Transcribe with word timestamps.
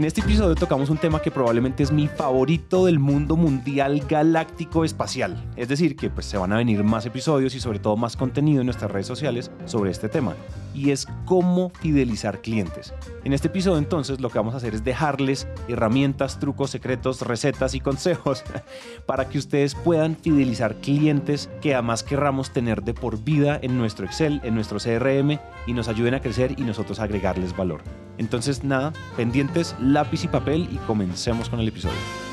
En 0.00 0.06
este 0.06 0.22
episodio 0.22 0.54
tocamos 0.54 0.88
un 0.88 0.96
tema 0.96 1.20
que 1.20 1.30
probablemente 1.30 1.82
es 1.82 1.92
mi 1.92 2.08
favorito 2.08 2.86
del 2.86 2.98
mundo 2.98 3.36
mundial 3.36 4.00
galáctico 4.08 4.82
espacial. 4.82 5.36
Es 5.56 5.68
decir, 5.68 5.94
que 5.94 6.08
pues 6.08 6.24
se 6.24 6.38
van 6.38 6.54
a 6.54 6.56
venir 6.56 6.82
más 6.82 7.04
episodios 7.04 7.54
y 7.54 7.60
sobre 7.60 7.80
todo 7.80 7.98
más 7.98 8.16
contenido 8.16 8.62
en 8.62 8.66
nuestras 8.66 8.90
redes 8.90 9.06
sociales 9.06 9.50
sobre 9.66 9.90
este 9.90 10.08
tema. 10.08 10.34
Y 10.74 10.90
es 10.90 11.06
cómo 11.24 11.70
fidelizar 11.80 12.40
clientes. 12.40 12.94
En 13.24 13.32
este 13.32 13.48
episodio 13.48 13.78
entonces 13.78 14.20
lo 14.20 14.30
que 14.30 14.38
vamos 14.38 14.54
a 14.54 14.58
hacer 14.58 14.74
es 14.74 14.84
dejarles 14.84 15.46
herramientas, 15.68 16.38
trucos, 16.38 16.70
secretos, 16.70 17.22
recetas 17.22 17.74
y 17.74 17.80
consejos 17.90 18.44
para 19.06 19.28
que 19.28 19.38
ustedes 19.38 19.74
puedan 19.74 20.16
fidelizar 20.16 20.76
clientes 20.76 21.50
que 21.60 21.74
además 21.74 22.02
querramos 22.02 22.52
tener 22.52 22.82
de 22.82 22.94
por 22.94 23.22
vida 23.22 23.58
en 23.62 23.78
nuestro 23.78 24.06
Excel, 24.06 24.40
en 24.44 24.54
nuestro 24.54 24.78
CRM 24.78 25.38
y 25.66 25.72
nos 25.72 25.88
ayuden 25.88 26.14
a 26.14 26.20
crecer 26.20 26.54
y 26.58 26.62
nosotros 26.62 27.00
agregarles 27.00 27.56
valor. 27.56 27.82
Entonces 28.18 28.64
nada, 28.64 28.92
pendientes, 29.16 29.74
lápiz 29.80 30.24
y 30.24 30.28
papel 30.28 30.68
y 30.70 30.76
comencemos 30.86 31.48
con 31.48 31.60
el 31.60 31.68
episodio. 31.68 32.29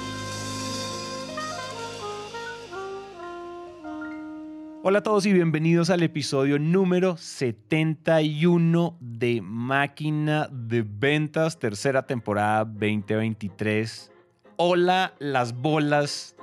Hola 4.89 4.99
a 4.99 5.03
todos 5.03 5.25
y 5.25 5.33
bienvenidos 5.33 5.89
al 5.89 6.01
episodio 6.01 6.59
número 6.59 7.17
71 7.17 8.97
de 9.01 9.41
Máquina 9.41 10.47
de 10.49 10.85
Ventas, 10.87 11.59
tercera 11.59 12.05
temporada 12.05 12.63
2023. 12.63 14.13
Hola 14.55 15.13
las 15.19 15.53
bolas 15.53 16.37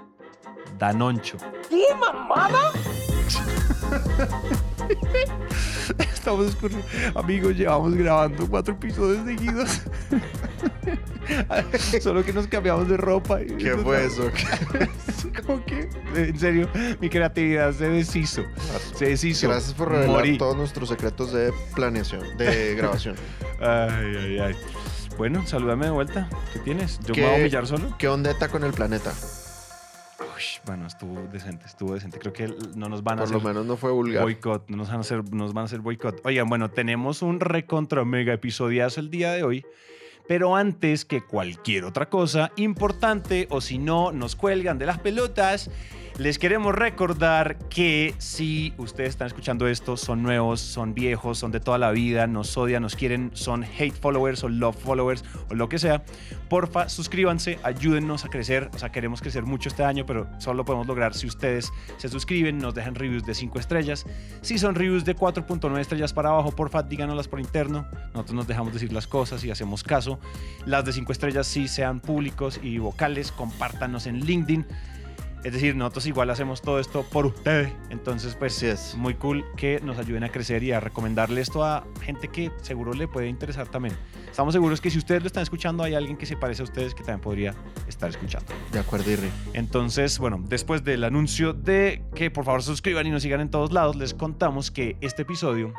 Danoncho. 0.79 1.39
¿Qué 1.71 1.87
mamada? 1.99 2.71
Estamos 6.25 6.47
escurriendo. 6.47 6.87
Amigos, 7.17 7.55
llevamos 7.55 7.95
grabando 7.95 8.49
cuatro 8.49 8.73
episodios 8.73 9.27
seguidos. 9.27 9.83
Solo 12.03 12.25
que 12.25 12.33
nos 12.33 12.47
cambiamos 12.47 12.89
de 12.89 12.97
ropa. 12.97 13.43
y- 13.43 13.49
¿Qué 13.59 13.77
fue 13.77 14.07
eso? 14.07 14.31
Como 15.47 15.63
que, 15.67 15.87
en 16.17 16.39
serio, 16.39 16.71
mi 16.99 17.11
creatividad 17.11 17.75
se 17.75 17.91
deshizo. 17.91 18.43
Se 18.95 19.05
deshizo. 19.11 19.49
Gracias 19.51 19.75
por 19.75 19.91
revelar 19.91 20.17
Morí. 20.17 20.39
todos 20.39 20.57
nuestros 20.57 20.89
secretos 20.89 21.31
de 21.35 21.53
planeación, 21.75 22.23
de 22.39 22.75
grabación. 22.79 23.17
Ay, 23.61 24.17
ay, 24.19 24.39
ay. 24.39 24.55
Bueno, 25.19 25.47
salúdame 25.47 25.85
de 25.85 25.93
vuelta. 25.93 26.31
¿Qué 26.55 26.59
tienes? 26.61 27.01
¿Yo 27.01 27.13
¿Qué- 27.13 27.21
me 27.21 27.27
voy 27.27 27.37
a 27.37 27.41
humillar 27.41 27.67
solo? 27.67 27.95
¿Qué 27.99 28.09
ondeta 28.09 28.49
con 28.49 28.65
el 28.65 28.73
planeta? 28.73 29.13
Uy, 30.37 30.43
bueno, 30.67 30.87
estuvo 30.87 31.21
decente, 31.33 31.67
estuvo 31.67 31.95
decente. 31.95 32.19
Creo 32.19 32.33
que 32.33 32.55
no 32.75 32.89
nos 32.89 33.03
van 33.03 33.19
a 33.19 33.23
Por 33.23 33.31
lo 33.31 33.37
hacer 33.39 33.49
menos 33.49 33.67
no 33.67 33.77
fue 33.77 33.93
vulgar. 33.93 34.23
boicot, 34.23 34.69
no 34.69 34.77
nos 34.77 34.89
van 34.89 34.99
a 34.99 35.01
hacer, 35.01 35.23
nos 35.33 35.53
van 35.53 35.63
a 35.63 35.65
hacer 35.67 35.81
boicot. 35.81 36.21
Oigan, 36.25 36.49
bueno, 36.49 36.71
tenemos 36.71 37.23
un 37.23 37.41
recontra 37.41 38.05
mega 38.05 38.33
episodiazo 38.33 39.01
el 39.01 39.11
día 39.11 39.33
de 39.33 39.45
hoy. 39.45 39.65
Pero 40.27 40.57
antes 40.57 41.05
que 41.05 41.21
cualquier 41.21 41.85
otra 41.85 42.09
cosa 42.09 42.51
importante, 42.57 43.47
o 43.51 43.61
si 43.61 43.77
no, 43.79 44.11
nos 44.11 44.37
cuelgan 44.37 44.79
de 44.79 44.87
las 44.87 44.99
pelotas, 44.99 45.71
les 46.19 46.39
queremos 46.39 46.75
recordar 46.75 47.59
que 47.69 48.15
si 48.19 48.73
ustedes 48.79 49.11
están 49.11 49.27
escuchando 49.27 49.67
esto, 49.67 49.97
son 49.97 50.23
nuevos, 50.23 50.61
son 50.61 50.95
viejos, 50.95 51.39
son 51.39 51.51
de 51.51 51.59
toda 51.59 51.77
la 51.77 51.91
vida, 51.91 52.29
nos 52.29 52.57
odian, 52.57 52.83
nos 52.83 52.95
quieren, 52.95 53.33
son 53.35 53.65
hate 53.65 53.95
followers 53.95 54.45
o 54.45 54.49
love 54.49 54.77
followers 54.77 55.25
o 55.51 55.55
lo 55.55 55.69
que 55.69 55.81
sea, 55.81 56.05
porfa, 56.49 56.89
suscríbanse, 56.89 57.59
ayúdennos 57.65 58.25
a 58.25 58.29
crecer. 58.29 58.71
O 58.75 58.79
sea, 58.79 58.93
queremos 58.93 59.21
crecer 59.21 59.43
mucho 59.45 59.69
este 59.69 59.83
año, 59.83 60.07
pero 60.07 60.29
solo 60.39 60.59
lo 60.59 60.65
podemos 60.65 60.87
lograr 60.87 61.15
si 61.15 61.27
ustedes 61.27 61.73
se 61.97 62.09
suscriben, 62.09 62.59
nos 62.59 62.75
dejan 62.75 62.95
reviews 62.95 63.27
de 63.27 63.35
5 63.35 63.59
estrellas. 63.59 64.07
Si 64.41 64.57
son 64.59 64.77
reviews 64.77 65.05
de 65.05 65.17
4.9 65.17 65.81
estrellas 65.81 66.13
para 66.13 66.31
abajo, 66.31 66.53
porfa, 66.53 66.85
díganoslas 66.85 67.27
por 67.27 67.41
interno. 67.41 67.89
Nosotros 68.15 68.35
nos 68.35 68.47
dejamos 68.47 68.73
decir 68.73 68.93
las 68.93 69.09
cosas 69.09 69.43
y 69.45 69.51
hacemos 69.51 69.83
caso. 69.83 70.21
Las 70.65 70.85
de 70.85 70.93
5 70.93 71.11
estrellas 71.11 71.49
sí 71.49 71.67
sean 71.67 71.99
públicos 71.99 72.61
y 72.63 72.79
vocales, 72.79 73.33
compártanos 73.33 74.07
en 74.07 74.21
LinkedIn. 74.21 74.65
Es 75.45 75.53
decir, 75.53 75.77
nosotros 75.77 76.07
igual 76.07 76.31
hacemos 76.31 76.63
todo 76.63 76.81
esto 76.81 77.03
por 77.03 77.27
ustedes. 77.27 77.71
Entonces, 77.91 78.35
pues 78.35 78.57
Así 78.57 78.67
es. 78.67 78.95
muy 78.97 79.13
cool 79.15 79.45
que 79.59 79.79
nos 79.81 79.99
ayuden 79.99 80.25
a 80.25 80.31
crecer 80.31 80.63
y 80.63 80.73
a 80.73 80.81
recomendarle 80.81 81.43
esto 81.43 81.63
a 81.63 81.87
gente 82.01 82.29
que 82.29 82.51
seguro 82.63 82.95
le 82.95 83.09
puede 83.09 83.29
interesar 83.29 83.69
también. 83.69 83.95
Estamos 84.31 84.55
seguros 84.55 84.81
que 84.81 84.89
si 84.91 84.97
ustedes 84.97 85.21
lo 85.21 85.27
están 85.27 85.43
escuchando, 85.43 85.85
hay 85.85 85.95
alguien 85.95 86.17
que 86.17 86.25
se 86.25 86.39
parece 86.39 86.63
a 86.63 86.65
ustedes 86.65 86.95
que 86.95 87.03
también 87.03 87.21
podría 87.21 87.55
estar 87.87 88.09
escuchando. 88.09 88.47
De 88.73 88.79
acuerdo, 88.79 89.11
Irri. 89.11 89.29
Entonces, 89.53 90.19
bueno, 90.19 90.43
después 90.49 90.83
del 90.83 91.05
anuncio 91.05 91.53
de 91.53 92.03
que 92.15 92.31
por 92.31 92.47
favor 92.47 92.63
suscriban 92.63 93.07
y 93.07 93.11
nos 93.11 93.23
sigan 93.23 93.43
en 93.43 93.51
todos 93.51 93.71
lados, 93.71 93.97
les 93.97 94.15
contamos 94.15 94.71
que 94.71 94.97
este 95.03 95.23
episodio 95.23 95.75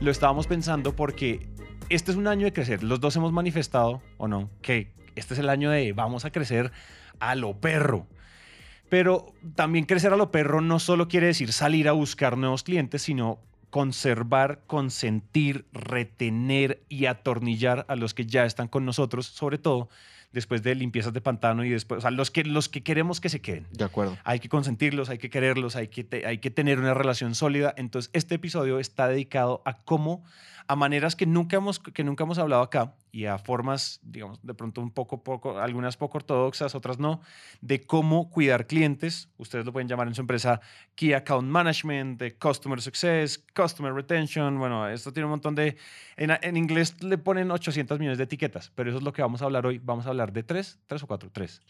lo 0.00 0.10
estábamos 0.10 0.46
pensando 0.46 0.94
porque 0.94 1.48
este 1.88 2.10
es 2.10 2.18
un 2.18 2.26
año 2.26 2.44
de 2.44 2.52
crecer. 2.52 2.82
Los 2.82 3.00
dos 3.00 3.16
hemos 3.16 3.32
manifestado, 3.32 4.02
o 4.18 4.28
no, 4.28 4.50
que 4.60 4.92
este 5.16 5.32
es 5.32 5.40
el 5.40 5.48
año 5.48 5.70
de 5.70 5.92
vamos 5.94 6.26
a 6.26 6.30
crecer 6.30 6.70
a 7.20 7.34
lo 7.34 7.58
perro. 7.60 8.06
Pero 8.88 9.34
también 9.54 9.84
crecer 9.84 10.12
a 10.12 10.16
lo 10.16 10.30
perro 10.30 10.60
no 10.60 10.78
solo 10.78 11.08
quiere 11.08 11.26
decir 11.26 11.52
salir 11.52 11.88
a 11.88 11.92
buscar 11.92 12.38
nuevos 12.38 12.62
clientes, 12.62 13.02
sino 13.02 13.38
conservar, 13.70 14.62
consentir, 14.66 15.66
retener 15.72 16.82
y 16.88 17.04
atornillar 17.06 17.84
a 17.88 17.96
los 17.96 18.14
que 18.14 18.24
ya 18.24 18.46
están 18.46 18.66
con 18.68 18.86
nosotros, 18.86 19.26
sobre 19.26 19.58
todo 19.58 19.90
después 20.32 20.62
de 20.62 20.74
limpiezas 20.74 21.12
de 21.12 21.20
pantano 21.20 21.64
y 21.64 21.70
después, 21.70 21.98
o 21.98 22.00
sea, 22.02 22.10
los 22.10 22.30
que, 22.30 22.44
los 22.44 22.68
que 22.68 22.82
queremos 22.82 23.20
que 23.20 23.28
se 23.28 23.40
queden. 23.40 23.66
De 23.72 23.84
acuerdo. 23.84 24.16
Hay 24.24 24.40
que 24.40 24.48
consentirlos, 24.48 25.08
hay 25.10 25.18
que 25.18 25.30
quererlos, 25.30 25.74
hay 25.76 25.88
que, 25.88 26.04
te- 26.04 26.26
hay 26.26 26.38
que 26.38 26.50
tener 26.50 26.78
una 26.78 26.92
relación 26.94 27.34
sólida. 27.34 27.72
Entonces, 27.76 28.10
este 28.14 28.34
episodio 28.36 28.78
está 28.78 29.08
dedicado 29.08 29.62
a 29.64 29.78
cómo, 29.82 30.22
a 30.68 30.76
maneras 30.76 31.16
que 31.16 31.24
nunca 31.24 31.56
hemos, 31.56 31.78
que 31.78 32.04
nunca 32.04 32.24
hemos 32.24 32.38
hablado 32.38 32.62
acá 32.62 32.94
y 33.10 33.24
a 33.24 33.38
formas, 33.38 34.00
digamos, 34.02 34.38
de 34.42 34.52
pronto 34.52 34.82
un 34.82 34.90
poco, 34.90 35.24
poco, 35.24 35.58
algunas 35.58 35.96
poco 35.96 36.18
ortodoxas, 36.18 36.74
otras 36.74 36.98
no, 36.98 37.22
de 37.62 37.86
cómo 37.86 38.28
cuidar 38.28 38.66
clientes. 38.66 39.30
Ustedes 39.38 39.64
lo 39.64 39.72
pueden 39.72 39.88
llamar 39.88 40.08
en 40.08 40.14
su 40.14 40.20
empresa 40.20 40.60
Key 40.94 41.14
Account 41.14 41.48
Management, 41.48 42.20
de 42.20 42.36
Customer 42.36 42.82
Success, 42.82 43.42
Customer 43.56 43.94
Retention. 43.94 44.58
Bueno, 44.58 44.86
esto 44.86 45.10
tiene 45.10 45.24
un 45.24 45.30
montón 45.30 45.54
de... 45.54 45.78
En, 46.18 46.30
en 46.42 46.56
inglés 46.58 47.02
le 47.02 47.16
ponen 47.16 47.50
800 47.50 47.98
millones 47.98 48.18
de 48.18 48.24
etiquetas, 48.24 48.70
pero 48.74 48.90
eso 48.90 48.98
es 48.98 49.04
lo 49.04 49.14
que 49.14 49.22
vamos 49.22 49.40
a 49.40 49.46
hablar 49.46 49.64
hoy. 49.64 49.78
Vamos 49.82 50.04
a 50.04 50.10
hablar 50.10 50.34
de 50.34 50.42
tres, 50.42 50.78
tres 50.86 51.02
o 51.02 51.06
cuatro, 51.06 51.30
tres. 51.32 51.62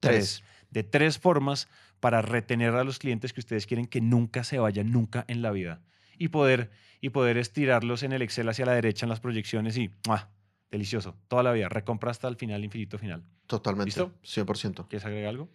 Tres. 0.00 0.44
De 0.68 0.82
tres 0.82 1.18
formas 1.18 1.66
para 1.98 2.20
retener 2.20 2.74
a 2.74 2.84
los 2.84 2.98
clientes 2.98 3.32
que 3.32 3.40
ustedes 3.40 3.66
quieren 3.66 3.86
que 3.86 4.02
nunca 4.02 4.44
se 4.44 4.58
vayan, 4.58 4.92
nunca 4.92 5.24
en 5.28 5.40
la 5.40 5.50
vida. 5.50 5.80
Y 6.18 6.28
poder, 6.28 6.70
y 7.00 7.10
poder 7.10 7.36
estirarlos 7.38 8.02
en 8.02 8.12
el 8.12 8.22
Excel 8.22 8.48
hacia 8.48 8.66
la 8.66 8.72
derecha 8.72 9.04
en 9.06 9.10
las 9.10 9.20
proyecciones 9.20 9.76
y 9.76 9.90
¡mua! 10.06 10.30
delicioso. 10.70 11.16
Toda 11.28 11.42
la 11.42 11.52
vida. 11.52 11.68
Recompra 11.68 12.10
hasta 12.10 12.26
el 12.28 12.36
final, 12.36 12.64
infinito 12.64 12.98
final. 12.98 13.22
Totalmente. 13.46 13.86
¿Listo? 13.86 14.12
100%. 14.24 14.86
¿Quieres 14.88 15.04
agregar 15.06 15.28
algo? 15.30 15.48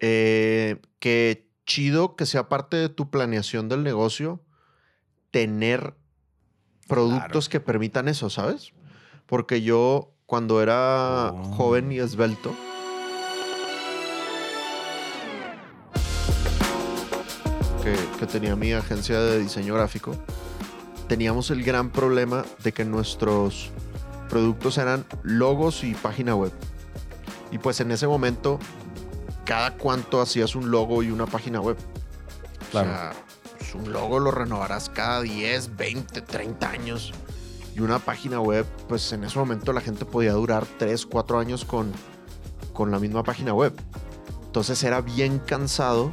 Eh, 0.00 0.80
qué 0.98 1.48
chido 1.66 2.16
que 2.16 2.26
sea 2.26 2.48
parte 2.48 2.76
de 2.76 2.88
tu 2.88 3.10
planeación 3.10 3.68
del 3.68 3.82
negocio 3.82 4.44
tener 5.30 5.94
productos 6.88 7.48
que 7.48 7.60
permitan 7.60 8.08
eso, 8.08 8.28
¿sabes? 8.30 8.72
Porque 9.26 9.62
yo, 9.62 10.14
cuando 10.26 10.62
era 10.62 11.30
Oh. 11.32 11.42
joven 11.54 11.90
y 11.92 11.98
esbelto, 11.98 12.54
que, 18.22 18.32
tenía 18.32 18.54
mi 18.54 18.72
agencia 18.72 19.20
de 19.20 19.40
diseño 19.40 19.74
gráfico, 19.74 20.14
teníamos 21.08 21.50
el 21.50 21.64
gran 21.64 21.90
problema 21.90 22.44
de 22.62 22.72
que 22.72 22.84
nuestros 22.84 23.70
productos 24.28 24.78
eran 24.78 25.04
logos 25.24 25.82
y 25.82 25.94
página 25.94 26.36
web. 26.36 26.52
Y 27.50 27.58
pues 27.58 27.80
en 27.80 27.90
ese 27.90 28.06
momento, 28.06 28.60
cada 29.44 29.76
cuánto 29.76 30.20
hacías 30.20 30.54
un 30.54 30.70
logo 30.70 31.02
y 31.02 31.10
una 31.10 31.26
página 31.26 31.60
web. 31.60 31.76
Claro. 32.70 32.90
O 32.90 32.92
sea, 32.92 33.12
pues, 33.58 33.74
un 33.74 33.92
logo 33.92 34.20
lo 34.20 34.30
renovarás 34.30 34.88
cada 34.88 35.20
10, 35.20 35.76
20, 35.76 36.20
30 36.20 36.70
años. 36.70 37.12
Y 37.74 37.80
una 37.80 37.98
página 37.98 38.40
web, 38.40 38.66
pues 38.88 39.12
en 39.12 39.24
ese 39.24 39.36
momento 39.36 39.72
la 39.72 39.80
gente 39.80 40.04
podía 40.04 40.32
durar 40.32 40.64
3, 40.78 41.06
4 41.06 41.38
años 41.40 41.64
con, 41.64 41.90
con 42.72 42.92
la 42.92 43.00
misma 43.00 43.24
página 43.24 43.52
web. 43.52 43.74
Entonces 44.46 44.82
era 44.84 45.00
bien 45.00 45.40
cansado 45.40 46.12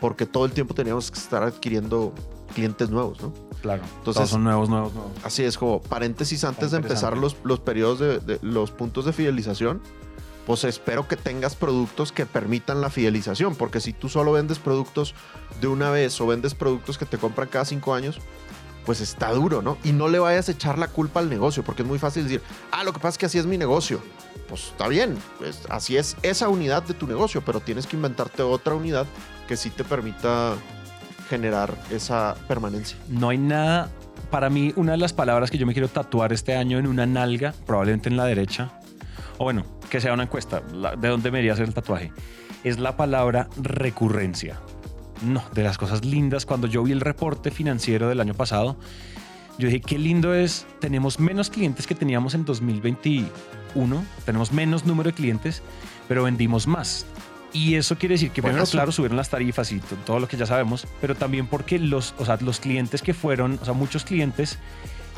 porque 0.00 0.26
todo 0.26 0.44
el 0.44 0.52
tiempo 0.52 0.74
teníamos 0.74 1.10
que 1.10 1.18
estar 1.18 1.42
adquiriendo 1.42 2.12
clientes 2.54 2.90
nuevos, 2.90 3.20
¿no? 3.20 3.32
Claro. 3.62 3.82
Entonces- 3.98 4.14
Todos 4.14 4.30
son 4.30 4.44
nuevos, 4.44 4.68
nuevos, 4.68 4.92
nuevos. 4.94 5.12
Así 5.24 5.42
es, 5.44 5.58
como 5.58 5.80
paréntesis 5.82 6.44
antes 6.44 6.70
de 6.70 6.78
empezar 6.78 7.16
los, 7.16 7.36
los 7.44 7.60
periodos 7.60 7.98
de, 7.98 8.18
de- 8.20 8.38
los 8.42 8.70
puntos 8.70 9.04
de 9.04 9.12
fidelización, 9.12 9.80
pues 10.46 10.64
espero 10.64 11.06
que 11.06 11.16
tengas 11.16 11.56
productos 11.56 12.10
que 12.10 12.24
permitan 12.24 12.80
la 12.80 12.88
fidelización, 12.88 13.54
porque 13.54 13.80
si 13.80 13.92
tú 13.92 14.08
solo 14.08 14.32
vendes 14.32 14.58
productos 14.58 15.14
de 15.60 15.66
una 15.66 15.90
vez 15.90 16.18
o 16.22 16.26
vendes 16.26 16.54
productos 16.54 16.96
que 16.96 17.04
te 17.04 17.18
compran 17.18 17.48
cada 17.48 17.66
cinco 17.66 17.92
años, 17.92 18.18
pues 18.88 19.02
está 19.02 19.32
duro, 19.32 19.60
¿no? 19.60 19.76
Y 19.84 19.92
no 19.92 20.08
le 20.08 20.18
vayas 20.18 20.48
a 20.48 20.52
echar 20.52 20.78
la 20.78 20.88
culpa 20.88 21.20
al 21.20 21.28
negocio, 21.28 21.62
porque 21.62 21.82
es 21.82 21.88
muy 21.88 21.98
fácil 21.98 22.22
decir, 22.22 22.40
ah, 22.70 22.84
lo 22.84 22.94
que 22.94 22.98
pasa 22.98 23.08
es 23.10 23.18
que 23.18 23.26
así 23.26 23.36
es 23.36 23.44
mi 23.44 23.58
negocio. 23.58 24.00
Pues 24.48 24.68
está 24.68 24.88
bien, 24.88 25.18
pues, 25.36 25.60
así 25.68 25.98
es 25.98 26.16
esa 26.22 26.48
unidad 26.48 26.84
de 26.84 26.94
tu 26.94 27.06
negocio, 27.06 27.42
pero 27.44 27.60
tienes 27.60 27.86
que 27.86 27.96
inventarte 27.96 28.40
otra 28.40 28.74
unidad 28.74 29.04
que 29.46 29.58
sí 29.58 29.68
te 29.68 29.84
permita 29.84 30.54
generar 31.28 31.74
esa 31.90 32.34
permanencia. 32.48 32.96
No 33.10 33.28
hay 33.28 33.36
nada 33.36 33.90
para 34.30 34.48
mí, 34.48 34.72
una 34.74 34.92
de 34.92 34.98
las 34.98 35.12
palabras 35.12 35.50
que 35.50 35.58
yo 35.58 35.66
me 35.66 35.74
quiero 35.74 35.88
tatuar 35.88 36.32
este 36.32 36.56
año 36.56 36.78
en 36.78 36.86
una 36.86 37.04
nalga, 37.04 37.52
probablemente 37.66 38.08
en 38.08 38.16
la 38.16 38.24
derecha, 38.24 38.80
o 39.36 39.44
bueno, 39.44 39.66
que 39.90 40.00
sea 40.00 40.14
una 40.14 40.22
encuesta, 40.22 40.62
de 40.98 41.08
dónde 41.08 41.30
me 41.30 41.40
iría 41.40 41.50
a 41.50 41.54
hacer 41.56 41.68
el 41.68 41.74
tatuaje, 41.74 42.10
es 42.64 42.78
la 42.78 42.96
palabra 42.96 43.50
recurrencia. 43.60 44.58
No, 45.22 45.42
de 45.52 45.62
las 45.62 45.78
cosas 45.78 46.04
lindas, 46.04 46.46
cuando 46.46 46.66
yo 46.66 46.82
vi 46.82 46.92
el 46.92 47.00
reporte 47.00 47.50
financiero 47.50 48.08
del 48.08 48.20
año 48.20 48.34
pasado, 48.34 48.76
yo 49.58 49.66
dije, 49.66 49.80
qué 49.80 49.98
lindo 49.98 50.34
es, 50.34 50.66
tenemos 50.80 51.18
menos 51.18 51.50
clientes 51.50 51.86
que 51.86 51.94
teníamos 51.94 52.34
en 52.34 52.44
2021, 52.44 54.04
tenemos 54.24 54.52
menos 54.52 54.86
número 54.86 55.10
de 55.10 55.14
clientes, 55.14 55.62
pero 56.06 56.22
vendimos 56.22 56.66
más. 56.66 57.06
Y 57.52 57.74
eso 57.74 57.96
quiere 57.96 58.14
decir 58.14 58.30
que, 58.30 58.42
primero, 58.42 58.64
claro, 58.66 58.92
subieron 58.92 59.16
las 59.16 59.30
tarifas 59.30 59.72
y 59.72 59.80
todo 60.04 60.20
lo 60.20 60.28
que 60.28 60.36
ya 60.36 60.46
sabemos, 60.46 60.86
pero 61.00 61.14
también 61.14 61.46
porque 61.46 61.78
los, 61.78 62.14
o 62.18 62.24
sea, 62.24 62.38
los 62.40 62.60
clientes 62.60 63.02
que 63.02 63.14
fueron, 63.14 63.58
o 63.60 63.64
sea, 63.64 63.74
muchos 63.74 64.04
clientes 64.04 64.58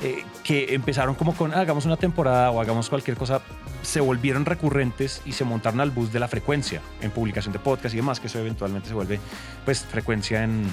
eh, 0.03 0.25
que 0.45 0.75
empezaron 0.75 1.15
como 1.15 1.35
con 1.35 1.53
ah, 1.53 1.61
hagamos 1.61 1.85
una 1.85 1.97
temporada 1.97 2.51
o 2.51 2.61
hagamos 2.61 2.89
cualquier 2.89 3.17
cosa, 3.19 3.43
se 3.83 4.01
volvieron 4.01 4.45
recurrentes 4.45 5.23
y 5.25 5.33
se 5.33 5.45
montaron 5.45 5.81
al 5.81 5.91
bus 5.91 6.13
de 6.13 6.21
la 6.21 6.29
frecuencia 6.29 6.81
en 7.01 7.11
publicación 7.11 7.53
de 7.53 7.59
podcast 7.59 7.95
y 7.95 7.99
demás, 7.99 8.21
que 8.21 8.27
eso 8.27 8.39
eventualmente 8.39 8.89
se 8.89 8.95
vuelve 8.95 9.21
pues 9.65 9.85
frecuencia 9.85 10.45
en, 10.45 10.65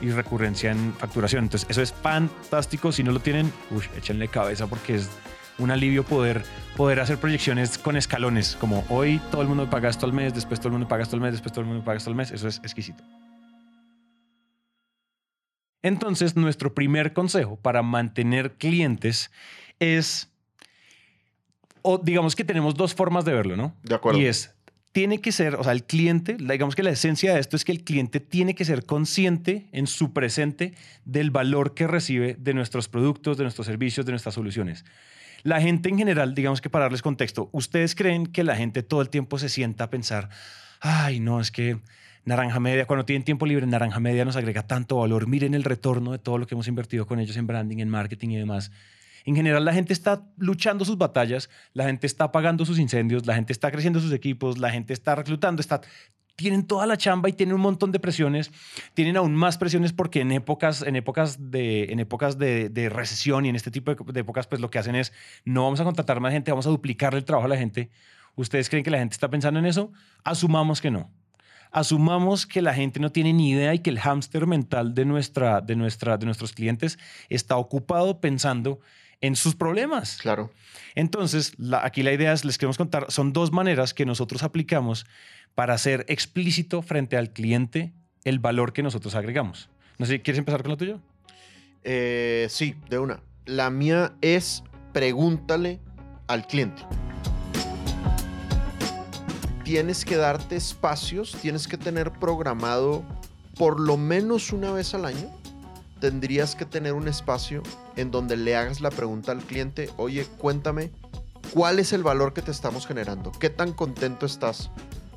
y 0.00 0.10
recurrencia 0.10 0.70
en 0.70 0.94
facturación. 0.94 1.44
Entonces, 1.44 1.68
eso 1.70 1.82
es 1.82 1.92
fantástico. 1.92 2.92
Si 2.92 3.02
no 3.02 3.12
lo 3.12 3.20
tienen, 3.20 3.52
uy, 3.70 3.84
échenle 3.96 4.28
cabeza 4.28 4.66
porque 4.66 4.96
es 4.96 5.10
un 5.58 5.70
alivio 5.70 6.04
poder, 6.04 6.42
poder 6.76 7.00
hacer 7.00 7.18
proyecciones 7.18 7.78
con 7.78 7.96
escalones, 7.96 8.56
como 8.60 8.84
hoy 8.88 9.20
todo 9.30 9.42
el 9.42 9.48
mundo 9.48 9.68
paga 9.70 9.88
esto 9.88 10.06
al 10.06 10.12
mes, 10.12 10.34
después 10.34 10.60
todo 10.60 10.68
el 10.68 10.72
mundo 10.72 10.88
paga 10.88 11.02
esto 11.02 11.16
al 11.16 11.22
mes, 11.22 11.32
después 11.32 11.52
todo 11.52 11.62
el 11.62 11.68
mundo 11.68 11.84
paga 11.84 11.96
esto 11.96 12.10
al 12.10 12.16
mes. 12.16 12.30
Eso 12.30 12.48
es 12.48 12.58
exquisito. 12.58 13.02
Entonces, 15.82 16.36
nuestro 16.36 16.74
primer 16.74 17.12
consejo 17.12 17.56
para 17.56 17.82
mantener 17.82 18.54
clientes 18.54 19.30
es, 19.78 20.32
o 21.86 21.98
digamos 21.98 22.34
que 22.34 22.44
tenemos 22.44 22.74
dos 22.74 22.94
formas 22.94 23.24
de 23.24 23.32
verlo, 23.32 23.56
¿no? 23.56 23.72
De 23.84 23.94
acuerdo. 23.94 24.20
Y 24.20 24.26
es, 24.26 24.52
tiene 24.90 25.20
que 25.20 25.30
ser, 25.30 25.54
o 25.54 25.62
sea, 25.62 25.72
el 25.72 25.84
cliente, 25.84 26.36
digamos 26.36 26.74
que 26.74 26.82
la 26.82 26.90
esencia 26.90 27.32
de 27.32 27.38
esto 27.38 27.54
es 27.54 27.64
que 27.64 27.70
el 27.70 27.84
cliente 27.84 28.18
tiene 28.18 28.56
que 28.56 28.64
ser 28.64 28.84
consciente 28.84 29.68
en 29.70 29.86
su 29.86 30.12
presente 30.12 30.74
del 31.04 31.30
valor 31.30 31.74
que 31.74 31.86
recibe 31.86 32.34
de 32.40 32.54
nuestros 32.54 32.88
productos, 32.88 33.36
de 33.36 33.44
nuestros 33.44 33.68
servicios, 33.68 34.04
de 34.04 34.12
nuestras 34.12 34.34
soluciones. 34.34 34.84
La 35.44 35.60
gente 35.60 35.88
en 35.88 35.98
general, 35.98 36.34
digamos 36.34 36.60
que 36.60 36.70
para 36.70 36.86
darles 36.86 37.02
contexto, 37.02 37.50
¿ustedes 37.52 37.94
creen 37.94 38.26
que 38.26 38.42
la 38.42 38.56
gente 38.56 38.82
todo 38.82 39.00
el 39.00 39.10
tiempo 39.10 39.38
se 39.38 39.48
sienta 39.48 39.84
a 39.84 39.90
pensar, 39.90 40.28
ay, 40.80 41.20
no, 41.20 41.40
es 41.40 41.52
que 41.52 41.78
Naranja 42.24 42.58
Media, 42.58 42.86
cuando 42.86 43.04
tienen 43.04 43.22
tiempo 43.22 43.46
libre, 43.46 43.64
Naranja 43.64 44.00
Media 44.00 44.24
nos 44.24 44.34
agrega 44.34 44.66
tanto 44.66 44.96
valor, 44.96 45.28
miren 45.28 45.54
el 45.54 45.62
retorno 45.62 46.10
de 46.10 46.18
todo 46.18 46.38
lo 46.38 46.48
que 46.48 46.56
hemos 46.56 46.66
invertido 46.66 47.06
con 47.06 47.20
ellos 47.20 47.36
en 47.36 47.46
branding, 47.46 47.78
en 47.78 47.90
marketing 47.90 48.30
y 48.30 48.36
demás. 48.38 48.72
En 49.26 49.36
general, 49.36 49.64
la 49.64 49.74
gente 49.74 49.92
está 49.92 50.24
luchando 50.38 50.84
sus 50.84 50.96
batallas, 50.96 51.50
la 51.74 51.84
gente 51.84 52.06
está 52.06 52.24
apagando 52.24 52.64
sus 52.64 52.78
incendios, 52.78 53.26
la 53.26 53.34
gente 53.34 53.52
está 53.52 53.70
creciendo 53.70 54.00
sus 54.00 54.12
equipos, 54.12 54.56
la 54.58 54.70
gente 54.70 54.92
está 54.92 55.14
reclutando, 55.16 55.60
está 55.60 55.82
tienen 56.36 56.66
toda 56.66 56.86
la 56.86 56.96
chamba 56.96 57.28
y 57.28 57.32
tienen 57.32 57.54
un 57.54 57.62
montón 57.62 57.92
de 57.92 57.98
presiones. 57.98 58.52
Tienen 58.94 59.16
aún 59.16 59.34
más 59.34 59.58
presiones 59.58 59.92
porque 59.92 60.20
en 60.20 60.30
épocas, 60.32 60.82
en 60.82 60.94
épocas, 60.94 61.50
de, 61.50 61.84
en 61.84 61.98
épocas 61.98 62.38
de, 62.38 62.90
recesión 62.92 63.46
y 63.46 63.48
en 63.48 63.56
este 63.56 63.70
tipo 63.70 63.94
de, 63.94 64.20
épocas, 64.20 64.46
pues 64.46 64.60
lo 64.60 64.70
que 64.70 64.78
hacen 64.78 64.94
es 64.94 65.12
no 65.44 65.64
vamos 65.64 65.80
a 65.80 65.84
contratar 65.84 66.20
más 66.20 66.32
gente, 66.32 66.52
vamos 66.52 66.66
a 66.66 66.70
duplicarle 66.70 67.18
el 67.18 67.24
trabajo 67.24 67.46
a 67.46 67.48
la 67.48 67.56
gente. 67.56 67.90
¿Ustedes 68.36 68.68
creen 68.68 68.84
que 68.84 68.90
la 68.90 68.98
gente 68.98 69.14
está 69.14 69.30
pensando 69.30 69.58
en 69.58 69.66
eso? 69.66 69.92
Asumamos 70.22 70.82
que 70.82 70.90
no. 70.90 71.10
Asumamos 71.72 72.46
que 72.46 72.62
la 72.62 72.74
gente 72.74 73.00
no 73.00 73.10
tiene 73.10 73.32
ni 73.32 73.50
idea 73.50 73.74
y 73.74 73.80
que 73.80 73.90
el 73.90 73.98
hámster 73.98 74.46
mental 74.46 74.94
de, 74.94 75.04
nuestra, 75.04 75.62
de, 75.62 75.74
nuestra, 75.74 76.16
de 76.18 76.26
nuestros 76.26 76.52
clientes 76.52 76.98
está 77.28 77.56
ocupado 77.56 78.20
pensando 78.20 78.80
en 79.20 79.36
sus 79.36 79.54
problemas. 79.54 80.18
Claro. 80.18 80.50
Entonces, 80.94 81.54
aquí 81.82 82.02
la 82.02 82.12
idea 82.12 82.32
es, 82.32 82.44
les 82.44 82.58
queremos 82.58 82.78
contar, 82.78 83.10
son 83.10 83.32
dos 83.32 83.52
maneras 83.52 83.94
que 83.94 84.06
nosotros 84.06 84.42
aplicamos 84.42 85.06
para 85.54 85.74
hacer 85.74 86.04
explícito 86.08 86.82
frente 86.82 87.16
al 87.16 87.32
cliente 87.32 87.92
el 88.24 88.38
valor 88.38 88.72
que 88.72 88.82
nosotros 88.82 89.14
agregamos. 89.14 89.68
No 89.98 90.06
sé, 90.06 90.20
¿quieres 90.20 90.38
empezar 90.38 90.62
con 90.62 90.70
lo 90.72 90.76
tuyo? 90.76 91.00
Eh, 91.84 92.46
sí, 92.50 92.74
de 92.90 92.98
una. 92.98 93.20
La 93.46 93.70
mía 93.70 94.14
es 94.20 94.62
pregúntale 94.92 95.80
al 96.26 96.46
cliente. 96.46 96.82
Tienes 99.64 100.04
que 100.04 100.16
darte 100.16 100.56
espacios, 100.56 101.36
tienes 101.40 101.66
que 101.68 101.76
tener 101.76 102.12
programado 102.12 103.04
por 103.56 103.80
lo 103.80 103.96
menos 103.96 104.52
una 104.52 104.72
vez 104.72 104.94
al 104.94 105.04
año. 105.04 105.30
Tendrías 106.00 106.54
que 106.54 106.66
tener 106.66 106.92
un 106.92 107.08
espacio 107.08 107.62
en 107.96 108.10
donde 108.10 108.36
le 108.36 108.56
hagas 108.56 108.80
la 108.80 108.90
pregunta 108.90 109.32
al 109.32 109.42
cliente, 109.42 109.90
oye, 109.96 110.26
cuéntame, 110.38 110.90
¿cuál 111.54 111.78
es 111.78 111.92
el 111.92 112.02
valor 112.02 112.34
que 112.34 112.42
te 112.42 112.50
estamos 112.50 112.86
generando? 112.86 113.32
¿Qué 113.32 113.50
tan 113.50 113.72
contento 113.72 114.26
estás 114.26 114.70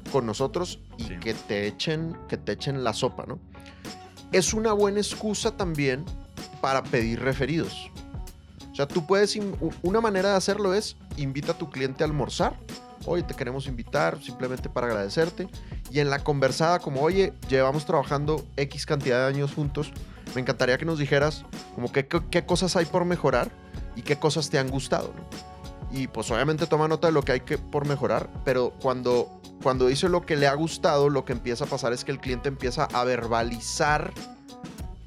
con 0.09 0.25
nosotros 0.25 0.79
y 0.97 1.17
que 1.19 1.33
te 1.33 1.67
echen 1.67 2.17
que 2.27 2.37
te 2.37 2.53
echen 2.53 2.83
la 2.83 2.93
sopa, 2.93 3.25
¿no? 3.27 3.39
Es 4.31 4.53
una 4.53 4.73
buena 4.73 4.99
excusa 4.99 5.55
también 5.55 6.05
para 6.61 6.83
pedir 6.83 7.21
referidos. 7.21 7.89
O 8.71 8.75
sea, 8.75 8.87
tú 8.87 9.05
puedes 9.05 9.37
una 9.81 10.01
manera 10.01 10.31
de 10.31 10.35
hacerlo 10.35 10.73
es 10.73 10.95
invita 11.17 11.53
a 11.53 11.57
tu 11.57 11.69
cliente 11.69 12.03
a 12.03 12.07
almorzar. 12.07 12.55
Oye, 13.05 13.23
te 13.23 13.33
queremos 13.33 13.67
invitar 13.67 14.21
simplemente 14.21 14.69
para 14.69 14.87
agradecerte. 14.87 15.47
Y 15.91 15.99
en 15.99 16.09
la 16.09 16.19
conversada, 16.19 16.79
como, 16.79 17.01
oye, 17.01 17.33
llevamos 17.49 17.85
trabajando 17.85 18.45
X 18.55 18.85
cantidad 18.85 19.27
de 19.27 19.35
años 19.35 19.53
juntos, 19.53 19.91
me 20.35 20.41
encantaría 20.41 20.77
que 20.77 20.85
nos 20.85 20.99
dijeras 20.99 21.45
como 21.75 21.91
qué, 21.91 22.07
qué 22.07 22.45
cosas 22.45 22.75
hay 22.75 22.85
por 22.85 23.05
mejorar 23.05 23.51
y 23.95 24.01
qué 24.01 24.17
cosas 24.17 24.49
te 24.49 24.59
han 24.59 24.69
gustado. 24.69 25.13
Y 25.91 26.07
pues 26.07 26.29
obviamente 26.29 26.67
toma 26.67 26.87
nota 26.87 27.07
de 27.07 27.13
lo 27.13 27.23
que 27.23 27.31
hay 27.31 27.39
que 27.41 27.57
por 27.57 27.87
mejorar, 27.87 28.29
pero 28.45 28.73
cuando 28.81 29.39
cuando 29.61 29.87
dice 29.87 30.07
lo 30.07 30.25
que 30.25 30.37
le 30.37 30.47
ha 30.47 30.53
gustado, 30.53 31.09
lo 31.09 31.25
que 31.25 31.33
empieza 31.33 31.65
a 31.65 31.67
pasar 31.67 31.91
es 31.91 32.05
que 32.05 32.11
el 32.11 32.19
cliente 32.19 32.47
empieza 32.47 32.85
a 32.85 33.03
verbalizar 33.03 34.13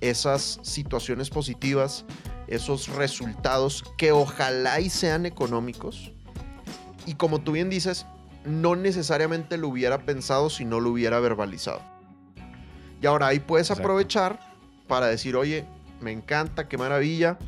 esas 0.00 0.58
situaciones 0.62 1.30
positivas, 1.30 2.04
esos 2.48 2.88
resultados 2.88 3.82
que 3.96 4.12
ojalá 4.12 4.80
y 4.80 4.90
sean 4.90 5.24
económicos. 5.24 6.12
Y 7.06 7.14
como 7.14 7.40
tú 7.40 7.52
bien 7.52 7.70
dices, 7.70 8.04
no 8.44 8.76
necesariamente 8.76 9.56
lo 9.56 9.68
hubiera 9.68 10.04
pensado 10.04 10.50
si 10.50 10.64
no 10.64 10.80
lo 10.80 10.90
hubiera 10.90 11.18
verbalizado. 11.20 11.80
Y 13.00 13.06
ahora 13.06 13.28
ahí 13.28 13.40
puedes 13.40 13.70
aprovechar 13.70 14.38
para 14.86 15.06
decir, 15.06 15.36
oye, 15.36 15.64
me 16.00 16.12
encanta, 16.12 16.68
qué 16.68 16.78
maravilla. 16.78 17.38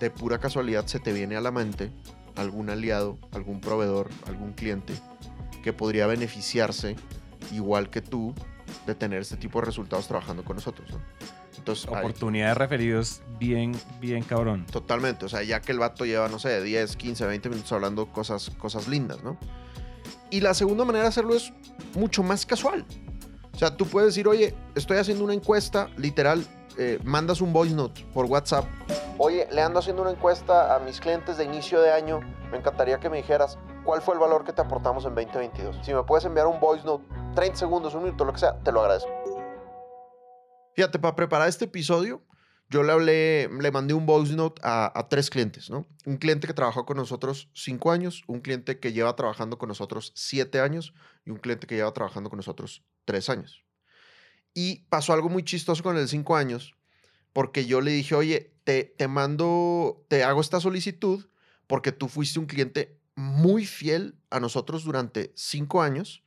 De 0.00 0.10
pura 0.10 0.38
casualidad 0.38 0.86
se 0.86 0.98
te 0.98 1.12
viene 1.12 1.36
a 1.36 1.40
la 1.40 1.50
mente 1.50 1.90
algún 2.36 2.70
aliado, 2.70 3.18
algún 3.32 3.60
proveedor, 3.60 4.08
algún 4.26 4.52
cliente 4.52 4.94
que 5.62 5.72
podría 5.72 6.06
beneficiarse, 6.06 6.96
igual 7.52 7.90
que 7.90 8.00
tú, 8.00 8.34
de 8.86 8.94
tener 8.94 9.20
este 9.22 9.36
tipo 9.36 9.60
de 9.60 9.66
resultados 9.66 10.08
trabajando 10.08 10.44
con 10.44 10.56
nosotros. 10.56 10.88
Entonces, 11.56 11.86
Oportunidad 11.86 12.48
de 12.48 12.54
referidos 12.54 13.22
bien, 13.38 13.72
bien 14.00 14.24
cabrón. 14.24 14.66
Totalmente. 14.66 15.26
O 15.26 15.28
sea, 15.28 15.42
ya 15.42 15.60
que 15.60 15.70
el 15.72 15.78
vato 15.78 16.04
lleva, 16.04 16.28
no 16.28 16.38
sé, 16.38 16.62
10, 16.62 16.96
15, 16.96 17.26
20 17.26 17.48
minutos 17.50 17.72
hablando 17.72 18.06
cosas, 18.06 18.50
cosas 18.58 18.88
lindas, 18.88 19.22
¿no? 19.22 19.38
Y 20.30 20.40
la 20.40 20.54
segunda 20.54 20.84
manera 20.84 21.04
de 21.04 21.08
hacerlo 21.10 21.34
es 21.34 21.52
mucho 21.94 22.22
más 22.22 22.46
casual. 22.46 22.84
O 23.54 23.58
sea, 23.58 23.76
tú 23.76 23.86
puedes 23.86 24.08
decir, 24.08 24.26
oye, 24.26 24.54
estoy 24.74 24.96
haciendo 24.96 25.22
una 25.22 25.34
encuesta, 25.34 25.90
literal, 25.96 26.44
eh, 26.78 26.98
mandas 27.04 27.40
un 27.40 27.52
voice 27.52 27.74
note 27.74 28.04
por 28.12 28.26
WhatsApp. 28.26 28.64
Oye, 29.18 29.48
le 29.52 29.62
ando 29.62 29.78
haciendo 29.78 30.02
una 30.02 30.10
encuesta 30.10 30.74
a 30.74 30.78
mis 30.78 31.00
clientes 31.00 31.36
de 31.36 31.44
inicio 31.44 31.80
de 31.80 31.92
año. 31.92 32.20
Me 32.50 32.58
encantaría 32.58 32.98
que 32.98 33.08
me 33.08 33.18
dijeras 33.18 33.58
cuál 33.84 34.02
fue 34.02 34.14
el 34.14 34.20
valor 34.20 34.44
que 34.44 34.52
te 34.52 34.60
aportamos 34.60 35.04
en 35.04 35.14
2022. 35.14 35.84
Si 35.84 35.94
me 35.94 36.02
puedes 36.02 36.24
enviar 36.24 36.46
un 36.46 36.60
voice 36.60 36.84
note, 36.84 37.04
30 37.34 37.56
segundos, 37.58 37.94
un 37.94 38.04
minuto, 38.04 38.24
lo 38.24 38.32
que 38.32 38.40
sea, 38.40 38.58
te 38.58 38.72
lo 38.72 38.80
agradezco. 38.80 39.10
Fíjate, 40.74 40.98
para 40.98 41.14
preparar 41.14 41.48
este 41.48 41.66
episodio, 41.66 42.22
yo 42.68 42.82
le 42.82 42.92
hablé, 42.92 43.48
le 43.48 43.70
mandé 43.70 43.92
un 43.92 44.06
voice 44.06 44.34
note 44.34 44.60
a, 44.64 44.98
a, 44.98 45.08
tres 45.08 45.28
clientes, 45.28 45.68
¿no? 45.68 45.86
Un 46.06 46.16
cliente 46.16 46.46
que 46.46 46.54
trabajó 46.54 46.86
con 46.86 46.96
nosotros 46.96 47.50
cinco 47.52 47.92
años, 47.92 48.22
un 48.26 48.40
cliente 48.40 48.80
que 48.80 48.92
lleva 48.92 49.14
trabajando 49.14 49.58
con 49.58 49.68
nosotros 49.68 50.12
siete 50.14 50.60
años 50.60 50.94
y 51.26 51.30
un 51.30 51.36
cliente 51.36 51.66
que 51.66 51.76
lleva 51.76 51.92
trabajando 51.92 52.30
con 52.30 52.38
nosotros 52.38 52.82
tres 53.04 53.28
años. 53.28 53.62
Y 54.54 54.80
pasó 54.88 55.12
algo 55.12 55.28
muy 55.28 55.44
chistoso 55.44 55.82
con 55.82 55.96
el 55.96 56.08
cinco 56.08 56.36
años, 56.36 56.74
porque 57.32 57.64
yo 57.64 57.80
le 57.80 57.90
dije, 57.90 58.14
oye, 58.14 58.54
te, 58.64 58.84
te 58.84 59.08
mando, 59.08 60.04
te 60.08 60.24
hago 60.24 60.40
esta 60.40 60.60
solicitud 60.60 61.26
porque 61.66 61.92
tú 61.92 62.08
fuiste 62.08 62.38
un 62.38 62.46
cliente 62.46 62.98
muy 63.14 63.66
fiel 63.66 64.16
a 64.30 64.40
nosotros 64.40 64.84
durante 64.84 65.32
cinco 65.34 65.82
años 65.82 66.22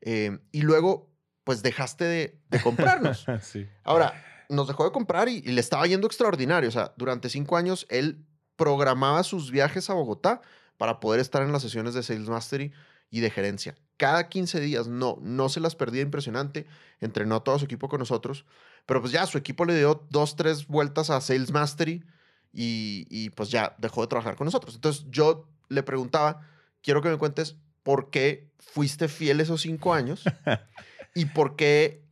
eh, 0.00 0.38
y 0.52 0.60
luego, 0.60 1.10
pues 1.44 1.62
dejaste 1.62 2.04
de, 2.04 2.60
comprarnos. 2.62 3.26
Ahora, 3.84 4.22
nos 4.48 4.68
dejó 4.68 4.84
de 4.84 4.92
comprar 4.92 5.28
y, 5.28 5.40
le 5.40 5.60
estaba 5.60 5.86
yendo 5.86 6.06
extraordinario. 6.06 6.68
O 6.68 6.72
sea, 6.72 6.92
durante 6.96 7.28
cinco 7.28 7.56
años 7.56 7.86
él 7.88 8.24
programaba 8.56 9.22
sus 9.24 9.50
viajes 9.50 9.90
a 9.90 9.94
Bogotá 9.94 10.42
para 10.76 11.00
poder 11.00 11.20
estar 11.20 11.42
en 11.42 11.52
las 11.52 11.62
sesiones 11.62 11.94
de 11.94 12.02
Sales 12.02 12.28
Mastery 12.28 12.72
y 13.10 13.20
de 13.20 13.30
gerencia. 13.30 13.74
Cada 13.96 14.28
15 14.28 14.60
días, 14.60 14.88
no, 14.88 15.18
no 15.20 15.48
se 15.48 15.60
las 15.60 15.76
perdía 15.76 16.02
impresionante. 16.02 16.66
Entrenó 17.00 17.36
a 17.36 17.44
todo 17.44 17.58
su 17.58 17.64
equipo 17.64 17.88
con 17.88 18.00
nosotros. 18.00 18.44
Pero 18.86 19.00
pues 19.00 19.12
ya 19.12 19.26
su 19.26 19.38
equipo 19.38 19.64
le 19.64 19.76
dio 19.76 20.06
dos, 20.10 20.36
tres 20.36 20.66
vueltas 20.66 21.10
a 21.10 21.20
Sales 21.20 21.52
Mastery 21.52 22.04
y, 22.52 23.06
y 23.08 23.30
pues 23.30 23.50
ya 23.50 23.74
dejó 23.78 24.02
de 24.02 24.08
trabajar 24.08 24.36
con 24.36 24.46
nosotros. 24.46 24.74
Entonces 24.74 25.06
yo 25.08 25.48
le 25.68 25.82
preguntaba, 25.82 26.46
quiero 26.82 27.02
que 27.02 27.08
me 27.08 27.18
cuentes 27.18 27.56
por 27.82 28.10
qué 28.10 28.50
fuiste 28.58 29.08
fiel 29.08 29.40
esos 29.40 29.60
cinco 29.62 29.94
años 29.94 30.24
y 31.14 31.26
por 31.26 31.56
qué, 31.56 32.04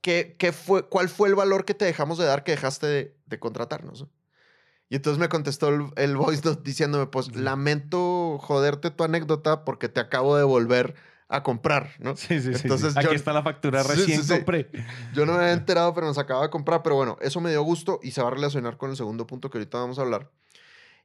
qué, 0.00 0.36
qué 0.38 0.52
fue, 0.52 0.88
cuál 0.88 1.08
fue 1.08 1.28
el 1.28 1.34
valor 1.34 1.64
que 1.64 1.74
te 1.74 1.84
dejamos 1.84 2.18
de 2.18 2.24
dar 2.24 2.44
que 2.44 2.52
dejaste 2.52 2.86
de, 2.86 3.16
de 3.26 3.38
contratarnos. 3.38 4.02
¿no? 4.02 4.10
Y 4.88 4.96
entonces 4.96 5.18
me 5.18 5.28
contestó 5.28 5.68
el, 5.68 5.90
el 5.96 6.16
voice 6.16 6.42
diciéndome, 6.62 7.06
pues 7.06 7.34
lamento 7.34 8.38
joderte 8.38 8.90
tu 8.90 9.02
anécdota 9.02 9.64
porque 9.64 9.88
te 9.88 10.00
acabo 10.00 10.36
de 10.36 10.44
volver 10.44 10.94
a 11.28 11.42
comprar, 11.42 11.90
¿no? 11.98 12.14
Sí, 12.16 12.40
sí, 12.40 12.54
sí. 12.54 12.60
Entonces 12.62 12.92
sí. 12.92 12.98
Aquí 12.98 13.08
yo- 13.08 13.14
está 13.14 13.32
la 13.32 13.42
factura 13.42 13.82
recién 13.82 14.20
sí, 14.22 14.26
sí. 14.26 14.32
compré. 14.32 14.70
Yo 15.12 15.26
no 15.26 15.32
me 15.32 15.38
había 15.40 15.52
enterado, 15.52 15.92
pero 15.94 16.06
nos 16.06 16.18
acaba 16.18 16.42
de 16.42 16.50
comprar. 16.50 16.82
Pero 16.82 16.96
bueno, 16.96 17.16
eso 17.20 17.40
me 17.40 17.50
dio 17.50 17.62
gusto 17.62 17.98
y 18.02 18.12
se 18.12 18.22
va 18.22 18.28
a 18.28 18.30
relacionar 18.32 18.76
con 18.76 18.90
el 18.90 18.96
segundo 18.96 19.26
punto 19.26 19.50
que 19.50 19.58
ahorita 19.58 19.78
vamos 19.78 19.98
a 19.98 20.02
hablar. 20.02 20.30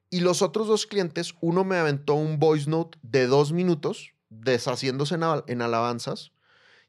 Y 0.10 0.20
los 0.20 0.42
otros 0.42 0.68
dos 0.68 0.86
clientes, 0.86 1.34
uno 1.42 1.64
me 1.64 1.78
aventó 1.78 2.16
un 2.16 2.38
voice 2.38 2.70
note 2.70 2.98
de 3.02 3.28
dos 3.28 3.52
minutos, 3.54 4.14
deshaciéndose 4.30 5.16
en, 5.16 5.24
al- 5.24 5.44
en 5.48 5.62
alabanzas, 5.62 6.34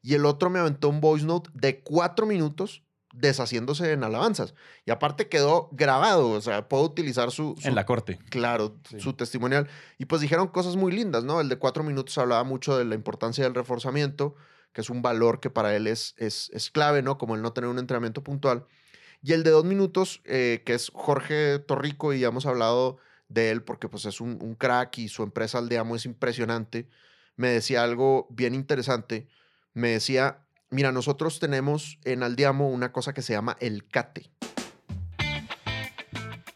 y 0.02 0.14
el 0.14 0.26
otro 0.26 0.50
me 0.50 0.58
aventó 0.58 0.88
un 0.88 1.00
voice 1.00 1.24
note 1.24 1.48
de 1.54 1.80
cuatro 1.82 2.26
minutos, 2.26 2.82
deshaciéndose 3.12 3.92
en 3.92 4.04
alabanzas. 4.04 4.54
Y 4.85 4.90
aparte 4.90 5.28
quedó 5.28 5.69
grabado, 5.73 6.31
o 6.31 6.40
sea, 6.40 6.69
puedo 6.69 6.83
utilizar 6.85 7.31
su... 7.31 7.54
su- 7.61 7.69
En 7.69 7.75
la 7.75 7.87
corte. 7.87 8.19
Claro, 8.31 8.76
Sí. 8.88 9.00
su 9.00 9.12
testimonial. 9.12 9.69
Y 9.99 10.07
pues 10.07 10.21
dijeron 10.21 10.49
cosas 10.49 10.76
muy 10.76 10.92
lindas, 10.92 11.25
¿no? 11.25 11.40
El 11.40 11.49
de 11.49 11.57
cuatro 11.59 11.83
minutos 11.85 12.16
hablaba 12.19 12.45
mucho 12.45 12.76
de 12.76 12.85
la 12.85 12.95
importancia 12.95 13.45
del 13.45 13.54
reforzamiento, 13.54 14.35
que 14.73 14.81
es 14.81 14.90
un 14.90 15.02
valor 15.02 15.40
que 15.40 15.50
para 15.50 15.75
él 15.76 15.87
es, 15.87 16.14
es, 16.16 16.50
es 16.54 16.71
clave, 16.71 17.02
¿no? 17.02 17.19
Como 17.19 17.35
el 17.35 17.42
no 17.42 17.52
tener 17.52 17.69
un 17.71 17.78
entrenamiento 17.78 18.23
puntual. 18.23 18.66
Y 19.23 19.33
el 19.35 19.42
de 19.45 19.50
dos 19.50 19.64
minutos, 19.64 20.21
eh, 20.25 20.62
que 20.66 20.75
es 20.75 20.90
Jorge 20.95 21.59
Torrico, 21.61 22.12
y 22.12 22.21
ya 22.21 22.28
hemos 22.28 22.47
hablado 22.47 22.99
de 23.28 23.50
él 23.50 23.62
porque 23.62 23.88
pues 23.88 24.04
es 24.04 24.21
un, 24.21 24.38
un 24.42 24.54
crack 24.57 24.99
y 24.99 25.09
su 25.09 25.23
empresa 25.23 25.59
Aldeamo 25.59 25.97
es 25.97 26.04
impresionante, 26.07 26.88
me 27.37 27.49
decía 27.49 27.83
algo 27.83 28.26
bien 28.31 28.54
interesante. 28.54 29.26
Me 29.75 29.88
decía, 29.88 30.45
mira, 30.73 30.91
nosotros 30.91 31.38
tenemos 31.38 31.99
en 32.05 32.23
Aldeamo 32.23 32.69
una 32.69 32.91
cosa 32.93 33.12
que 33.12 33.23
se 33.23 33.35
llama 33.35 33.57
el 33.61 33.87
CATE. 33.87 34.31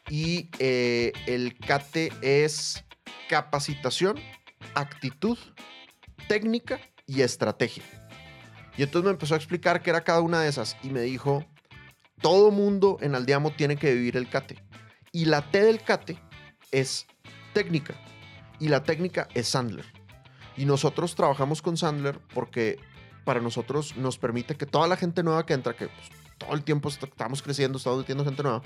Y 0.08 0.50
eh, 0.58 1.12
el 1.26 1.56
CATE 1.58 2.10
es 2.22 2.84
capacitación, 3.28 4.18
actitud, 4.74 5.38
técnica 6.28 6.80
y 7.06 7.20
estrategia. 7.20 7.84
Y 8.76 8.82
entonces 8.82 9.04
me 9.04 9.10
empezó 9.10 9.34
a 9.34 9.36
explicar 9.36 9.82
qué 9.82 9.90
era 9.90 10.02
cada 10.02 10.22
una 10.22 10.40
de 10.40 10.48
esas 10.48 10.76
y 10.82 10.90
me 10.90 11.02
dijo, 11.02 11.44
todo 12.20 12.50
mundo 12.50 12.96
en 13.00 13.14
Aldeamo 13.14 13.52
tiene 13.52 13.76
que 13.76 13.94
vivir 13.94 14.16
el 14.16 14.28
CATE. 14.28 14.56
Y 15.12 15.26
la 15.26 15.50
T 15.50 15.60
del 15.62 15.82
CATE 15.82 16.18
es 16.72 17.06
técnica 17.52 17.94
y 18.58 18.68
la 18.68 18.82
técnica 18.82 19.28
es 19.34 19.48
Sandler. 19.48 19.86
Y 20.56 20.64
nosotros 20.64 21.14
trabajamos 21.14 21.60
con 21.60 21.76
Sandler 21.76 22.18
porque 22.32 22.78
para 23.26 23.40
nosotros 23.42 23.94
nos 23.96 24.16
permite 24.16 24.54
que 24.54 24.64
toda 24.64 24.86
la 24.88 24.96
gente 24.96 25.22
nueva 25.22 25.44
que 25.44 25.52
entra, 25.52 25.74
que 25.76 25.88
pues, 25.88 26.08
todo 26.38 26.54
el 26.54 26.62
tiempo 26.64 26.88
est- 26.88 27.02
estamos 27.02 27.42
creciendo, 27.42 27.76
estamos 27.76 27.98
metiendo 27.98 28.24
gente 28.24 28.42
nueva, 28.42 28.62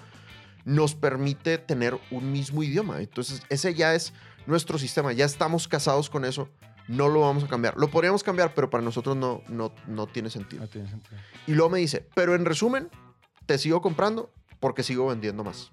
nos 0.64 0.94
permite 0.94 1.58
tener 1.58 1.98
un 2.12 2.30
mismo 2.30 2.62
idioma. 2.62 3.00
Entonces, 3.00 3.42
ese 3.48 3.74
ya 3.74 3.94
es 3.94 4.12
nuestro 4.46 4.78
sistema, 4.78 5.12
ya 5.12 5.24
estamos 5.24 5.66
casados 5.66 6.08
con 6.10 6.24
eso, 6.24 6.48
no 6.88 7.08
lo 7.08 7.20
vamos 7.22 7.42
a 7.44 7.48
cambiar. 7.48 7.74
Lo 7.78 7.90
podríamos 7.90 8.22
cambiar, 8.22 8.52
pero 8.54 8.68
para 8.68 8.84
nosotros 8.84 9.16
no, 9.16 9.42
no, 9.48 9.72
no 9.86 10.06
tiene 10.06 10.28
sentido. 10.28 10.62
No 10.62 10.68
tiene 10.68 10.88
sentido. 10.90 11.16
Y 11.46 11.52
luego 11.54 11.70
me 11.70 11.78
dice, 11.78 12.06
pero 12.14 12.34
en 12.34 12.44
resumen, 12.44 12.90
te 13.46 13.56
sigo 13.58 13.80
comprando 13.80 14.30
porque 14.60 14.82
sigo 14.82 15.06
vendiendo 15.06 15.42
más. 15.42 15.72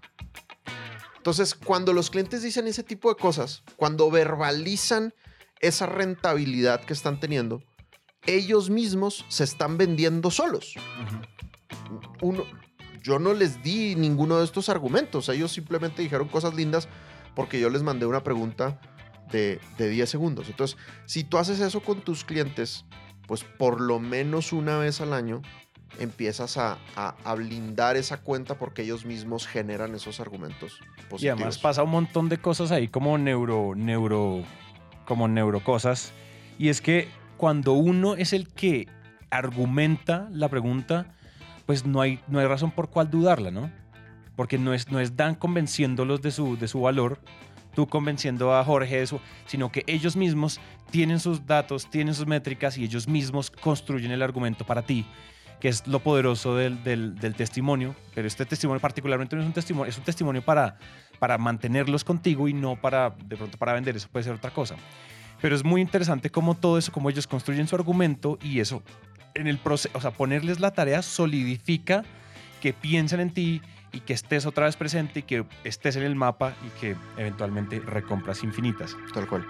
Entonces, 1.18 1.56
cuando 1.56 1.92
los 1.92 2.10
clientes 2.10 2.42
dicen 2.42 2.68
ese 2.68 2.84
tipo 2.84 3.10
de 3.10 3.20
cosas, 3.20 3.64
cuando 3.76 4.10
verbalizan 4.10 5.14
esa 5.60 5.86
rentabilidad 5.88 6.82
que 6.86 6.94
están 6.94 7.20
teniendo, 7.20 7.62
ellos 8.28 8.70
mismos 8.70 9.26
se 9.30 9.44
están 9.44 9.78
vendiendo 9.78 10.30
solos. 10.32 10.76
Uno, 12.22 12.44
yo 13.04 13.20
no 13.20 13.34
les 13.34 13.62
di 13.64 13.96
ninguno 13.96 14.38
de 14.38 14.46
estos 14.46 14.70
argumentos. 14.70 15.30
Ellos 15.30 15.52
simplemente 15.52 16.02
dijeron 16.02 16.28
cosas 16.28 16.54
lindas 16.54 16.88
porque 17.36 17.60
yo 17.60 17.70
les 17.70 17.84
mandé 17.84 18.06
una 18.06 18.24
pregunta 18.24 18.80
de, 19.32 19.60
de 19.78 19.90
10 19.90 20.10
segundos. 20.10 20.48
Entonces, 20.50 20.78
si 21.06 21.24
tú 21.24 21.38
haces 21.38 21.60
eso 21.60 21.82
con 21.82 22.02
tus 22.02 22.24
clientes, 22.24 22.86
pues 23.28 23.44
por 23.44 23.82
lo 23.82 24.00
menos 24.00 24.52
una 24.54 24.78
vez 24.78 25.02
al 25.02 25.14
año 25.14 25.42
empiezas 26.00 26.58
a, 26.58 26.78
a- 26.96 27.16
a 27.24 27.34
blindar 27.36 27.96
esa 27.98 28.18
cuenta 28.18 28.56
porque 28.60 28.82
ellos 28.84 29.06
mismos 29.06 29.48
generan 29.48 29.96
esos 29.96 30.20
argumentos 30.20 30.80
positivos. 31.10 31.22
Y 31.24 31.28
además 31.30 31.58
pasa 31.58 31.84
un 31.84 31.92
montón 31.92 32.30
de 32.30 32.38
cosas 32.40 32.72
ahí 32.72 32.88
como 32.88 33.18
neuro, 33.18 33.74
neuro, 33.76 34.44
como 35.06 35.28
neurocosas. 35.28 36.12
Y 36.60 36.70
es 36.70 36.82
que 36.82 37.08
cuando 37.38 37.74
uno 37.74 38.16
es 38.16 38.34
el 38.34 38.48
que 38.50 38.88
argumenta 39.30 40.28
la 40.32 40.50
pregunta, 40.50 41.06
pues 41.66 41.86
no 41.86 42.02
hay, 42.02 42.20
no 42.28 42.40
hay 42.40 42.48
razón 42.48 42.72
por 42.72 42.90
cuál 42.90 43.10
dudarla, 43.10 43.52
¿no? 43.52 43.70
Porque 44.36 44.58
no 44.58 44.74
es, 44.74 44.90
no 44.92 45.00
es 45.00 45.16
Dan 45.16 45.36
convenciéndolos 45.36 46.22
de 46.22 46.32
su, 46.32 46.58
de 46.58 46.68
su 46.68 46.82
valor, 46.82 47.20
tú 47.74 47.88
convenciendo 47.88 48.56
a 48.56 48.64
Jorge 48.64 49.00
de 49.00 49.08
su, 49.08 49.20
sino 49.46 49.72
que 49.72 49.84
ellos 49.88 50.16
mismos 50.16 50.60
tienen 50.90 51.20
sus 51.20 51.46
datos, 51.46 51.90
tienen 51.90 52.14
sus 52.14 52.26
métricas 52.28 52.78
y 52.78 52.84
ellos 52.84 53.08
mismos 53.08 53.52
construyen 53.52 54.12
el 54.12 54.22
argumento 54.22 54.66
para 54.66 54.82
ti, 54.84 55.06
que 55.60 55.68
es 55.70 55.86
lo 55.88 56.00
poderoso 56.00 56.56
del, 56.56 56.84
del- 56.84 57.16
del 57.16 57.36
testimonio. 57.36 57.96
Pero 58.16 58.28
este 58.28 58.46
testimonio 58.46 58.80
particularmente 58.80 59.36
no 59.36 59.42
es 59.42 59.48
un 59.48 59.54
testimonio, 59.54 59.90
es 59.90 59.98
un 59.98 60.04
testimonio 60.04 60.42
para, 60.44 60.78
para 61.20 61.38
mantenerlos 61.38 62.04
contigo 62.04 62.48
y 62.48 62.54
no 62.54 62.76
para, 62.80 63.10
de 63.26 63.36
pronto, 63.36 63.58
para 63.58 63.74
vender, 63.74 63.96
eso 63.98 64.08
puede 64.12 64.24
ser 64.24 64.34
otra 64.34 64.52
cosa. 64.52 64.76
Pero 65.42 65.56
es 65.56 65.64
muy 65.64 65.82
interesante 65.82 66.30
cómo 66.30 66.56
todo 66.56 66.78
eso, 66.78 66.92
cómo 66.92 67.10
ellos 67.10 67.28
construyen 67.28 67.68
su 67.68 67.76
argumento 67.76 68.40
y 68.42 68.60
eso, 68.60 68.82
en 69.36 69.48
el 69.48 69.58
proceso, 69.60 69.96
o 69.98 70.02
sea, 70.02 70.12
ponerles 70.12 70.60
la 70.60 70.72
tarea 70.72 71.02
solidifica 71.02 72.04
que 72.62 72.74
piensen 72.74 73.20
en 73.20 73.30
ti 73.32 73.62
y 73.94 74.00
que 74.00 74.14
estés 74.14 74.46
otra 74.46 74.66
vez 74.66 74.76
presente 74.76 75.20
y 75.20 75.24
que 75.24 75.46
estés 75.64 75.96
en 75.96 76.04
el 76.04 76.16
mapa 76.16 76.56
y 76.66 76.80
que 76.80 76.96
eventualmente 77.18 77.80
recompras 77.80 78.44
infinitas. 78.44 78.96
Tal 79.14 79.28
cual. 79.28 79.46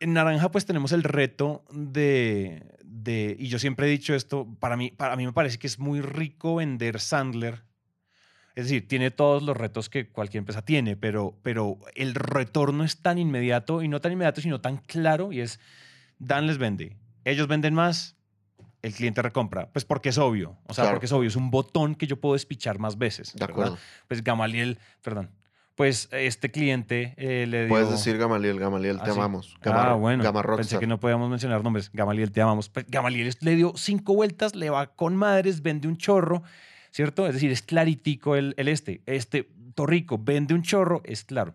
En 0.00 0.12
Naranja 0.14 0.50
pues 0.50 0.66
tenemos 0.66 0.92
el 0.92 1.02
reto 1.02 1.64
de, 1.70 2.62
de- 2.84 3.36
y 3.38 3.48
yo 3.48 3.58
siempre 3.58 3.86
he 3.86 3.90
dicho 3.90 4.14
esto, 4.14 4.46
para 4.60 4.76
mí, 4.76 4.90
para 4.90 5.16
mí 5.16 5.24
me 5.26 5.32
parece 5.32 5.58
que 5.58 5.66
es 5.66 5.78
muy 5.78 6.00
rico 6.00 6.56
vender 6.56 7.00
Sandler. 7.00 7.62
Es 8.54 8.64
decir, 8.66 8.86
tiene 8.86 9.10
todos 9.10 9.42
los 9.42 9.56
retos 9.56 9.88
que 9.88 10.08
cualquier 10.08 10.38
empresa 10.42 10.62
tiene, 10.64 10.96
pero, 10.96 11.36
pero 11.42 11.78
el 11.96 12.14
retorno 12.14 12.84
es 12.84 13.02
tan 13.02 13.18
inmediato 13.18 13.82
y 13.82 13.88
no 13.88 14.00
tan 14.00 14.12
inmediato, 14.12 14.40
sino 14.40 14.60
tan 14.60 14.76
claro 14.76 15.32
y 15.32 15.40
es, 15.40 15.58
Dan 16.18 16.46
les 16.46 16.58
vende, 16.58 16.96
ellos 17.24 17.48
venden 17.48 17.74
más, 17.74 18.14
el 18.82 18.92
cliente 18.94 19.20
recompra, 19.22 19.70
pues 19.72 19.84
porque 19.84 20.10
es 20.10 20.18
obvio, 20.18 20.56
o 20.68 20.74
sea, 20.74 20.84
Claro. 20.84 20.96
porque 20.96 21.06
es 21.06 21.12
obvio, 21.12 21.26
es 21.28 21.34
un 21.36 21.50
botón 21.50 21.96
que 21.96 22.06
yo 22.06 22.20
puedo 22.20 22.34
despichar 22.34 22.78
más 22.78 22.96
veces. 22.96 23.32
De 23.32 23.40
¿verdad? 23.40 23.50
acuerdo. 23.50 23.78
Pues 24.06 24.22
Gamaliel, 24.22 24.78
perdón, 25.02 25.30
pues 25.74 26.08
este 26.12 26.52
cliente 26.52 27.14
eh, 27.16 27.46
le 27.48 27.60
dio... 27.62 27.68
Puedes 27.70 27.90
decir 27.90 28.16
Gamaliel, 28.18 28.60
Gamaliel, 28.60 28.98
te 28.98 29.10
Ah, 29.10 29.14
sí. 29.14 29.18
amamos. 29.18 29.54
ah, 29.56 29.60
Gamar- 29.64 29.98
bueno. 29.98 30.22
Gamma 30.22 30.42
Pensé 30.56 30.78
que 30.78 30.86
no 30.86 31.00
podíamos 31.00 31.28
mencionar 31.28 31.64
nombres. 31.64 31.90
Gamaliel, 31.92 32.30
te 32.30 32.40
amamos. 32.40 32.68
Pues, 32.68 32.86
Gamaliel 32.88 33.34
le 33.40 33.56
dio 33.56 33.72
cinco 33.74 34.14
vueltas, 34.14 34.54
le 34.54 34.70
va 34.70 34.94
con 34.94 35.16
madres, 35.16 35.62
vende 35.62 35.88
un 35.88 35.96
chorro, 35.96 36.44
¿cierto? 36.94 37.26
Es 37.26 37.34
decir, 37.34 37.50
es 37.50 37.62
claritico 37.62 38.36
el, 38.36 38.54
el 38.56 38.68
este. 38.68 39.02
Este 39.06 39.50
Torrico 39.74 40.16
vende 40.16 40.54
un 40.54 40.62
chorro, 40.62 41.02
es 41.04 41.24
claro. 41.24 41.54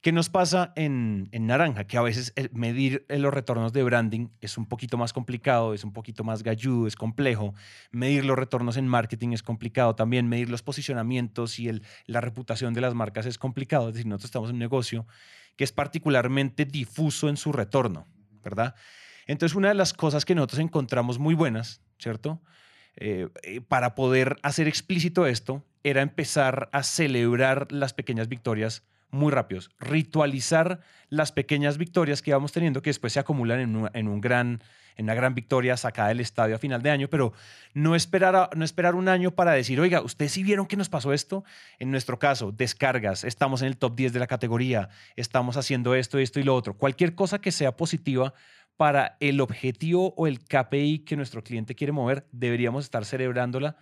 ¿Qué 0.00 0.12
nos 0.12 0.28
pasa 0.28 0.72
en, 0.76 1.28
en 1.32 1.48
Naranja? 1.48 1.88
Que 1.88 1.96
a 1.96 2.02
veces 2.02 2.32
medir 2.52 3.04
eh, 3.08 3.18
los 3.18 3.34
retornos 3.34 3.72
de 3.72 3.82
branding 3.82 4.28
es 4.40 4.56
un 4.56 4.66
poquito 4.66 4.96
más 4.96 5.12
complicado, 5.12 5.74
es 5.74 5.82
un 5.82 5.92
poquito 5.92 6.22
más 6.22 6.44
galludo, 6.44 6.86
es 6.86 6.94
complejo. 6.94 7.54
Medir 7.90 8.24
los 8.24 8.38
retornos 8.38 8.76
en 8.76 8.86
marketing 8.86 9.30
es 9.30 9.42
complicado 9.42 9.96
también. 9.96 10.28
Medir 10.28 10.48
los 10.48 10.62
posicionamientos 10.62 11.58
y 11.58 11.68
el, 11.68 11.82
la 12.06 12.20
reputación 12.20 12.72
de 12.72 12.82
las 12.82 12.94
marcas 12.94 13.26
es 13.26 13.38
complicado. 13.38 13.88
Es 13.88 13.94
decir, 13.94 14.06
nosotros 14.06 14.28
estamos 14.28 14.50
en 14.50 14.54
un 14.54 14.60
negocio 14.60 15.06
que 15.56 15.64
es 15.64 15.72
particularmente 15.72 16.64
difuso 16.64 17.28
en 17.28 17.36
su 17.36 17.50
retorno, 17.50 18.06
¿verdad? 18.44 18.76
Entonces, 19.26 19.56
una 19.56 19.68
de 19.68 19.74
las 19.74 19.92
cosas 19.92 20.24
que 20.24 20.36
nosotros 20.36 20.60
encontramos 20.60 21.18
muy 21.18 21.34
buenas, 21.34 21.80
¿cierto? 21.98 22.40
Eh, 22.96 23.28
eh, 23.42 23.60
para 23.60 23.94
poder 23.94 24.36
hacer 24.42 24.68
explícito 24.68 25.26
esto, 25.26 25.62
era 25.82 26.02
empezar 26.02 26.68
a 26.72 26.82
celebrar 26.82 27.70
las 27.70 27.92
pequeñas 27.92 28.28
victorias 28.28 28.84
muy 29.10 29.30
rápidos, 29.30 29.70
ritualizar 29.78 30.80
las 31.08 31.30
pequeñas 31.30 31.78
victorias 31.78 32.22
que 32.22 32.30
íbamos 32.30 32.52
teniendo, 32.52 32.82
que 32.82 32.90
después 32.90 33.12
se 33.12 33.20
acumulan 33.20 33.60
en, 33.60 34.08
un- 34.08 34.20
gran, 34.20 34.62
en 34.96 35.04
una 35.04 35.14
gran 35.14 35.34
victoria 35.34 35.76
sacada 35.76 36.08
del 36.08 36.20
estadio 36.20 36.56
a 36.56 36.58
final 36.58 36.82
de 36.82 36.90
año, 36.90 37.08
pero 37.08 37.32
no 37.72 37.94
esperar, 37.94 38.50
no 38.56 38.64
esperar 38.64 38.94
un 38.96 39.08
año 39.08 39.30
para 39.30 39.52
decir, 39.52 39.78
oiga, 39.78 40.00
¿ustedes 40.02 40.32
sí 40.32 40.42
vieron 40.42 40.66
que 40.66 40.76
nos 40.76 40.88
pasó 40.88 41.12
esto? 41.12 41.44
En 41.78 41.90
nuestro 41.92 42.18
caso, 42.18 42.50
descargas, 42.50 43.22
estamos 43.24 43.62
en 43.62 43.68
el 43.68 43.76
top 43.76 43.94
10 43.94 44.12
de 44.12 44.18
la 44.18 44.26
categoría, 44.26 44.88
estamos 45.14 45.56
haciendo 45.56 45.94
esto, 45.94 46.18
esto 46.18 46.40
y 46.40 46.42
lo 46.42 46.54
otro. 46.56 46.74
Cualquier 46.74 47.14
cosa 47.14 47.40
que 47.40 47.52
sea 47.52 47.76
positiva 47.76 48.34
para 48.76 49.16
el 49.20 49.40
objetivo 49.40 50.14
o 50.16 50.26
el 50.26 50.40
KPI 50.40 51.00
que 51.00 51.16
nuestro 51.16 51.42
cliente 51.42 51.74
quiere 51.74 51.92
mover, 51.92 52.26
deberíamos 52.32 52.84
estar 52.84 53.04
celebrándola 53.04 53.76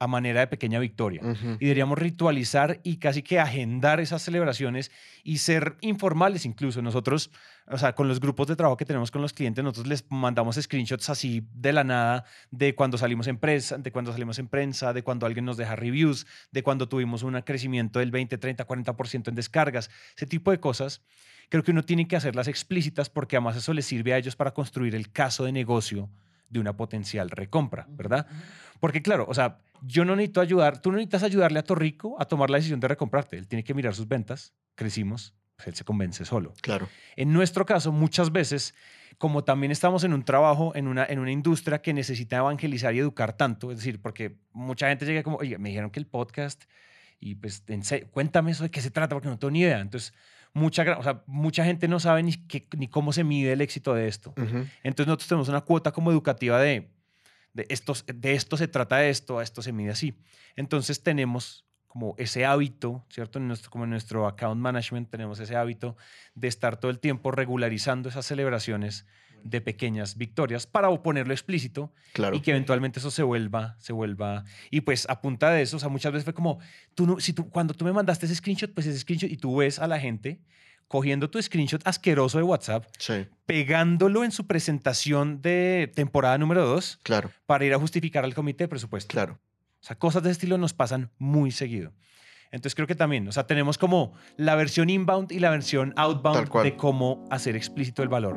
a 0.00 0.06
manera 0.06 0.40
de 0.40 0.46
pequeña 0.46 0.78
victoria. 0.78 1.20
Ujú. 1.22 1.56
Y 1.60 1.66
deberíamos 1.66 1.98
ritualizar 1.98 2.80
y 2.82 2.96
casi 2.96 3.22
que 3.22 3.38
agendar 3.38 4.00
esas 4.00 4.22
celebraciones 4.22 4.90
y 5.22 5.38
ser 5.38 5.76
informales 5.82 6.46
incluso. 6.46 6.80
Nosotros, 6.80 7.30
o 7.66 7.76
sea, 7.76 7.94
con 7.94 8.08
los 8.08 8.18
grupos 8.18 8.46
de 8.46 8.56
trabajo 8.56 8.78
que 8.78 8.86
tenemos 8.86 9.10
con 9.10 9.20
los 9.20 9.34
clientes, 9.34 9.62
nosotros 9.62 9.86
les 9.86 10.10
mandamos 10.10 10.56
screenshots 10.56 11.10
así 11.10 11.46
de 11.52 11.74
la 11.74 11.84
nada 11.84 12.24
de 12.50 12.74
cuando 12.74 12.96
salimos 12.96 13.26
en 13.26 13.36
prensa, 13.36 13.76
de 13.76 13.92
cuando 13.92 14.10
salimos 14.10 14.38
en 14.38 14.48
prensa, 14.48 14.94
de 14.94 15.02
cuando 15.02 15.26
alguien 15.26 15.44
nos 15.44 15.58
deja 15.58 15.76
reviews, 15.76 16.26
de 16.50 16.62
cuando 16.62 16.88
tuvimos 16.88 17.22
un 17.22 17.38
crecimiento 17.42 17.98
del 17.98 18.10
20, 18.10 18.38
30, 18.38 18.66
40% 18.66 19.28
en 19.28 19.34
descargas, 19.34 19.90
ese 20.16 20.26
tipo 20.26 20.50
de 20.50 20.60
cosas. 20.60 21.02
Creo 21.50 21.62
que 21.62 21.72
uno 21.72 21.82
tiene 21.82 22.08
que 22.08 22.16
hacerlas 22.16 22.48
explícitas 22.48 23.10
porque 23.10 23.36
además 23.36 23.56
eso 23.56 23.74
les 23.74 23.84
sirve 23.84 24.14
a 24.14 24.18
ellos 24.18 24.34
para 24.34 24.52
construir 24.52 24.94
el 24.94 25.12
caso 25.12 25.44
de 25.44 25.52
negocio 25.52 26.08
de 26.48 26.58
una 26.58 26.74
potencial 26.74 27.28
recompra, 27.28 27.86
¿verdad? 27.90 28.26
Porque 28.80 29.02
claro, 29.02 29.26
o 29.28 29.34
sea, 29.34 29.58
yo 29.82 30.04
no 30.04 30.16
necesito 30.16 30.40
ayudar, 30.40 30.80
tú 30.80 30.90
no 30.90 30.96
necesitas 30.96 31.22
ayudarle 31.22 31.58
a 31.58 31.62
Torrico 31.62 32.16
a 32.20 32.24
tomar 32.26 32.50
la 32.50 32.56
decisión 32.58 32.80
de 32.80 32.88
recomprarte. 32.88 33.36
Él 33.36 33.46
tiene 33.48 33.64
que 33.64 33.74
mirar 33.74 33.94
sus 33.94 34.06
ventas, 34.08 34.54
crecimos, 34.74 35.34
pues 35.56 35.68
él 35.68 35.74
se 35.74 35.84
convence 35.84 36.24
solo. 36.24 36.52
Claro. 36.62 36.88
En 37.16 37.32
nuestro 37.32 37.66
caso, 37.66 37.92
muchas 37.92 38.32
veces, 38.32 38.74
como 39.18 39.44
también 39.44 39.70
estamos 39.72 40.04
en 40.04 40.12
un 40.14 40.24
trabajo, 40.24 40.72
en 40.74 40.88
una, 40.88 41.04
en 41.04 41.18
una 41.18 41.30
industria 41.32 41.82
que 41.82 41.92
necesita 41.92 42.36
evangelizar 42.38 42.94
y 42.94 42.98
educar 42.98 43.36
tanto, 43.36 43.70
es 43.70 43.78
decir, 43.78 44.00
porque 44.00 44.36
mucha 44.52 44.88
gente 44.88 45.04
llega 45.06 45.22
como, 45.22 45.36
oye, 45.36 45.58
me 45.58 45.68
dijeron 45.68 45.90
que 45.90 46.00
el 46.00 46.06
podcast, 46.06 46.64
y 47.18 47.34
pues 47.34 47.62
en 47.68 47.82
cuéntame 48.10 48.52
eso 48.52 48.62
de 48.64 48.70
qué 48.70 48.80
se 48.80 48.90
trata, 48.90 49.14
porque 49.14 49.28
no 49.28 49.38
tengo 49.38 49.50
ni 49.50 49.60
idea. 49.60 49.80
Entonces, 49.80 50.14
mucha, 50.54 50.98
o 50.98 51.02
sea, 51.02 51.22
mucha 51.26 51.64
gente 51.64 51.86
no 51.86 52.00
sabe 52.00 52.22
ni, 52.22 52.32
qué- 52.32 52.66
ni 52.78 52.88
cómo 52.88 53.12
se 53.12 53.24
mide 53.24 53.52
el 53.52 53.60
éxito 53.60 53.92
de 53.94 54.08
esto. 54.08 54.32
Entonces 54.82 55.06
nosotros 55.06 55.28
tenemos 55.28 55.48
una 55.50 55.60
cuota 55.60 55.92
como 55.92 56.10
educativa 56.10 56.58
de, 56.58 56.90
de, 57.52 57.66
estos, 57.68 58.04
de 58.06 58.34
esto 58.34 58.56
se 58.56 58.68
trata 58.68 59.06
esto, 59.06 59.38
a 59.38 59.42
esto 59.42 59.62
se 59.62 59.72
mide 59.72 59.90
así. 59.90 60.18
Entonces 60.56 61.02
tenemos 61.02 61.66
como 61.86 62.14
ese 62.18 62.44
hábito, 62.44 63.04
¿cierto? 63.10 63.40
En 63.40 63.48
nuestro, 63.48 63.70
como 63.70 63.84
en 63.84 63.90
nuestro 63.90 64.28
account 64.28 64.60
management 64.60 65.10
tenemos 65.10 65.40
ese 65.40 65.56
hábito 65.56 65.96
de 66.34 66.46
estar 66.46 66.78
todo 66.78 66.90
el 66.90 67.00
tiempo 67.00 67.32
regularizando 67.32 68.08
esas 68.08 68.26
celebraciones 68.26 69.06
de 69.42 69.60
pequeñas 69.60 70.16
victorias 70.16 70.66
para 70.66 70.90
ponerlo 71.02 71.32
explícito 71.32 71.92
Claro. 72.12 72.36
y 72.36 72.40
que 72.40 72.50
eventualmente 72.50 73.00
eso 73.00 73.10
se 73.10 73.22
vuelva, 73.22 73.74
se 73.80 73.92
vuelva. 73.92 74.44
Y 74.70 74.82
pues 74.82 75.08
a 75.08 75.20
punta 75.20 75.50
de 75.50 75.62
eso, 75.62 75.78
o 75.78 75.80
sea, 75.80 75.88
muchas 75.88 76.12
veces 76.12 76.24
fue 76.24 76.34
como, 76.34 76.60
tú 76.94 77.06
no, 77.06 77.18
si 77.20 77.32
tú, 77.32 77.48
cuando 77.50 77.74
tú 77.74 77.84
me 77.84 77.92
mandaste 77.92 78.26
ese 78.26 78.34
screenshot, 78.34 78.72
pues 78.72 78.86
ese 78.86 78.98
screenshot 78.98 79.30
y 79.30 79.36
tú 79.36 79.56
ves 79.56 79.78
a 79.78 79.88
la 79.88 79.98
gente 79.98 80.40
cogiendo 80.90 81.30
tu 81.30 81.40
screenshot 81.40 81.80
asqueroso 81.86 82.38
de 82.38 82.42
WhatsApp 82.42 82.84
Sí, 82.98 83.28
pegándolo 83.46 84.24
en 84.24 84.32
su 84.32 84.48
presentación 84.48 85.40
de 85.40 85.88
temporada 85.94 86.36
número 86.36 86.66
2 86.66 86.98
claro, 87.04 87.30
para 87.46 87.64
ir 87.64 87.72
a 87.72 87.78
justificar 87.78 88.24
al 88.24 88.34
comité 88.34 88.64
de 88.64 88.68
presupuesto. 88.68 89.12
claro. 89.12 89.38
O 89.80 89.86
sea, 89.86 89.96
cosas 89.96 90.24
de 90.24 90.30
ese 90.30 90.38
estilo 90.38 90.58
nos 90.58 90.74
pasan 90.74 91.10
muy 91.16 91.52
seguido. 91.52 91.92
Entonces 92.50 92.74
creo 92.74 92.88
que 92.88 92.96
también, 92.96 93.28
o 93.28 93.32
sea, 93.32 93.46
tenemos 93.46 93.78
como 93.78 94.14
la 94.36 94.56
versión 94.56 94.90
inbound 94.90 95.30
y 95.30 95.38
la 95.38 95.50
versión 95.50 95.94
outbound 95.96 96.50
de 96.64 96.76
cómo 96.76 97.24
hacer 97.30 97.54
explícito 97.54 98.02
el 98.02 98.08
valor. 98.08 98.36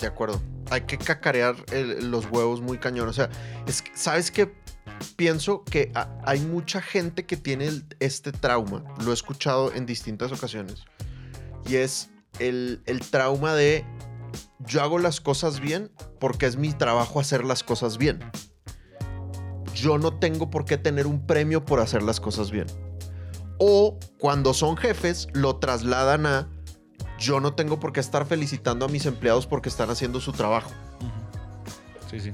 De 0.00 0.06
acuerdo. 0.06 0.40
Hay 0.70 0.82
que 0.82 0.98
cacarear 0.98 1.56
el- 1.72 2.10
los 2.12 2.26
huevos 2.30 2.60
muy 2.60 2.78
cañón. 2.78 3.08
O 3.08 3.12
sea, 3.12 3.28
es 3.66 3.82
¿sabes 3.94 4.30
qué? 4.30 4.52
Pienso 5.16 5.64
que 5.64 5.90
ha- 5.94 6.08
hay 6.24 6.40
mucha 6.40 6.80
gente 6.82 7.24
que 7.26 7.36
tiene 7.36 7.70
este 8.00 8.32
trauma. 8.32 8.84
Lo 9.04 9.10
he 9.10 9.14
escuchado 9.14 9.72
en 9.72 9.86
distintas 9.86 10.32
ocasiones. 10.32 10.84
Y 11.68 11.76
es 11.76 12.10
el, 12.38 12.82
el 12.86 13.00
trauma 13.00 13.54
de 13.54 13.84
yo 14.60 14.82
hago 14.82 14.98
las 14.98 15.20
cosas 15.20 15.60
bien 15.60 15.90
porque 16.20 16.46
es 16.46 16.56
mi 16.56 16.72
trabajo 16.72 17.20
hacer 17.20 17.44
las 17.44 17.62
cosas 17.62 17.98
bien. 17.98 18.20
Yo 19.74 19.98
no 19.98 20.14
tengo 20.18 20.50
por 20.50 20.64
qué 20.64 20.78
tener 20.78 21.06
un 21.06 21.26
premio 21.26 21.64
por 21.64 21.80
hacer 21.80 22.02
las 22.02 22.20
cosas 22.20 22.50
bien. 22.50 22.66
O 23.58 23.98
cuando 24.18 24.54
son 24.54 24.76
jefes, 24.76 25.28
lo 25.32 25.56
trasladan 25.56 26.26
a 26.26 26.48
yo 27.18 27.40
no 27.40 27.54
tengo 27.54 27.80
por 27.80 27.92
qué 27.92 28.00
estar 28.00 28.26
felicitando 28.26 28.84
a 28.84 28.88
mis 28.88 29.06
empleados 29.06 29.46
porque 29.46 29.68
están 29.70 29.88
haciendo 29.90 30.20
su 30.20 30.32
trabajo. 30.32 30.70
Sí, 32.10 32.20
sí. 32.20 32.32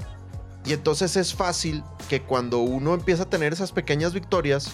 Y 0.65 0.73
entonces 0.73 1.17
es 1.17 1.35
fácil 1.35 1.83
que 2.09 2.23
cuando 2.23 2.59
uno 2.59 2.95
empieza 2.95 3.25
a 3.25 3.31
tener 3.31 3.53
esas 3.53 3.73
pequeñas 3.73 4.13
victorias, 4.15 4.73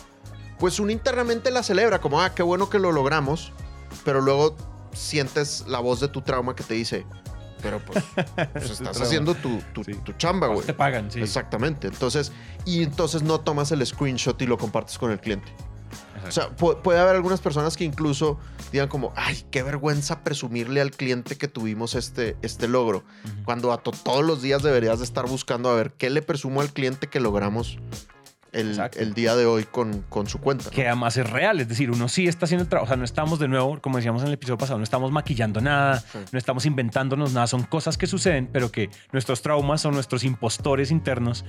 pues 0.58 0.78
uno 0.80 0.90
internamente 0.92 1.50
la 1.50 1.62
celebra, 1.62 2.00
como, 2.00 2.20
ah, 2.20 2.34
qué 2.34 2.42
bueno 2.42 2.68
que 2.68 2.78
lo 2.78 2.92
logramos, 2.92 3.52
pero 4.04 4.20
luego 4.20 4.54
sientes 4.92 5.64
la 5.68 5.78
voz 5.78 6.00
de 6.00 6.08
tu 6.08 6.20
trauma 6.22 6.54
que 6.54 6.64
te 6.64 6.74
dice, 6.74 7.06
pero 7.62 7.80
pues, 7.84 8.04
pues 8.52 8.70
estás 8.70 9.00
haciendo 9.00 9.34
tu, 9.34 9.60
tu, 9.72 9.84
Sí. 9.84 9.94
tu 10.04 10.12
chamba, 10.12 10.48
güey. 10.48 10.66
Te 10.66 10.74
pagan, 10.74 11.10
sí. 11.10 11.20
Exactamente. 11.20 11.88
Entonces, 11.88 12.32
y 12.64 12.82
entonces 12.82 13.22
no 13.22 13.40
tomas 13.40 13.72
el 13.72 13.84
screenshot 13.86 14.40
y 14.42 14.46
lo 14.46 14.58
compartes 14.58 14.98
con 14.98 15.10
el 15.10 15.20
cliente. 15.20 15.48
O 16.26 16.30
sea, 16.30 16.54
pu- 16.56 16.82
puede 16.82 16.98
haber 16.98 17.14
algunas 17.16 17.40
personas 17.40 17.76
que 17.76 17.84
incluso 17.84 18.38
digan 18.72 18.88
como, 18.88 19.12
ay, 19.16 19.44
qué 19.50 19.62
vergüenza 19.62 20.22
presumirle 20.24 20.80
al 20.80 20.90
cliente 20.90 21.36
que 21.36 21.48
tuvimos 21.48 21.94
este, 21.94 22.36
este 22.42 22.68
logro. 22.68 23.04
Cuando 23.44 23.72
a 23.72 23.82
to- 23.82 23.90
todos 23.92 24.24
los 24.24 24.42
días 24.42 24.62
deberías 24.62 24.98
de 24.98 25.04
estar 25.04 25.26
buscando 25.26 25.70
a 25.70 25.74
ver 25.74 25.92
qué 25.92 26.10
le 26.10 26.22
presumo 26.22 26.60
al 26.60 26.72
cliente 26.72 27.06
que 27.08 27.20
logramos 27.20 27.78
el, 28.52 28.80
el 28.96 29.12
día 29.12 29.36
de 29.36 29.44
hoy 29.44 29.64
con, 29.64 30.02
con 30.08 30.26
su 30.26 30.38
cuenta. 30.38 30.64
¿no? 30.66 30.70
que 30.70 30.86
además 30.86 31.16
es 31.18 31.28
real, 31.28 31.60
es 31.60 31.68
decir, 31.68 31.90
uno 31.90 32.08
sí 32.08 32.26
está 32.28 32.46
haciendo 32.46 32.62
el 32.62 32.68
trabajo, 32.68 32.86
o 32.86 32.88
sea, 32.88 32.96
no 32.96 33.04
estamos 33.04 33.38
de 33.38 33.46
nuevo, 33.46 33.78
como 33.82 33.98
decíamos 33.98 34.22
en 34.22 34.28
el 34.28 34.34
episodio 34.34 34.56
pasado, 34.56 34.78
no 34.78 34.84
estamos 34.84 35.12
maquillando 35.12 35.60
nada, 35.60 36.00
Sí. 36.00 36.18
no 36.32 36.38
estamos 36.38 36.64
inventándonos 36.64 37.34
nada, 37.34 37.46
son 37.46 37.62
cosas 37.64 37.98
que 37.98 38.06
suceden, 38.06 38.48
pero 38.50 38.72
que 38.72 38.88
nuestros 39.12 39.42
traumas 39.42 39.84
o 39.84 39.90
nuestros 39.90 40.24
impostores 40.24 40.90
internos 40.90 41.44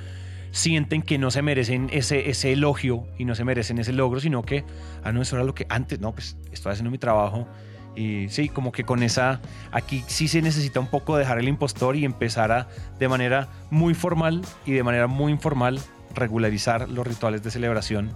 sienten 0.52 1.02
que 1.02 1.18
no 1.18 1.32
se 1.32 1.42
merecen 1.42 1.90
ese, 1.92 2.30
ese 2.30 2.54
elogio 2.54 3.06
y 3.18 3.26
no 3.26 3.36
se 3.36 3.44
merecen 3.44 3.80
ese 3.80 3.94
logro, 3.94 4.20
sino 4.20 4.44
que, 4.44 4.66
ah, 5.04 5.12
no, 5.12 5.22
eso 5.22 5.36
era 5.36 5.46
lo 5.46 5.54
que 5.54 5.66
antes, 5.70 6.00
no, 6.00 6.14
pues 6.14 6.38
estoy 6.52 6.72
haciendo 6.72 6.92
mi 6.92 6.98
trabajo. 6.98 7.48
Y 7.96 8.30
sí, 8.30 8.50
como 8.50 8.72
que 8.72 8.86
con 8.86 9.04
esa, 9.04 9.42
aquí 9.72 10.04
sí 10.08 10.28
se 10.28 10.42
necesita 10.42 10.80
un 10.80 10.88
poco 10.88 11.18
dejar 11.18 11.40
el 11.40 11.48
impostor 11.48 11.96
y 11.96 12.06
empezar 12.06 12.52
a, 12.52 12.68
de 12.98 13.08
manera 13.10 13.50
muy 13.72 13.94
formal 13.94 14.42
y 14.66 14.74
de 14.74 14.84
manera 14.84 15.08
muy 15.08 15.32
informal, 15.32 15.80
regularizar 16.16 16.90
los 16.90 17.06
rituales 17.06 17.44
de 17.44 17.52
celebración 17.52 18.14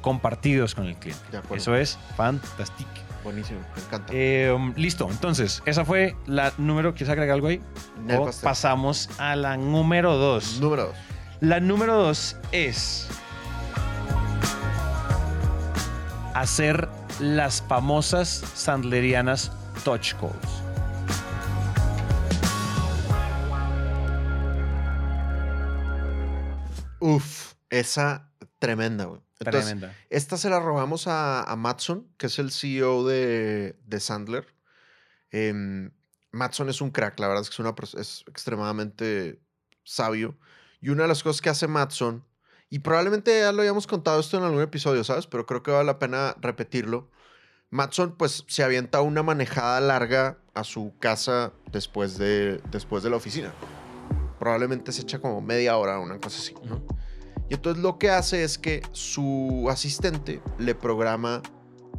compartidos 0.00 0.74
con 0.74 0.86
el 0.86 0.96
cliente. 0.96 1.22
Eso 1.54 1.76
es 1.76 1.98
fantástico. 2.16 2.90
Buenísimo, 3.24 3.60
me 3.76 3.82
encanta. 3.82 4.12
Eh, 4.12 4.52
um, 4.54 4.74
listo, 4.76 5.08
entonces, 5.08 5.62
esa 5.64 5.84
fue 5.84 6.16
la 6.26 6.52
número. 6.58 6.92
¿Quieres 6.92 7.10
agregar 7.10 7.34
algo 7.34 7.46
ahí? 7.46 7.60
Nel 8.04 8.18
O 8.18 8.24
pastel. 8.26 8.44
pasamos 8.44 9.08
a 9.18 9.36
la 9.36 9.56
número 9.56 10.16
dos. 10.16 10.60
Número 10.60 10.86
dos. 10.86 10.96
La 11.42 11.58
número 11.58 11.96
dos 11.96 12.36
es 12.52 13.08
hacer 16.36 16.88
las 17.18 17.60
famosas 17.62 18.28
sandlerianas 18.54 19.50
touch 19.84 20.14
calls. 20.20 20.62
Uf, 27.00 27.54
esa 27.70 28.30
tremenda, 28.60 29.06
güey. 29.06 29.20
Entonces, 29.40 29.64
Tremenda. 29.64 29.96
Esta 30.10 30.36
se 30.36 30.48
la 30.48 30.60
robamos 30.60 31.08
a, 31.08 31.42
a 31.42 31.56
Matson, 31.56 32.06
que 32.18 32.26
es 32.26 32.38
el 32.38 32.52
CEO 32.52 33.04
de, 33.04 33.76
de 33.84 33.98
Sandler. 33.98 34.46
Em, 35.32 35.90
Matson 36.30 36.68
es 36.68 36.80
un 36.80 36.92
crack, 36.92 37.18
la 37.18 37.26
verdad 37.26 37.42
es 37.42 37.48
que 37.50 37.54
es, 37.54 37.58
una, 37.58 37.74
es 38.00 38.22
extremadamente 38.28 39.40
sabio. 39.82 40.38
Y 40.82 40.90
una 40.90 41.02
de 41.02 41.08
las 41.08 41.22
cosas 41.22 41.40
que 41.40 41.48
hace 41.48 41.68
Matson, 41.68 42.24
y 42.68 42.80
probablemente 42.80 43.38
ya 43.38 43.52
lo 43.52 43.62
hayamos 43.62 43.86
contado 43.86 44.18
esto 44.18 44.36
en 44.36 44.42
algún 44.42 44.62
episodio, 44.62 45.04
¿sabes? 45.04 45.26
Pero 45.26 45.46
creo 45.46 45.62
que 45.62 45.70
vale 45.70 45.86
la 45.86 45.98
pena 45.98 46.36
repetirlo. 46.40 47.08
Matson, 47.70 48.16
pues, 48.18 48.44
se 48.48 48.64
avienta 48.64 49.00
una 49.00 49.22
manejada 49.22 49.80
larga 49.80 50.38
a 50.54 50.64
su 50.64 50.92
casa 50.98 51.52
después 51.70 52.18
de, 52.18 52.60
después 52.70 53.02
de 53.04 53.10
la 53.10 53.16
oficina. 53.16 53.52
Probablemente 54.40 54.90
se 54.90 55.02
echa 55.02 55.20
como 55.20 55.40
media 55.40 55.76
hora, 55.76 56.00
una 56.00 56.18
cosa 56.18 56.38
así, 56.38 56.54
¿no? 56.64 56.82
Y 57.48 57.54
entonces 57.54 57.82
lo 57.82 57.98
que 57.98 58.10
hace 58.10 58.42
es 58.42 58.58
que 58.58 58.82
su 58.90 59.68
asistente 59.70 60.42
le 60.58 60.74
programa 60.74 61.42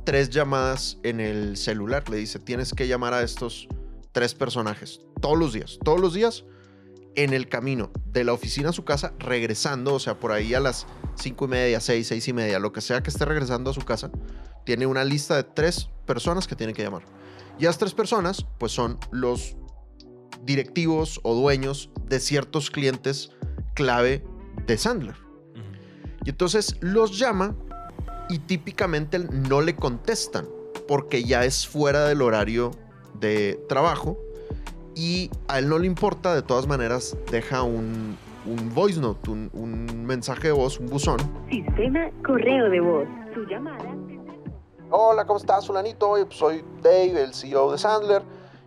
tres 0.03 0.29
llamadas 0.29 0.97
en 1.03 1.21
el 1.21 1.55
celular. 1.55 2.09
Le 2.09 2.17
dice, 2.17 2.39
tienes 2.39 2.73
que 2.73 2.87
llamar 2.87 3.13
a 3.13 3.23
estos 3.23 3.67
tres 4.11 4.33
personajes 4.33 4.99
todos 5.21 5.37
los 5.37 5.53
días. 5.53 5.79
Todos 5.83 6.01
los 6.01 6.13
días 6.13 6.43
en 7.15 7.33
el 7.33 7.47
camino 7.49 7.91
de 8.05 8.23
la 8.23 8.33
oficina 8.33 8.69
a 8.69 8.73
su 8.73 8.83
casa, 8.83 9.13
regresando, 9.19 9.93
o 9.93 9.99
sea, 9.99 10.19
por 10.19 10.31
ahí 10.31 10.53
a 10.53 10.59
las 10.59 10.87
cinco 11.15 11.45
y 11.45 11.49
media, 11.49 11.79
seis, 11.79 12.07
seis 12.07 12.27
y 12.27 12.33
media, 12.33 12.59
lo 12.59 12.71
que 12.71 12.81
sea 12.81 13.01
que 13.03 13.09
esté 13.09 13.25
regresando 13.25 13.71
a 13.71 13.73
su 13.73 13.81
casa, 13.81 14.11
tiene 14.65 14.85
una 14.85 15.03
lista 15.03 15.35
de 15.35 15.43
tres 15.43 15.89
personas 16.05 16.47
que 16.47 16.55
tiene 16.55 16.73
que 16.73 16.83
llamar. 16.83 17.03
Y 17.59 17.65
las 17.65 17.77
tres 17.77 17.93
personas, 17.93 18.45
pues 18.57 18.71
son 18.71 18.97
los 19.11 19.55
directivos 20.43 21.19
o 21.23 21.35
dueños 21.35 21.89
de 22.07 22.19
ciertos 22.19 22.69
clientes 22.69 23.31
clave 23.75 24.23
de 24.65 24.77
Sandler. 24.77 25.15
Y 26.25 26.29
entonces 26.29 26.77
los 26.79 27.17
llama 27.17 27.55
y 28.29 28.39
típicamente 28.39 29.19
no 29.19 29.61
le 29.61 29.75
contestan 29.75 30.47
porque 30.87 31.23
ya 31.23 31.45
es 31.45 31.67
fuera 31.67 32.07
del 32.07 32.21
horario 32.21 32.71
de 33.19 33.59
trabajo 33.69 34.17
y 34.95 35.29
a 35.47 35.59
él 35.59 35.69
no 35.69 35.79
le 35.79 35.87
importa, 35.87 36.33
de 36.35 36.41
todas 36.41 36.67
maneras 36.67 37.17
deja 37.31 37.63
un, 37.63 38.17
un 38.45 38.73
voice 38.73 38.99
note, 38.99 39.29
un, 39.29 39.49
un 39.53 40.05
mensaje 40.05 40.47
de 40.47 40.53
voz, 40.53 40.79
un 40.79 40.87
buzón. 40.87 41.17
Sistema 41.49 42.09
correo 42.25 42.69
de 42.69 42.79
voz. 42.79 43.07
Su 43.33 43.43
llamada. 43.45 43.83
Hola, 44.89 45.25
¿cómo 45.25 45.39
estás, 45.39 45.63
Sulanito? 45.65 46.09
Oye, 46.09 46.25
pues 46.25 46.37
soy 46.37 46.63
Dave, 46.81 47.23
el 47.23 47.33
CEO 47.33 47.71
de 47.71 47.77
Sandler. 47.77 48.23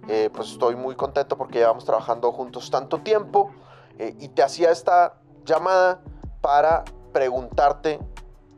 Eh, 0.08 0.30
pues 0.32 0.50
estoy 0.50 0.76
muy 0.76 0.94
contento 0.94 1.36
porque 1.36 1.58
llevamos 1.58 1.84
trabajando 1.84 2.32
juntos 2.32 2.70
tanto 2.70 3.00
tiempo. 3.00 3.52
eh, 3.98 4.14
y 4.20 4.28
te 4.28 4.42
hacía 4.42 4.70
esta 4.70 5.14
llamada 5.44 6.02
para 6.40 6.84
preguntarte 7.12 7.98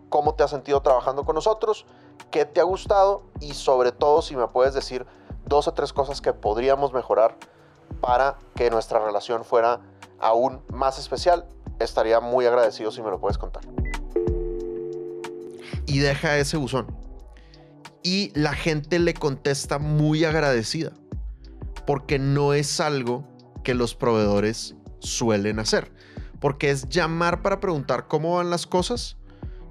cómo 0.08 0.34
te 0.34 0.42
has 0.42 0.50
sentido 0.50 0.80
trabajando 0.80 1.24
con 1.24 1.34
nosotros, 1.34 1.86
qué 2.30 2.44
te 2.44 2.60
ha 2.60 2.64
gustado 2.64 3.22
y 3.40 3.52
sobre 3.54 3.92
todo 3.92 4.22
si 4.22 4.34
me 4.34 4.48
puedes 4.48 4.74
decir 4.74 5.06
dos 5.46 5.68
o 5.68 5.74
tres 5.74 5.92
cosas 5.92 6.20
que 6.20 6.32
podríamos 6.32 6.92
mejorar 6.92 7.36
para 8.00 8.38
que 8.54 8.70
nuestra 8.70 8.98
relación 9.04 9.44
fuera 9.44 9.80
aún 10.18 10.60
más 10.72 10.98
especial. 10.98 11.46
Estaría 11.78 12.20
muy 12.20 12.46
agradecido 12.46 12.90
si 12.90 13.02
me 13.02 13.10
lo 13.10 13.20
puedes 13.20 13.38
contar. 13.38 13.62
Y 15.86 15.98
deja 15.98 16.36
ese 16.38 16.56
buzón. 16.56 16.86
Y 18.02 18.32
la 18.38 18.52
gente 18.52 18.98
le 18.98 19.14
contesta 19.14 19.78
muy 19.78 20.24
agradecida. 20.24 20.92
Porque 21.86 22.18
no 22.18 22.52
es 22.52 22.80
algo 22.80 23.24
que 23.64 23.74
los 23.74 23.94
proveedores 23.94 24.74
suelen 25.00 25.58
hacer. 25.58 25.92
Porque 26.40 26.70
es 26.70 26.88
llamar 26.88 27.42
para 27.42 27.60
preguntar 27.60 28.08
cómo 28.08 28.36
van 28.36 28.50
las 28.50 28.66
cosas 28.66 29.16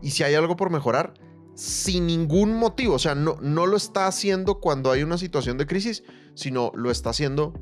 y 0.01 0.11
si 0.11 0.23
hay 0.23 0.35
algo 0.35 0.55
por 0.55 0.69
mejorar 0.69 1.13
sin 1.55 2.07
ningún 2.07 2.53
motivo. 2.53 2.95
O 2.95 2.99
sea, 2.99 3.15
no, 3.15 3.37
no 3.41 3.65
lo 3.65 3.77
está 3.77 4.07
haciendo 4.07 4.59
cuando 4.59 4.91
hay 4.91 5.03
una 5.03 5.17
situación 5.17 5.57
de 5.57 5.65
crisis, 5.65 6.03
sino 6.35 6.71
lo 6.75 6.91
está 6.91 7.09
haciendo 7.09 7.53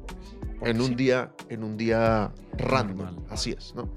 en 0.62 0.82
un 0.82 0.88
sí. 0.88 0.96
día, 0.96 1.34
en 1.50 1.64
un 1.64 1.78
día 1.78 2.34
random. 2.58 2.98
Normal. 2.98 3.26
Así 3.30 3.52
es, 3.52 3.74
¿no? 3.76 3.90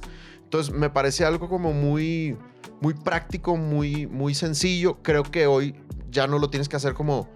Entonces 0.43 0.73
me 0.75 0.91
parece 0.91 1.25
algo 1.25 1.49
como 1.49 1.73
muy, 1.73 2.37
muy 2.81 2.95
práctico, 2.95 3.57
muy, 3.57 4.07
muy 4.07 4.35
sencillo. 4.35 5.03
Creo 5.03 5.23
que 5.23 5.47
hoy 5.47 5.75
ya 6.11 6.27
no 6.27 6.39
lo 6.39 6.49
tienes 6.51 6.69
que 6.69 6.77
hacer 6.77 6.95
como 6.95 7.29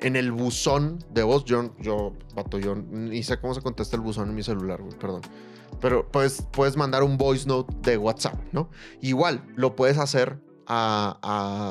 en 0.00 0.16
el 0.16 0.32
buzón 0.32 0.98
de 1.10 1.22
voz. 1.22 1.44
Yo, 1.44 1.74
yo, 1.78 2.14
vato, 2.34 2.58
yo 2.58 2.74
ni 2.74 3.22
sé 3.22 3.38
cómo 3.38 3.54
se 3.54 3.60
contesta 3.60 3.96
el 3.96 4.02
buzón 4.02 4.30
en 4.30 4.34
mi 4.34 4.42
celular, 4.42 4.80
güey, 4.80 4.96
perdón. 4.98 5.22
Pero 5.80 6.10
puedes, 6.10 6.42
puedes 6.52 6.76
mandar 6.76 7.02
un 7.02 7.18
voice 7.18 7.46
note 7.46 7.74
de 7.82 7.98
WhatsApp, 7.98 8.40
¿no? 8.52 8.70
Igual 9.00 9.44
lo 9.56 9.76
puedes 9.76 9.98
hacer 9.98 10.40
a, 10.66 11.18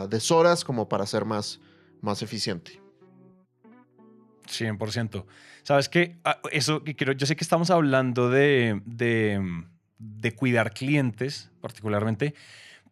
a 0.04 0.08
deshoras 0.08 0.64
como 0.64 0.88
para 0.88 1.06
ser 1.06 1.26
más, 1.26 1.60
más 2.02 2.22
eficiente. 2.22 2.84
100%. 4.48 5.26
¿Sabes 5.64 5.90
qué? 5.90 6.18
Ah, 6.24 6.40
Eso 6.52 6.84
que 6.84 6.96
quiero, 6.96 7.14
yo 7.14 7.26
sé 7.26 7.36
que 7.36 7.44
estamos 7.44 7.70
hablando 7.72 8.30
de, 8.30 8.82
de, 8.86 9.42
de 9.98 10.32
cuidar 10.36 10.74
clientes, 10.74 11.52
particularmente, 11.62 12.36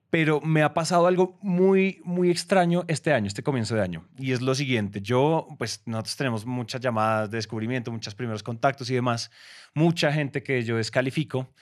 pero 0.09 0.41
me 0.41 0.61
ha 0.61 0.73
pasado 0.73 1.07
algo 1.07 1.37
muy, 1.41 2.01
muy 2.03 2.29
extraño 2.29 2.83
este 2.87 3.13
año, 3.13 3.27
este 3.27 3.43
comienzo 3.43 3.75
de 3.75 3.81
año. 3.81 4.05
Y 4.17 4.33
es 4.33 4.41
lo 4.41 4.55
siguiente, 4.55 5.01
yo, 5.01 5.47
pues 5.57 5.83
nosotros 5.85 6.17
tenemos 6.17 6.45
muchas 6.45 6.81
llamadas 6.81 7.31
de 7.31 7.37
descubrimiento, 7.37 7.91
muchos 7.91 8.15
primeros 8.15 8.43
contactos 8.43 8.89
y 8.89 8.93
demás, 8.93 9.31
mucha 9.73 10.11
gente 10.11 10.43
que 10.43 10.63
yo 10.63 10.75
descalifico, 10.77 11.53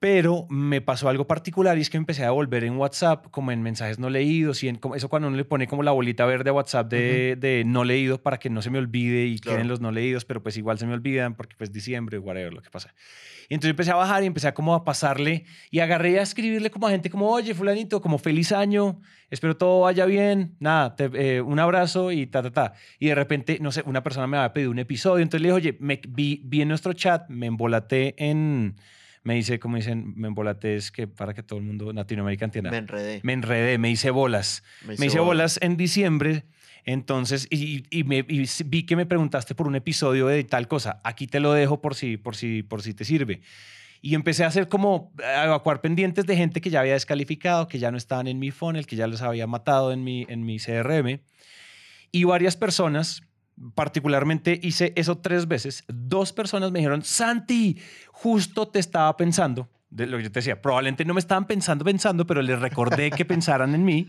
pero 0.00 0.46
me 0.48 0.80
pasó 0.80 1.08
algo 1.08 1.26
particular 1.26 1.76
y 1.76 1.80
es 1.80 1.90
que 1.90 1.96
empecé 1.96 2.24
a 2.24 2.30
volver 2.30 2.62
en 2.62 2.76
WhatsApp 2.76 3.26
como 3.30 3.50
en 3.50 3.62
mensajes 3.62 3.98
no 3.98 4.10
leídos 4.10 4.62
y 4.62 4.68
en 4.68 4.76
como- 4.76 4.94
eso 4.94 5.08
cuando 5.08 5.26
uno 5.28 5.36
le 5.36 5.44
pone 5.44 5.66
como 5.66 5.82
la 5.82 5.90
bolita 5.90 6.24
verde 6.24 6.50
a 6.50 6.52
WhatsApp 6.52 6.88
de, 6.88 7.36
de 7.38 7.64
no 7.66 7.82
leído 7.84 8.22
para 8.22 8.38
que 8.38 8.48
no 8.48 8.62
se 8.62 8.70
me 8.70 8.78
olvide 8.78 9.26
y 9.26 9.38
Claro. 9.40 9.56
queden 9.56 9.68
los 9.68 9.80
no 9.80 9.90
leídos, 9.90 10.24
pero 10.24 10.42
pues 10.42 10.56
igual 10.56 10.78
se 10.78 10.86
me 10.86 10.94
olvidan 10.94 11.34
porque 11.34 11.56
pues 11.56 11.72
diciembre, 11.72 12.18
whatever, 12.18 12.52
lo 12.52 12.62
que 12.62 12.70
pasa. 12.70 12.94
Y 13.48 13.54
entonces 13.54 13.70
empecé 13.70 13.90
a 13.90 13.96
bajar 13.96 14.22
y 14.22 14.26
empecé 14.26 14.46
a 14.46 14.54
como 14.54 14.74
a 14.74 14.84
pasarle 14.84 15.46
y 15.70 15.80
agarré 15.80 16.18
a 16.20 16.22
escribirle 16.22 16.70
como 16.70 16.86
a 16.86 16.90
gente 16.90 17.08
como, 17.10 17.28
oye, 17.30 17.54
fulanito, 17.54 18.00
como 18.00 18.18
feliz 18.18 18.52
año, 18.52 19.00
espero 19.30 19.56
todo 19.56 19.80
vaya 19.80 20.04
bien, 20.04 20.54
nada, 20.60 20.94
te- 20.94 21.10
eh, 21.36 21.40
un 21.40 21.58
abrazo 21.58 22.12
y 22.12 22.26
ta, 22.26 22.42
ta, 22.42 22.50
ta. 22.52 22.72
Y 22.98 23.06
de 23.08 23.14
repente, 23.14 23.58
no 23.60 23.72
sé, 23.72 23.82
una 23.86 24.02
persona 24.04 24.26
me 24.26 24.36
había 24.36 24.52
pedido 24.52 24.70
un 24.70 24.78
episodio, 24.78 25.22
entonces 25.22 25.40
le 25.42 25.48
dije, 25.48 25.56
oye, 25.56 25.76
me, 25.80 25.98
vi, 26.08 26.42
vi 26.44 26.60
en 26.62 26.68
nuestro 26.68 26.92
chat, 26.92 27.28
me 27.30 27.46
embolaté 27.46 28.14
en, 28.18 28.76
me 29.22 29.34
dice, 29.34 29.58
como 29.58 29.76
dicen, 29.76 30.14
me 30.16 30.28
embolaté 30.28 30.76
es 30.76 30.90
que 30.90 31.06
para 31.06 31.34
que 31.34 31.42
todo 31.42 31.58
el 31.58 31.64
mundo 31.64 31.92
Latinoamérica 31.92 32.44
entienda. 32.44 32.70
Me 32.70 32.78
enredé. 32.78 33.20
Me 33.22 33.32
enredé, 33.32 33.78
me 33.78 33.90
hice 33.90 34.10
bolas. 34.10 34.62
Me 34.98 35.06
hice 35.06 35.20
bolas 35.20 35.58
en 35.62 35.76
diciembre, 35.76 36.44
entonces, 36.84 37.46
y, 37.50 37.84
y 37.90 38.04
me, 38.04 38.24
y 38.26 38.48
vi 38.64 38.84
que 38.84 38.96
me 38.96 39.04
preguntaste 39.04 39.54
por 39.54 39.66
un 39.66 39.74
episodio 39.74 40.26
de 40.26 40.42
tal 40.44 40.68
cosa. 40.68 41.00
Aquí 41.04 41.26
te 41.26 41.38
lo 41.38 41.52
dejo 41.52 41.82
por 41.82 41.94
si, 41.94 42.16
por 42.16 42.34
si, 42.34 42.62
por 42.62 42.80
si 42.80 42.94
te 42.94 43.04
sirve. 43.04 43.42
Y 44.00 44.14
empecé 44.14 44.44
a 44.44 44.46
hacer 44.46 44.68
como 44.68 45.12
a 45.22 45.44
evacuar 45.44 45.80
pendientes 45.80 46.24
de 46.24 46.36
gente 46.36 46.60
que 46.60 46.70
ya 46.70 46.80
había 46.80 46.94
descalificado, 46.94 47.68
que 47.68 47.78
ya 47.78 47.90
no 47.90 47.98
estaban 47.98 48.26
en 48.26 48.38
mi 48.38 48.52
funnel, 48.52 48.86
que 48.86 48.96
ya 48.96 49.06
los 49.06 49.22
había 49.22 49.46
matado 49.46 49.92
en 49.92 50.02
mi, 50.04 50.24
en 50.30 50.44
mi 50.44 50.58
CRM. 50.58 51.20
Y 52.10 52.24
varias 52.24 52.56
personas, 52.56 53.22
particularmente 53.74 54.58
hice 54.62 54.92
eso 54.96 55.18
tres 55.18 55.48
veces, 55.48 55.84
dos 55.88 56.32
personas 56.32 56.70
me 56.70 56.78
dijeron, 56.80 57.02
Santi, 57.02 57.78
justo 58.12 58.68
te 58.68 58.78
estaba 58.78 59.16
pensando. 59.16 59.68
De 59.90 60.06
lo 60.06 60.18
que 60.18 60.24
yo 60.24 60.30
te 60.32 60.40
decía, 60.40 60.60
probablemente 60.60 61.04
no 61.06 61.14
me 61.14 61.20
estaban 61.20 61.46
pensando, 61.46 61.84
pensando, 61.84 62.26
pero 62.26 62.42
les 62.42 62.58
recordé 62.60 63.10
que 63.10 63.24
pensaran 63.24 63.74
en 63.74 63.84
mí. 63.84 64.06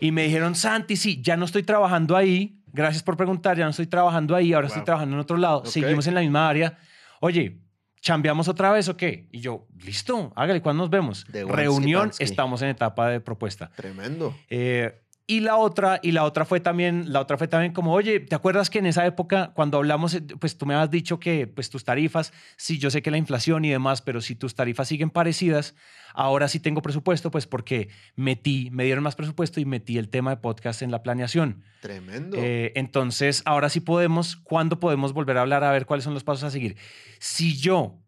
Y 0.00 0.12
me 0.12 0.24
dijeron, 0.24 0.54
Santi, 0.54 0.96
sí, 0.96 1.22
ya 1.22 1.36
no 1.36 1.46
estoy 1.46 1.62
trabajando 1.62 2.14
ahí. 2.16 2.60
Gracias 2.72 3.02
por 3.02 3.16
preguntar, 3.16 3.56
ya 3.56 3.64
no 3.64 3.70
estoy 3.70 3.86
trabajando 3.86 4.36
ahí, 4.36 4.52
ahora 4.52 4.66
estoy 4.66 4.80
Wow. 4.80 4.84
trabajando 4.84 5.14
en 5.16 5.20
otro 5.20 5.36
lado. 5.38 5.64
Seguimos 5.64 6.06
en 6.06 6.14
la 6.14 6.20
misma 6.20 6.46
área. 6.48 6.76
Oye, 7.20 7.58
¿chambeamos 8.02 8.48
otra 8.48 8.70
vez 8.70 8.88
o 8.90 8.96
qué? 8.98 9.28
Y 9.32 9.40
yo, 9.40 9.66
listo, 9.82 10.30
hágale, 10.36 10.60
¿cuándo 10.60 10.82
nos 10.82 10.90
vemos? 10.90 11.24
De 11.32 11.42
Wansky 11.44 11.62
Reunión, 11.62 12.10
estamos 12.18 12.60
en 12.60 12.68
etapa 12.68 13.08
de 13.08 13.20
propuesta. 13.20 13.70
Tremendo. 13.74 14.36
Eh, 14.50 15.00
y 15.30 15.40
la 15.40 15.56
otra, 15.56 16.00
y 16.02 16.12
la 16.12 16.24
otra 16.24 16.46
fue 16.46 16.58
también, 16.58 17.12
la 17.12 17.20
otra 17.20 17.36
fue 17.36 17.48
también 17.48 17.74
como, 17.74 17.92
oye, 17.92 18.18
¿te 18.18 18.34
acuerdas 18.34 18.70
que 18.70 18.78
en 18.78 18.86
esa 18.86 19.04
época 19.04 19.52
cuando 19.54 19.76
hablamos, 19.76 20.14
eh, 20.14 20.22
pues 20.22 20.56
tú 20.56 20.64
me 20.64 20.74
has 20.74 20.90
dicho 20.90 21.20
que 21.20 21.46
pues 21.46 21.68
tus 21.68 21.84
tarifas, 21.84 22.32
sí, 22.56 22.78
yo 22.78 22.90
sé 22.90 23.02
que 23.02 23.10
la 23.10 23.18
inflación 23.18 23.62
y 23.66 23.68
demás, 23.68 24.00
pero 24.00 24.22
si 24.22 24.34
tus 24.34 24.54
tarifas 24.54 24.88
siguen 24.88 25.10
parecidas, 25.10 25.74
ahora 26.14 26.48
sí 26.48 26.60
tengo 26.60 26.80
presupuesto, 26.80 27.30
pues 27.30 27.46
porque 27.46 27.90
metí, 28.16 28.70
me 28.72 28.84
dieron 28.84 29.04
más 29.04 29.16
presupuesto 29.16 29.60
y 29.60 29.66
metí 29.66 29.98
el 29.98 30.08
tema 30.08 30.30
de 30.30 30.38
podcast 30.38 30.80
en 30.80 30.90
la 30.90 31.02
planeación. 31.02 31.62
Tremendo. 31.82 32.38
Eh, 32.40 32.72
entonces, 32.74 33.42
ahora 33.44 33.68
sí 33.68 33.80
podemos, 33.80 34.34
¿cuándo 34.34 34.80
podemos 34.80 35.12
volver 35.12 35.36
a 35.36 35.42
hablar 35.42 35.62
a 35.62 35.72
ver 35.72 35.84
cuáles 35.84 36.04
son 36.04 36.14
los 36.14 36.24
pasos 36.24 36.44
a 36.44 36.50
seguir? 36.50 36.78
Si 37.18 37.54
yo 37.58 37.98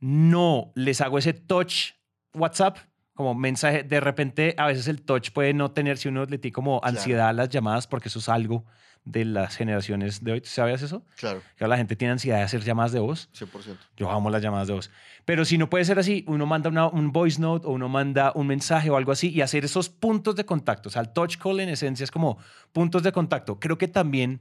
no 0.00 0.72
les 0.74 1.00
hago 1.00 1.18
ese 1.18 1.34
touch 1.34 1.92
WhatsApp, 2.34 2.78
como 3.16 3.34
mensaje, 3.34 3.82
de 3.82 3.98
repente 3.98 4.54
a 4.58 4.66
veces 4.66 4.86
el 4.86 5.02
touch 5.02 5.30
puede 5.32 5.52
no 5.54 5.72
tener, 5.72 5.98
si 5.98 6.06
uno 6.08 6.24
le 6.26 6.38
tiene 6.38 6.52
como 6.52 6.80
Claro. 6.80 6.96
ansiedad 6.96 7.28
a 7.28 7.32
las 7.32 7.48
llamadas, 7.48 7.88
porque 7.88 8.08
eso 8.08 8.20
es 8.20 8.28
algo 8.28 8.64
de 9.04 9.24
las 9.24 9.56
generaciones 9.56 10.22
de 10.24 10.32
hoy. 10.32 10.40
¿Tú 10.40 10.48
¿Sabías 10.48 10.82
eso? 10.82 11.04
claro, 11.16 11.40
Que 11.56 11.66
la 11.68 11.76
gente 11.76 11.94
tiene 11.94 12.12
ansiedad 12.12 12.38
de 12.38 12.42
hacer 12.42 12.62
llamadas 12.62 12.90
de 12.92 12.98
voz. 12.98 13.28
100%. 13.32 13.78
Yo 13.96 14.10
amo 14.10 14.30
las 14.30 14.42
llamadas 14.42 14.66
de 14.66 14.74
voz. 14.74 14.90
Pero 15.24 15.44
si 15.44 15.58
no 15.58 15.70
puede 15.70 15.84
ser 15.84 15.98
así, 16.00 16.24
uno 16.26 16.44
manda 16.44 16.68
una- 16.70 16.88
un 16.88 17.12
voice 17.12 17.40
note 17.40 17.66
o 17.66 17.70
uno 17.70 17.88
manda 17.88 18.32
un 18.34 18.48
mensaje 18.48 18.90
o 18.90 18.96
algo 18.96 19.12
así 19.12 19.28
y 19.30 19.42
hacer 19.42 19.64
esos 19.64 19.88
puntos 19.88 20.34
de 20.34 20.44
contacto. 20.44 20.88
O 20.88 20.92
sea, 20.92 21.02
el 21.02 21.10
touch 21.10 21.36
call 21.36 21.60
en 21.60 21.68
esencia 21.68 22.02
es 22.04 22.10
como 22.10 22.38
puntos 22.72 23.02
de 23.04 23.12
contacto. 23.12 23.60
Creo 23.60 23.78
que 23.78 23.86
también 23.88 24.40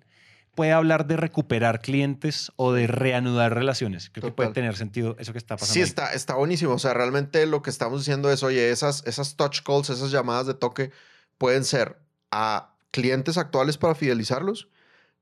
puede 0.56 0.72
hablar 0.72 1.06
de 1.06 1.18
recuperar 1.18 1.82
clientes 1.82 2.52
o 2.56 2.74
de 2.74 2.88
reanudar 2.88 3.54
relaciones. 3.54 4.10
Creo 4.10 4.30
que 4.30 4.36
puede 4.36 4.52
tener 4.52 4.76
sentido 4.76 5.16
eso 5.20 5.34
que 5.34 5.38
está 5.38 5.56
pasando. 5.56 5.74
Sí, 5.74 5.80
ahí. 5.80 5.86
está, 5.86 6.14
está 6.14 6.36
buenísimo. 6.36 6.74
O 6.74 6.80
sea, 6.80 6.94
realmente 6.94 7.46
lo 7.46 7.62
que 7.62 7.70
estamos 7.70 8.00
diciendo 8.00 8.32
es, 8.32 8.42
oye, 8.42 8.72
esas, 8.72 9.04
esas 9.06 9.36
touch 9.36 9.62
calls, 9.64 9.90
esas 9.90 10.12
llamadas 10.12 10.48
de 10.48 10.54
toque 10.54 10.92
pueden 11.38 11.66
ser 11.66 11.98
a 12.32 12.74
clientes 12.92 13.38
actuales 13.38 13.78
para 13.78 13.96
fidelizarlos, 13.96 14.70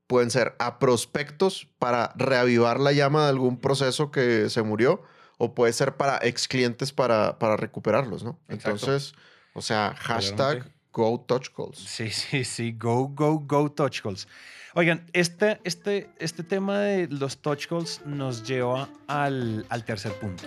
pueden 0.06 0.30
ser 0.30 0.54
a 0.58 0.78
prospectos 0.78 1.68
para 1.78 2.12
reavivar 2.16 2.78
la 2.78 2.92
llama 2.92 3.24
de 3.24 3.30
algún 3.30 3.60
proceso 3.60 4.10
que 4.10 4.48
se 4.48 4.62
murió, 4.62 5.02
o 5.38 5.54
puede 5.54 5.72
ser 5.72 5.96
para 5.96 6.18
ex 6.22 6.46
clientes 6.46 6.92
para, 6.92 7.38
para 7.38 7.56
recuperarlos, 7.56 8.22
¿no? 8.22 8.38
Exacto. 8.48 8.70
Entonces, 8.70 9.14
o 9.54 9.62
sea, 9.62 9.94
hashtag. 9.98 10.73
Go 10.94 11.18
touch 11.18 11.50
calls. 11.54 11.76
Sí, 11.76 12.08
sí, 12.08 12.44
sí. 12.44 12.72
Go, 12.72 13.08
go, 13.08 13.38
go 13.38 13.68
touch 13.68 14.00
calls. 14.00 14.26
Oigan, 14.74 15.04
este, 15.12 15.60
este, 15.64 16.08
este 16.18 16.42
tema 16.42 16.80
de 16.80 17.08
los 17.08 17.36
touch 17.38 17.66
calls 17.66 18.00
nos 18.06 18.42
lleva 18.44 18.88
al, 19.06 19.66
al 19.68 19.84
tercer 19.84 20.12
punto. 20.14 20.44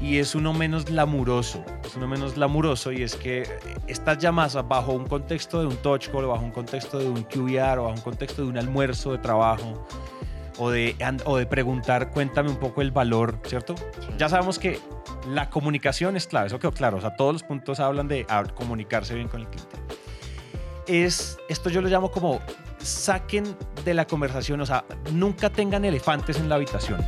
Y 0.00 0.18
es 0.18 0.34
uno 0.34 0.52
menos 0.52 0.84
glamuroso. 0.84 1.64
Es 1.84 1.96
uno 1.96 2.06
menos 2.06 2.34
glamuroso 2.34 2.92
y 2.92 3.02
es 3.02 3.16
que 3.16 3.48
estas 3.88 4.18
llamadas 4.18 4.56
bajo 4.68 4.92
un 4.92 5.06
contexto 5.06 5.60
de 5.60 5.66
un 5.66 5.76
touch 5.78 6.08
call, 6.10 6.26
bajo 6.26 6.44
un 6.44 6.52
contexto 6.52 6.98
de 6.98 7.08
un 7.08 7.24
QBR 7.24 7.78
o 7.78 7.84
bajo 7.84 7.94
un 7.96 8.02
contexto 8.02 8.42
de 8.42 8.48
un 8.48 8.58
almuerzo 8.58 9.12
de 9.12 9.18
trabajo 9.18 9.86
o 10.58 10.70
de, 10.70 10.96
o 11.24 11.36
de 11.36 11.46
preguntar, 11.46 12.10
cuéntame 12.10 12.50
un 12.50 12.56
poco 12.56 12.82
el 12.82 12.90
valor, 12.90 13.40
¿cierto? 13.44 13.74
Ya 14.18 14.28
sabemos 14.28 14.58
que 14.58 14.80
la 15.28 15.50
comunicación 15.50 16.16
es 16.16 16.26
clave, 16.26 16.46
eso 16.46 16.58
quedó 16.58 16.72
claro. 16.72 16.98
O 16.98 17.00
sea, 17.00 17.16
todos 17.16 17.32
los 17.32 17.42
puntos 17.42 17.80
hablan 17.80 18.08
de 18.08 18.26
comunicarse 18.54 19.14
bien 19.14 19.28
con 19.28 19.40
el 19.40 19.48
cliente. 19.48 19.76
Es, 20.86 21.38
esto 21.48 21.68
yo 21.68 21.80
lo 21.80 21.88
llamo 21.88 22.10
como 22.10 22.40
saquen 22.78 23.56
de 23.84 23.94
la 23.94 24.06
conversación, 24.06 24.60
o 24.60 24.66
sea, 24.66 24.84
nunca 25.12 25.50
tengan 25.50 25.84
elefantes 25.84 26.38
en 26.38 26.48
la 26.48 26.54
habitación. 26.54 27.04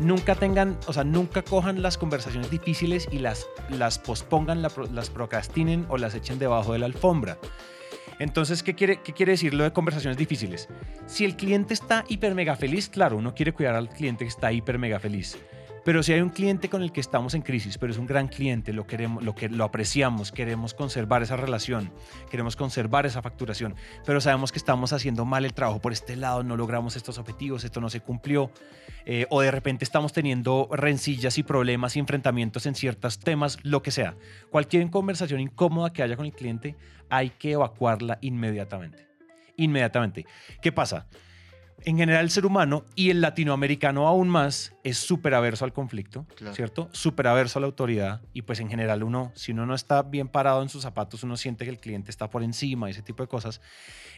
Nunca 0.00 0.34
tengan, 0.34 0.78
o 0.86 0.92
sea, 0.92 1.02
nunca 1.02 1.42
cojan 1.42 1.82
las 1.82 1.98
conversaciones 1.98 2.50
difíciles 2.50 3.08
y 3.10 3.18
las, 3.18 3.46
las 3.68 3.98
pospongan, 3.98 4.62
las 4.62 5.10
procrastinen 5.10 5.86
o 5.88 5.98
las 5.98 6.14
echen 6.14 6.38
debajo 6.38 6.72
de 6.72 6.80
la 6.80 6.86
alfombra. 6.86 7.38
Entonces, 8.18 8.62
¿qué 8.62 8.74
quiere, 8.74 9.00
¿qué 9.00 9.26
decir 9.26 9.54
lo 9.54 9.64
de 9.64 9.72
conversaciones 9.72 10.16
difíciles? 10.16 10.68
Si 11.06 11.24
el 11.24 11.36
cliente 11.36 11.74
está 11.74 12.04
hiper 12.08 12.34
mega 12.34 12.56
feliz, 12.56 12.88
claro, 12.88 13.16
uno 13.16 13.34
quiere 13.34 13.52
cuidar 13.52 13.74
al 13.74 13.88
cliente 13.88 14.24
que 14.24 14.28
está 14.28 14.52
hiper 14.52 14.78
mega 14.78 14.98
feliz. 14.98 15.38
Pero 15.88 16.02
si 16.02 16.12
hay 16.12 16.20
un 16.20 16.28
cliente 16.28 16.68
con 16.68 16.82
el 16.82 16.92
que 16.92 17.00
estamos 17.00 17.32
en 17.32 17.40
crisis, 17.40 17.78
pero 17.78 17.90
es 17.90 17.98
un 17.98 18.06
gran 18.06 18.28
cliente, 18.28 18.74
lo 18.74 18.86
queremos, 18.86 19.24
lo 19.24 19.34
que 19.34 19.48
lo 19.48 19.64
apreciamos, 19.64 20.32
queremos 20.32 20.74
conservar 20.74 21.22
esa 21.22 21.36
relación, 21.38 21.90
queremos 22.30 22.56
conservar 22.56 23.06
esa 23.06 23.22
facturación, 23.22 23.74
pero 24.04 24.20
sabemos 24.20 24.52
que 24.52 24.58
estamos 24.58 24.92
haciendo 24.92 25.24
mal 25.24 25.46
el 25.46 25.54
trabajo 25.54 25.80
por 25.80 25.92
este 25.92 26.14
lado, 26.16 26.42
no 26.42 26.58
logramos 26.58 26.96
estos 26.96 27.16
objetivos, 27.16 27.64
esto 27.64 27.80
no 27.80 27.88
se 27.88 28.00
cumplió, 28.00 28.50
eh, 29.06 29.26
o 29.30 29.40
de 29.40 29.50
repente 29.50 29.82
estamos 29.82 30.12
teniendo 30.12 30.68
rencillas 30.72 31.38
y 31.38 31.42
problemas 31.42 31.96
y 31.96 32.00
enfrentamientos 32.00 32.66
en 32.66 32.74
ciertos 32.74 33.18
temas, 33.18 33.58
lo 33.62 33.82
que 33.82 33.90
sea. 33.90 34.14
Cualquier 34.50 34.90
conversación 34.90 35.40
incómoda 35.40 35.90
que 35.90 36.02
haya 36.02 36.16
con 36.16 36.26
el 36.26 36.32
cliente, 36.32 36.76
hay 37.10 37.30
que 37.30 37.52
evacuarla 37.52 38.18
inmediatamente. 38.20 39.06
Inmediatamente. 39.56 40.26
¿Qué 40.62 40.72
pasa? 40.72 41.06
En 41.84 41.96
general, 41.96 42.24
el 42.24 42.30
ser 42.30 42.44
humano 42.44 42.84
y 42.96 43.10
el 43.10 43.20
latinoamericano 43.20 44.08
aún 44.08 44.28
más 44.28 44.72
es 44.82 44.98
súper 44.98 45.34
averso 45.34 45.64
al 45.64 45.72
conflicto, 45.72 46.26
Claro. 46.34 46.54
¿cierto? 46.54 46.88
Súper 46.92 47.28
averso 47.28 47.58
a 47.58 47.60
la 47.60 47.66
autoridad. 47.66 48.20
Y 48.32 48.42
pues 48.42 48.58
en 48.58 48.68
general 48.68 49.04
uno, 49.04 49.30
si 49.36 49.52
uno 49.52 49.64
no 49.64 49.76
está 49.76 50.02
bien 50.02 50.26
parado 50.26 50.60
en 50.62 50.68
sus 50.68 50.82
zapatos, 50.82 51.22
uno 51.22 51.36
siente 51.36 51.64
que 51.64 51.70
el 51.70 51.78
cliente 51.78 52.10
está 52.10 52.30
por 52.30 52.42
encima, 52.42 52.90
ese 52.90 53.02
tipo 53.02 53.22
de 53.22 53.28
cosas. 53.28 53.60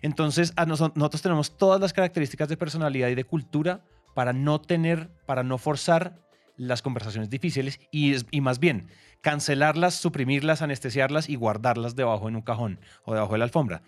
Entonces, 0.01 0.55
a 0.57 0.65
noso- 0.65 0.93
nosotros 0.95 1.21
tenemos 1.21 1.57
todas 1.59 1.81
las 1.83 1.93
características 1.93 2.49
de 2.49 2.57
personalidad 2.57 3.09
y 3.09 3.15
de 3.15 3.25
cultura 3.25 3.83
para 4.15 4.33
no 4.33 4.59
tener, 4.61 5.11
para 5.27 5.43
no 5.43 5.59
forzar 5.59 6.19
las 6.57 6.81
conversaciones 6.83 7.29
difíciles 7.29 7.79
y, 7.91 8.15
es- 8.15 8.27
y 8.31 8.41
más 8.41 8.59
bien 8.59 8.89
cancelarlas, 9.21 9.95
suprimirlas, 9.95 10.63
anestesiarlas 10.63 11.29
y 11.29 11.37
guardarlas 11.37 11.97
debajo 11.97 12.29
en 12.29 12.37
un 12.37 12.43
cajón 12.43 12.81
o 13.05 13.15
debajo 13.15 13.33
de 13.33 13.39
la 13.39 13.45
alfombra. 13.45 13.83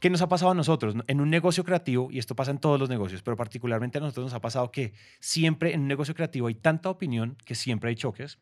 ¿Qué 0.00 0.10
nos 0.10 0.20
ha 0.20 0.28
pasado 0.28 0.50
a 0.50 0.54
nosotros? 0.54 0.94
En 1.06 1.20
un 1.20 1.30
negocio 1.30 1.64
creativo, 1.64 2.08
y 2.10 2.18
esto 2.18 2.36
pasa 2.36 2.50
en 2.50 2.58
todos 2.58 2.78
los 2.78 2.90
negocios, 2.90 3.22
pero 3.22 3.36
particularmente 3.36 3.98
a 3.98 4.00
nosotros 4.02 4.26
nos 4.26 4.34
ha 4.34 4.40
pasado 4.40 4.70
que 4.70 4.92
siempre 5.20 5.72
en 5.72 5.80
un 5.80 5.88
negocio 5.88 6.14
creativo 6.14 6.48
hay 6.48 6.54
tanta 6.54 6.90
opinión 6.90 7.36
que 7.44 7.54
siempre 7.54 7.88
hay 7.88 7.96
choques. 7.96 8.38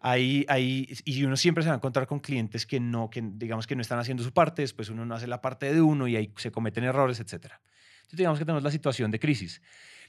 Hay, 0.00 0.46
hay, 0.48 0.88
y 1.04 1.24
uno 1.24 1.36
siempre 1.36 1.64
se 1.64 1.68
va 1.68 1.74
a 1.74 1.76
encontrar 1.76 2.06
con 2.06 2.20
clientes 2.20 2.64
que 2.66 2.78
no, 2.78 3.10
que 3.10 3.20
digamos 3.20 3.66
que 3.66 3.74
no 3.74 3.82
están 3.82 3.98
haciendo 3.98 4.22
su 4.22 4.32
parte, 4.32 4.62
después 4.62 4.88
uno 4.90 5.04
no 5.04 5.14
hace 5.14 5.26
la 5.26 5.40
parte 5.40 5.74
de 5.74 5.82
uno 5.82 6.06
y 6.06 6.14
ahí 6.14 6.32
se 6.36 6.52
cometen 6.52 6.84
errores, 6.84 7.18
etc. 7.18 7.32
Entonces 7.32 8.18
digamos 8.18 8.38
que 8.38 8.44
tenemos 8.44 8.62
la 8.62 8.70
situación 8.70 9.10
de 9.10 9.18
crisis. 9.18 9.60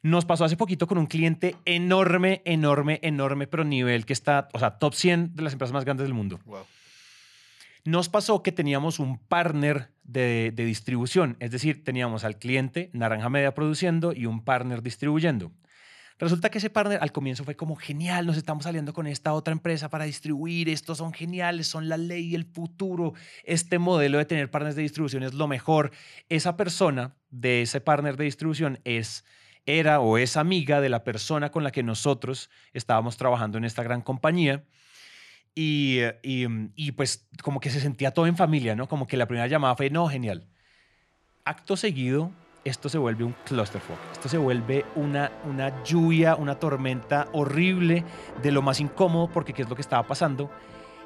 Nos 0.01 0.25
pasó 0.25 0.45
hace 0.45 0.57
poquito 0.57 0.87
con 0.87 0.97
un 0.97 1.07
cliente 1.07 1.55
enorme, 1.65 2.41
enorme, 2.45 2.99
enorme, 3.03 3.47
pero 3.47 3.63
nivel 3.63 4.05
que 4.05 4.13
está, 4.13 4.47
o 4.53 4.59
sea, 4.59 4.79
top 4.79 4.93
100 4.93 5.35
de 5.35 5.43
las 5.43 5.53
empresas 5.53 5.73
más 5.73 5.85
grandes 5.85 6.05
del 6.05 6.13
mundo. 6.13 6.39
Wow. 6.45 6.65
Nos 7.85 8.09
pasó 8.09 8.43
que 8.43 8.51
teníamos 8.51 8.99
un 8.99 9.17
partner 9.17 9.89
de, 10.03 10.51
de 10.53 10.65
distribución, 10.65 11.37
es 11.39 11.51
decir, 11.51 11.83
teníamos 11.83 12.23
al 12.23 12.37
cliente 12.37 12.89
Naranja 12.93 13.29
Media 13.29 13.53
produciendo 13.53 14.13
y 14.13 14.25
un 14.25 14.43
partner 14.43 14.81
distribuyendo. 14.83 15.51
Resulta 16.19 16.49
que 16.49 16.57
ese 16.57 16.69
partner 16.69 16.99
al 17.01 17.13
comienzo 17.13 17.45
fue 17.45 17.55
como 17.55 17.77
genial, 17.77 18.25
nos 18.25 18.35
estamos 18.35 18.65
saliendo 18.65 18.93
con 18.93 19.07
esta 19.07 19.31
otra 19.31 19.53
empresa 19.53 19.89
para 19.89 20.03
distribuir, 20.03 20.67
estos 20.67 20.97
son 20.97 21.13
geniales, 21.13 21.67
son 21.67 21.87
la 21.87 21.95
ley 21.95 22.35
el 22.35 22.43
futuro, 22.43 23.13
este 23.45 23.79
modelo 23.79 24.17
de 24.17 24.25
tener 24.25 24.51
partners 24.51 24.75
de 24.75 24.81
distribución 24.81 25.23
es 25.23 25.33
lo 25.33 25.47
mejor. 25.47 25.91
Esa 26.27 26.57
persona 26.57 27.15
de 27.31 27.61
ese 27.61 27.79
partner 27.79 28.17
de 28.17 28.25
distribución 28.25 28.79
es 28.83 29.23
era 29.65 29.99
o 29.99 30.17
es 30.17 30.37
amiga 30.37 30.81
de 30.81 30.89
la 30.89 31.03
persona 31.03 31.51
con 31.51 31.63
la 31.63 31.71
que 31.71 31.83
nosotros 31.83 32.49
estábamos 32.73 33.17
trabajando 33.17 33.57
en 33.57 33.65
esta 33.65 33.83
gran 33.83 34.01
compañía. 34.01 34.63
Y, 35.55 35.99
y, 36.23 36.47
y, 36.75 36.91
pues 36.93 37.27
como 37.43 37.59
que 37.59 37.69
se 37.69 37.81
sentía 37.81 38.11
todo 38.11 38.27
en 38.27 38.37
familia, 38.37 38.75
¿no? 38.75 38.87
Como 38.87 39.07
que 39.07 39.17
la 39.17 39.27
primera 39.27 39.47
llamada 39.47 39.75
fue, 39.75 39.89
no, 39.89 40.07
genial. 40.07 40.47
Acto 41.43 41.75
seguido, 41.75 42.31
esto 42.63 42.89
se 42.89 42.97
vuelve 42.97 43.23
un 43.23 43.35
clusterfuck. 43.45 43.97
Esto 44.11 44.29
se 44.29 44.37
vuelve 44.37 44.85
una, 44.95 45.31
una 45.45 45.83
lluvia, 45.83 46.35
una 46.35 46.55
tormenta 46.55 47.27
horrible 47.33 48.03
de 48.41 48.51
lo 48.51 48.61
más 48.61 48.79
incómodo 48.79 49.29
porque 49.31 49.53
qué 49.53 49.63
es 49.63 49.69
lo 49.69 49.75
que 49.75 49.81
estaba 49.81 50.07
pasando. 50.07 50.51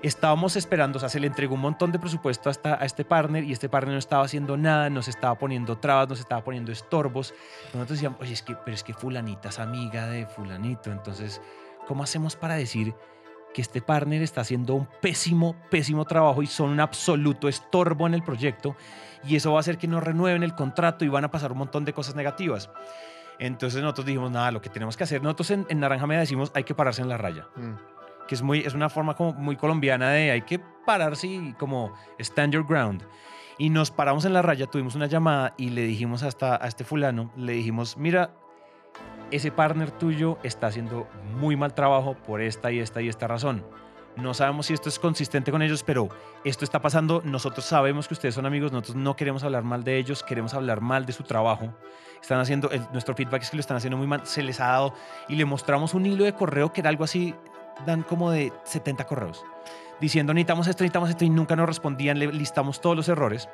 Estábamos 0.04 0.58
esperando, 0.58 0.98
o 0.98 1.00
sea, 1.00 1.08
se 1.08 1.20
le 1.20 1.28
entregó 1.28 1.56
un 1.56 1.62
montón 1.62 1.92
de 1.94 1.98
presupuesto 1.98 2.50
hasta 2.50 2.76
a 2.76 2.86
este 2.86 3.06
partner 3.06 3.46
y 3.46 3.54
este 3.54 3.70
partner 3.70 3.94
no 3.94 4.00
estaba 4.00 4.26
haciendo 4.26 4.58
nada, 4.58 4.89
nos 4.89 5.08
estaba 5.08 5.36
poniendo 5.36 5.78
trabas, 5.78 6.10
nos 6.10 6.20
estaba 6.20 6.44
poniendo 6.44 6.72
estorbos. 6.72 7.34
Nosotros 7.74 7.98
decíamos, 7.98 8.20
oye, 8.20 8.34
es 8.34 8.42
que, 8.42 8.56
pero 8.56 8.76
es 8.76 8.84
que 8.84 8.94
fulanita 8.94 9.50
es 9.50 9.60
amiga 9.60 10.08
de 10.08 10.26
fulanito, 10.26 10.92
entonces, 10.92 11.42
¿cómo 11.88 12.04
hacemos 12.04 12.36
para 12.36 12.56
decir 12.56 12.94
que 13.54 13.62
este 13.62 13.82
partner 13.82 14.22
está 14.22 14.42
haciendo 14.42 14.74
un 14.74 14.88
pésimo, 15.02 15.56
pésimo 15.70 16.06
trabajo 16.06 16.42
y 16.42 16.48
son 16.48 16.72
un 16.72 16.80
absoluto 16.80 17.48
estorbo 17.48 18.06
en 18.08 18.16
el 18.16 18.24
proyecto 18.24 18.76
y 19.24 19.36
eso 19.36 19.52
va 19.52 19.60
a 19.60 19.62
hacer 19.62 19.78
que 19.78 19.88
no 19.88 20.02
renueven 20.02 20.44
el 20.44 20.56
contrato 20.56 21.06
y 21.06 21.08
van 21.08 21.24
a 21.24 21.32
pasar 21.32 21.52
un 21.52 21.60
montón 21.60 21.86
de 21.86 21.94
cosas 21.94 22.16
negativas. 22.16 22.70
Entonces 23.39 23.82
nosotros 23.82 24.06
dijimos, 24.06 24.32
nada, 24.32 24.52
lo 24.52 24.62
que 24.62 24.70
tenemos 24.70 24.98
que 24.98 25.06
hacer, 25.06 25.22
nosotros 25.22 25.52
en, 25.52 25.66
en 25.70 25.80
Naranja 25.80 26.08
Media 26.08 26.22
decimos, 26.22 26.52
hay 26.56 26.63
que 26.63 26.76
pararse 26.76 27.02
en 27.02 27.10
la 27.10 27.18
raya, 27.18 27.48
Mm. 27.56 27.76
Que 28.28 28.36
es, 28.36 28.42
muy, 28.42 28.60
es 28.60 28.74
una 28.74 28.90
forma 28.90 29.16
como 29.16 29.34
muy 29.34 29.56
colombiana 29.56 30.10
de 30.12 30.32
hay 30.32 30.42
que 30.42 30.60
pararse 30.60 31.28
y 31.28 31.54
como 31.54 31.94
stand 32.20 32.54
your 32.54 32.66
ground. 32.66 33.04
Y 33.58 33.70
nos 33.70 33.92
paramos 33.92 34.26
en 34.26 34.34
la 34.34 34.42
raya, 34.42 34.68
tuvimos 34.68 34.96
una 34.96 35.06
llamada 35.06 35.54
y 35.58 35.70
le 35.70 35.84
dijimos 35.84 36.24
hasta 36.24 36.56
a 36.56 36.68
este 36.68 36.84
fulano, 36.84 37.32
le 37.36 37.54
dijimos, 37.54 37.98
mira, 37.98 38.32
ese 39.32 39.52
partner 39.52 39.92
tuyo 39.92 40.38
está 40.44 40.68
haciendo 40.68 41.08
muy 41.40 41.56
mal 41.56 41.74
trabajo 41.74 42.16
por 42.16 42.42
esta 42.42 42.72
y 42.72 42.80
esta 42.80 43.02
y 43.02 43.10
esta 43.10 43.28
razón. 43.28 43.64
No 44.16 44.36
sabemos 44.36 44.68
si 44.68 44.74
esto 44.74 44.90
es 44.90 45.00
consistente 45.00 45.52
con 45.52 45.64
ellos, 45.64 45.82
pero 45.84 46.10
esto 46.44 46.66
está 46.66 46.80
pasando. 46.82 47.24
Nosotros 47.26 47.66
sabemos 47.66 48.08
que 48.08 48.14
ustedes 48.14 48.36
son 48.36 48.46
amigos, 48.46 48.72
nosotros 48.72 48.96
no 48.96 49.16
queremos 49.16 49.44
hablar 49.44 49.64
mal 49.64 49.84
de 49.84 49.98
ellos, 49.98 50.22
queremos 50.22 50.54
hablar 50.54 50.82
mal 50.82 51.06
de 51.06 51.14
su 51.14 51.24
trabajo. 51.24 51.74
Están 52.22 52.40
haciendo, 52.40 52.70
nuestro 52.92 53.16
feedback 53.16 53.42
es 53.42 53.50
que 53.50 53.58
lo 53.58 53.62
están 53.62 53.78
haciendo 53.78 53.98
muy 53.98 54.06
mal, 54.06 54.26
se 54.26 54.44
les 54.44 54.60
ha 54.60 54.68
dado 54.68 54.94
y 55.28 55.36
le 55.36 55.46
mostramos 55.46 55.96
un 55.96 56.06
hilo 56.06 56.26
de 56.26 56.34
correo 56.34 56.72
que 56.72 56.82
era 56.82 56.90
algo 56.90 57.04
así, 57.04 57.34
dan 57.86 58.04
como 58.04 58.32
de 58.32 58.52
70 58.64 59.06
correos, 59.06 59.44
diciendo 60.00 60.34
necesitamos 60.34 60.68
esto, 60.68 60.84
necesitamos 60.84 61.10
esto 61.10 61.26
y 61.26 61.30
nunca 61.30 61.56
nos 61.56 61.68
respondían, 61.68 62.20
le 62.20 62.28
listamos 62.32 62.82
todos 62.82 62.96
los 62.96 63.08
errores 63.10 63.50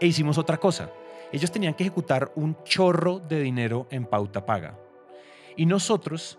e 0.00 0.06
hicimos 0.06 0.38
otra 0.38 0.58
cosa. 0.58 0.90
Ellos 1.32 1.50
tenían 1.50 1.74
que 1.74 1.84
ejecutar 1.84 2.30
un 2.34 2.56
chorro 2.64 3.18
de 3.18 3.40
dinero 3.40 3.86
en 3.90 4.04
pauta 4.06 4.44
paga. 4.44 4.78
Y 5.56 5.64
nosotros, 5.66 6.38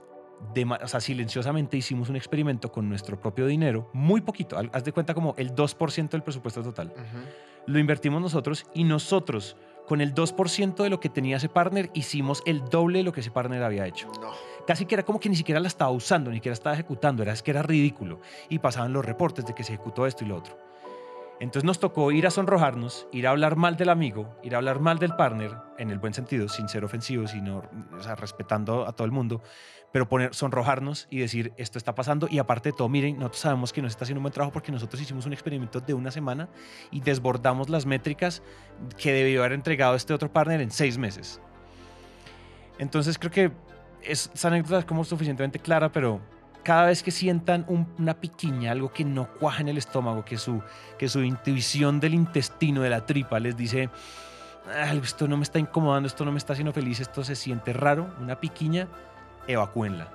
de 0.54 0.66
ma- 0.66 0.80
o 0.84 0.88
sea, 0.88 1.00
silenciosamente 1.00 1.78
hicimos 1.78 2.10
un 2.10 2.16
experimento 2.16 2.72
con 2.72 2.88
nuestro 2.90 3.20
propio 3.20 3.48
dinero, 3.48 3.90
muy 3.94 4.22
poquito, 4.22 4.58
haz 4.72 4.84
de 4.84 4.92
cuenta 4.92 5.14
como 5.14 5.34
el 5.38 5.56
2% 5.56 6.10
del 6.10 6.22
presupuesto 6.24 6.62
total. 6.64 6.94
Lo 7.66 7.80
invertimos 7.80 8.22
nosotros 8.22 8.66
y 8.74 8.84
nosotros, 8.84 9.56
con 9.88 10.02
el 10.02 10.14
2% 10.14 10.76
de 10.84 10.90
lo 10.90 11.00
que 11.00 11.10
tenía 11.10 11.38
ese 11.38 11.50
partner, 11.50 11.90
hicimos 11.94 12.42
el 12.46 12.70
doble 12.70 13.00
de 13.00 13.04
lo 13.04 13.12
que 13.12 13.22
ese 13.22 13.32
partner 13.32 13.64
había 13.64 13.86
hecho. 13.86 14.12
No. 14.22 14.32
Casi 14.66 14.86
que 14.86 14.96
era 14.96 15.04
como 15.04 15.20
que 15.20 15.30
ni 15.30 15.36
siquiera 15.36 15.60
la 15.60 15.68
estaba 15.68 15.92
usando, 15.92 16.30
ni 16.30 16.38
siquiera 16.38 16.54
estaba 16.54 16.74
ejecutando, 16.74 17.22
era 17.22 17.34
es 17.34 17.44
que 17.44 17.52
era 17.52 17.64
ridículo. 17.64 18.22
Y 18.50 18.60
pasaban 18.60 18.94
los 18.94 19.06
reportes 19.06 19.46
de 19.46 19.54
que 19.54 19.64
se 19.64 19.74
ejecutó 19.74 20.08
esto 20.08 20.24
y 20.24 20.28
lo 20.28 20.38
otro. 20.38 20.58
Entonces 21.44 21.66
nos 21.66 21.78
tocó 21.78 22.10
ir 22.14 22.26
a 22.26 22.32
sonrojarnos, 22.32 23.06
ir 23.12 23.28
a 23.28 23.32
hablar 23.32 23.58
mal 23.58 23.76
del 23.76 23.90
amigo, 23.90 24.34
ir 24.44 24.56
a 24.56 24.60
hablar 24.60 24.80
mal 24.80 24.98
del 24.98 25.14
partner, 25.18 25.52
en 25.78 25.90
el 25.90 26.00
buen 26.00 26.14
sentido, 26.14 26.48
sin 26.48 26.70
ser 26.70 26.86
ofensivos, 26.86 27.32
sino 27.32 27.64
respetando 28.18 28.88
a 28.88 28.94
todo 28.94 29.04
el 29.04 29.12
mundo, 29.12 29.42
pero 29.92 30.08
poner, 30.08 30.34
sonrojarnos 30.34 31.06
y 31.10 31.20
decir, 31.20 31.52
esto 31.58 31.78
está 31.78 31.94
pasando. 31.96 32.30
Y 32.32 32.40
aparte 32.40 32.72
de 32.72 32.78
todo, 32.78 32.88
miren, 32.88 33.18
nosotros 33.18 33.42
sabemos 33.42 33.74
que 33.74 33.82
no 33.82 33.90
se 33.90 33.92
está 33.92 34.06
haciendo 34.06 34.20
un 34.20 34.24
buen 34.24 34.32
trabajo 34.32 34.54
porque 34.54 34.72
nosotros 34.72 35.02
hicimos 35.02 35.26
un 35.26 35.34
experimento 35.34 35.82
de 35.82 35.94
una 35.94 36.12
semana 36.12 36.48
y 36.92 37.02
desbordamos 37.02 37.70
las 37.70 37.86
métricas 37.86 38.42
que 38.98 39.12
debió 39.12 39.42
haber 39.42 39.52
entregado 39.52 39.96
este 39.96 40.14
otro 40.14 40.32
partner 40.32 40.62
en 40.62 40.72
seis 40.72 40.98
meses. 40.98 41.42
Entonces 42.80 43.20
creo 43.20 43.32
que 43.34 43.52
es, 44.02 44.32
esa 44.34 44.48
anécdota 44.48 44.80
es 44.80 44.86
como 44.86 45.04
suficientemente 45.04 45.60
clara, 45.60 45.92
pero 45.92 46.22
cada 46.64 46.86
vez 46.86 47.04
que 47.04 47.12
sientan 47.12 47.66
un- 47.68 47.88
una 48.00 48.14
piquiña, 48.20 48.72
algo 48.72 48.92
que 48.92 49.04
no 49.04 49.28
cuaja 49.28 49.62
en 49.62 49.70
el 49.70 49.78
estómago, 49.78 50.24
que 50.26 50.38
su, 50.38 50.62
que 50.98 51.10
su 51.10 51.22
intuición 51.22 52.00
del 52.00 52.14
intestino, 52.14 52.82
de 52.82 52.90
la 52.90 53.06
tripa, 53.06 53.40
les 53.40 53.56
dice, 53.58 53.90
"Ah, 54.68 54.94
esto 54.94 55.28
no 55.28 55.36
me 55.38 55.44
está 55.44 55.60
incomodando, 55.60 56.08
esto 56.08 56.24
no 56.26 56.32
me 56.32 56.38
está 56.38 56.54
haciendo 56.54 56.72
feliz, 56.74 57.00
esto 57.00 57.24
se 57.24 57.36
siente 57.36 57.74
raro, 57.74 58.14
una 58.22 58.40
piquiña, 58.40 58.88
evacúenla. 59.48 60.08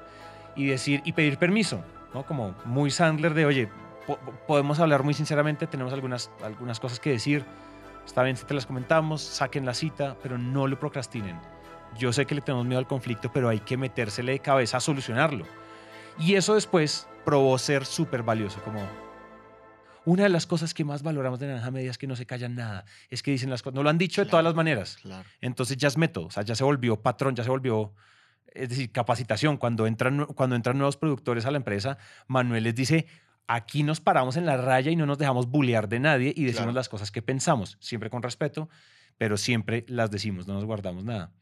Y 0.56 0.66
decir, 0.66 1.02
y 1.04 1.12
pedir 1.12 1.38
permiso, 1.38 1.82
¿no? 2.14 2.24
Como 2.24 2.54
muy 2.64 2.90
Sandler 2.90 3.34
de, 3.34 3.44
oye, 3.46 3.68
po- 4.06 4.18
podemos 4.46 4.80
hablar 4.80 5.02
muy 5.02 5.14
sinceramente, 5.14 5.66
tenemos 5.66 5.92
algunas, 5.92 6.30
algunas 6.42 6.80
cosas 6.80 6.98
que 6.98 7.11
decir, 7.11 7.44
está 8.06 8.22
bien 8.22 8.37
si 8.37 8.44
te 8.46 8.54
las 8.54 8.64
comentamos, 8.66 9.20
saquen 9.20 9.66
la 9.66 9.74
cita, 9.74 10.16
pero 10.22 10.38
no 10.38 10.66
lo 10.66 10.78
procrastinen. 10.80 11.38
Yo 11.98 12.12
sé 12.12 12.24
que 12.26 12.34
le 12.34 12.40
tenemos 12.40 12.64
miedo 12.66 12.78
al 12.78 12.87
conflicto, 12.87 13.30
pero 13.32 13.48
hay 13.48 13.61
que 13.61 13.76
metérsele 13.76 14.32
de 14.32 14.38
cabeza 14.40 14.78
a 14.78 14.80
solucionarlo. 14.80 15.44
Y 16.18 16.35
eso 16.35 16.54
después 16.54 17.07
probó 17.24 17.57
ser 17.59 17.85
súper 17.85 18.22
valioso, 18.22 18.61
como, 18.62 18.87
Una 20.04 20.22
de 20.24 20.28
las 20.31 20.46
cosas 20.46 20.72
que 20.74 20.85
más 20.85 21.02
valoramos 21.02 21.38
de 21.38 21.46
Naranja 21.48 21.70
Media 21.70 21.90
es 21.90 21.98
que 21.98 22.07
no 22.07 22.16
se 22.16 22.24
callan 22.26 22.54
nada. 22.54 22.85
Es 23.11 23.22
que 23.22 23.31
dicen 23.31 23.50
las 23.50 23.62
cosas. 23.62 23.74
No 23.74 23.83
lo 23.83 23.90
han 23.90 23.98
dicho 23.98 24.24
de 24.24 24.31
todas 24.31 24.44
las 24.44 24.54
maneras. 24.54 24.96
Claro. 25.02 25.28
Entonces 25.40 25.76
ya 25.76 25.88
es 25.88 25.96
método. 25.98 26.26
O 26.26 26.31
sea, 26.31 26.42
ya 26.42 26.54
se 26.54 26.64
volvió 26.64 27.00
patrón, 27.02 27.35
ya 27.37 27.44
se 27.44 27.50
volvió. 27.50 27.92
Es 28.54 28.70
decir, 28.70 28.90
capacitación. 28.90 29.59
Cuando 29.59 29.87
entran, 29.87 30.24
cuando 30.26 30.57
entran 30.57 30.78
nuevos 30.78 30.96
productores 30.96 31.44
a 31.46 31.50
la 31.50 31.59
empresa, 31.59 31.98
Manuel 32.26 32.64
les 32.64 32.74
dice. 32.74 33.07
Aquí 33.50 33.83
nos 33.83 33.98
paramos 34.00 34.37
en 34.37 34.44
la 34.44 34.59
raya 34.59 34.90
y 34.90 34.96
no 34.96 35.07
nos 35.07 35.16
dejamos 35.16 35.46
bullear 35.46 35.88
de 35.88 35.98
nadie 36.00 36.35
y 36.37 36.44
decimos 36.44 36.64
Claro. 36.66 36.72
las 36.72 36.90
cosas 36.90 37.11
que 37.11 37.22
pensamos, 37.22 37.78
siempre 37.81 38.11
con 38.11 38.22
respeto, 38.22 38.68
pero 39.16 39.38
siempre 39.38 39.87
las 39.88 40.11
decimos, 40.11 40.46
no 40.46 40.52
nos 40.52 40.66
guardamos 40.66 41.02
nada. 41.02 41.33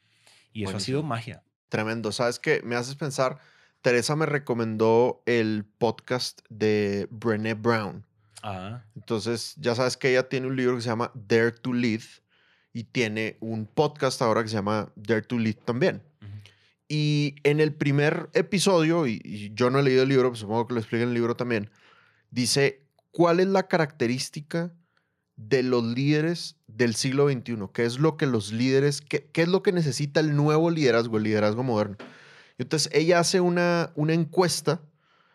Y 0.52 0.62
eso 0.62 0.76
ha 0.76 0.80
sido 0.80 1.02
magia. 1.02 1.42
Tremendo. 1.68 2.12
¿Sabes 2.12 2.38
qué? 2.38 2.60
Me 2.62 2.76
haces 2.76 2.94
pensar. 2.94 3.38
Teresa 3.87 4.16
me 4.16 4.27
recomendó 4.27 5.22
el 5.27 5.64
podcast 5.79 6.40
de 6.49 7.07
Brené 7.12 7.55
Brown. 7.55 8.05
Ah, 8.42 8.83
Entonces, 8.96 9.55
ya 9.59 9.77
sabes 9.77 9.96
que 9.96 10.11
ella 10.11 10.29
tiene 10.29 10.49
un 10.49 10.57
libro 10.57 10.75
que 10.75 10.83
se 10.83 10.88
llama 10.88 11.12
Dare 11.14 11.53
to 11.53 11.72
Lead 11.72 12.01
y 12.72 12.83
tiene 12.83 13.37
un 13.38 13.64
podcast 13.64 14.20
ahora 14.22 14.42
que 14.42 14.49
se 14.49 14.57
llama 14.57 14.90
Dare 14.96 15.22
to 15.22 15.38
Lead 15.38 15.55
también. 15.64 16.03
Y 16.88 17.37
en 17.44 17.61
el 17.61 17.72
primer 17.72 18.29
episodio, 18.33 19.07
y, 19.07 19.20
y 19.22 19.55
yo 19.55 19.70
no 19.70 19.79
he 19.79 19.85
leído 19.85 20.03
el 20.03 20.09
libro, 20.09 20.31
pues 20.31 20.40
supongo 20.40 20.66
que 20.66 20.75
lo 20.75 20.81
explica 20.81 21.05
en 21.05 21.11
el 21.11 21.14
libro 21.14 21.37
también, 21.37 21.70
dice 22.33 22.83
cuál 23.12 23.38
es 23.38 23.46
la 23.46 23.68
característica 23.68 24.72
de 25.37 25.62
los 25.62 25.85
líderes 25.85 26.57
del 26.66 26.96
siglo 26.96 27.31
XXI, 27.31 27.57
qué 27.72 27.85
es 27.85 28.01
lo 28.01 28.16
que 28.16 28.27
los 28.27 28.51
líderes, 28.51 29.01
qué, 29.01 29.31
qué 29.33 29.42
es 29.42 29.49
lo 29.49 29.62
que 29.62 29.70
necesita 29.70 30.18
el 30.18 30.35
nuevo 30.35 30.72
liderazgo, 30.72 31.18
el 31.18 31.22
liderazgo 31.22 31.62
moderno. 31.62 31.96
Entonces 32.58 32.90
ella 32.92 33.18
hace 33.18 33.40
una, 33.40 33.92
una 33.96 34.14
encuesta 34.14 34.80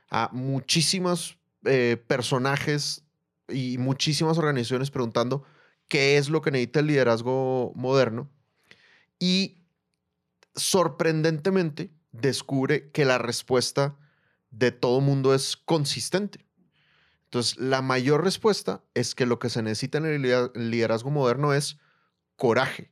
a 0.10 0.30
muchísimos 0.34 1.38
eh, 1.66 2.04
personajes 2.08 3.04
y 3.48 3.78
muchísimas 3.78 4.38
organizaciones 4.38 4.92
preguntando 4.92 5.44
qué 5.88 6.18
es 6.18 6.30
lo 6.30 6.42
que 6.42 6.52
necesita 6.52 6.80
el 6.80 6.88
liderazgo 6.88 7.72
moderno. 7.76 8.30
Y 9.20 9.62
sorprendentemente 10.56 11.92
descubre 12.12 12.92
que 12.92 13.06
la 13.06 13.18
respuesta 13.18 13.98
de 14.50 14.72
todo 14.72 15.02
mundo 15.02 15.34
es 15.34 15.58
consistente. 15.58 16.46
Entonces, 17.26 17.58
la 17.58 17.82
mayor 17.82 18.24
respuesta 18.24 18.84
es 18.94 19.16
que 19.16 19.26
lo 19.26 19.40
que 19.40 19.50
se 19.50 19.62
necesita 19.62 19.98
en 20.00 20.06
el 20.06 20.70
liderazgo 20.70 21.12
moderno 21.12 21.54
es 21.54 21.78
coraje, 22.36 22.92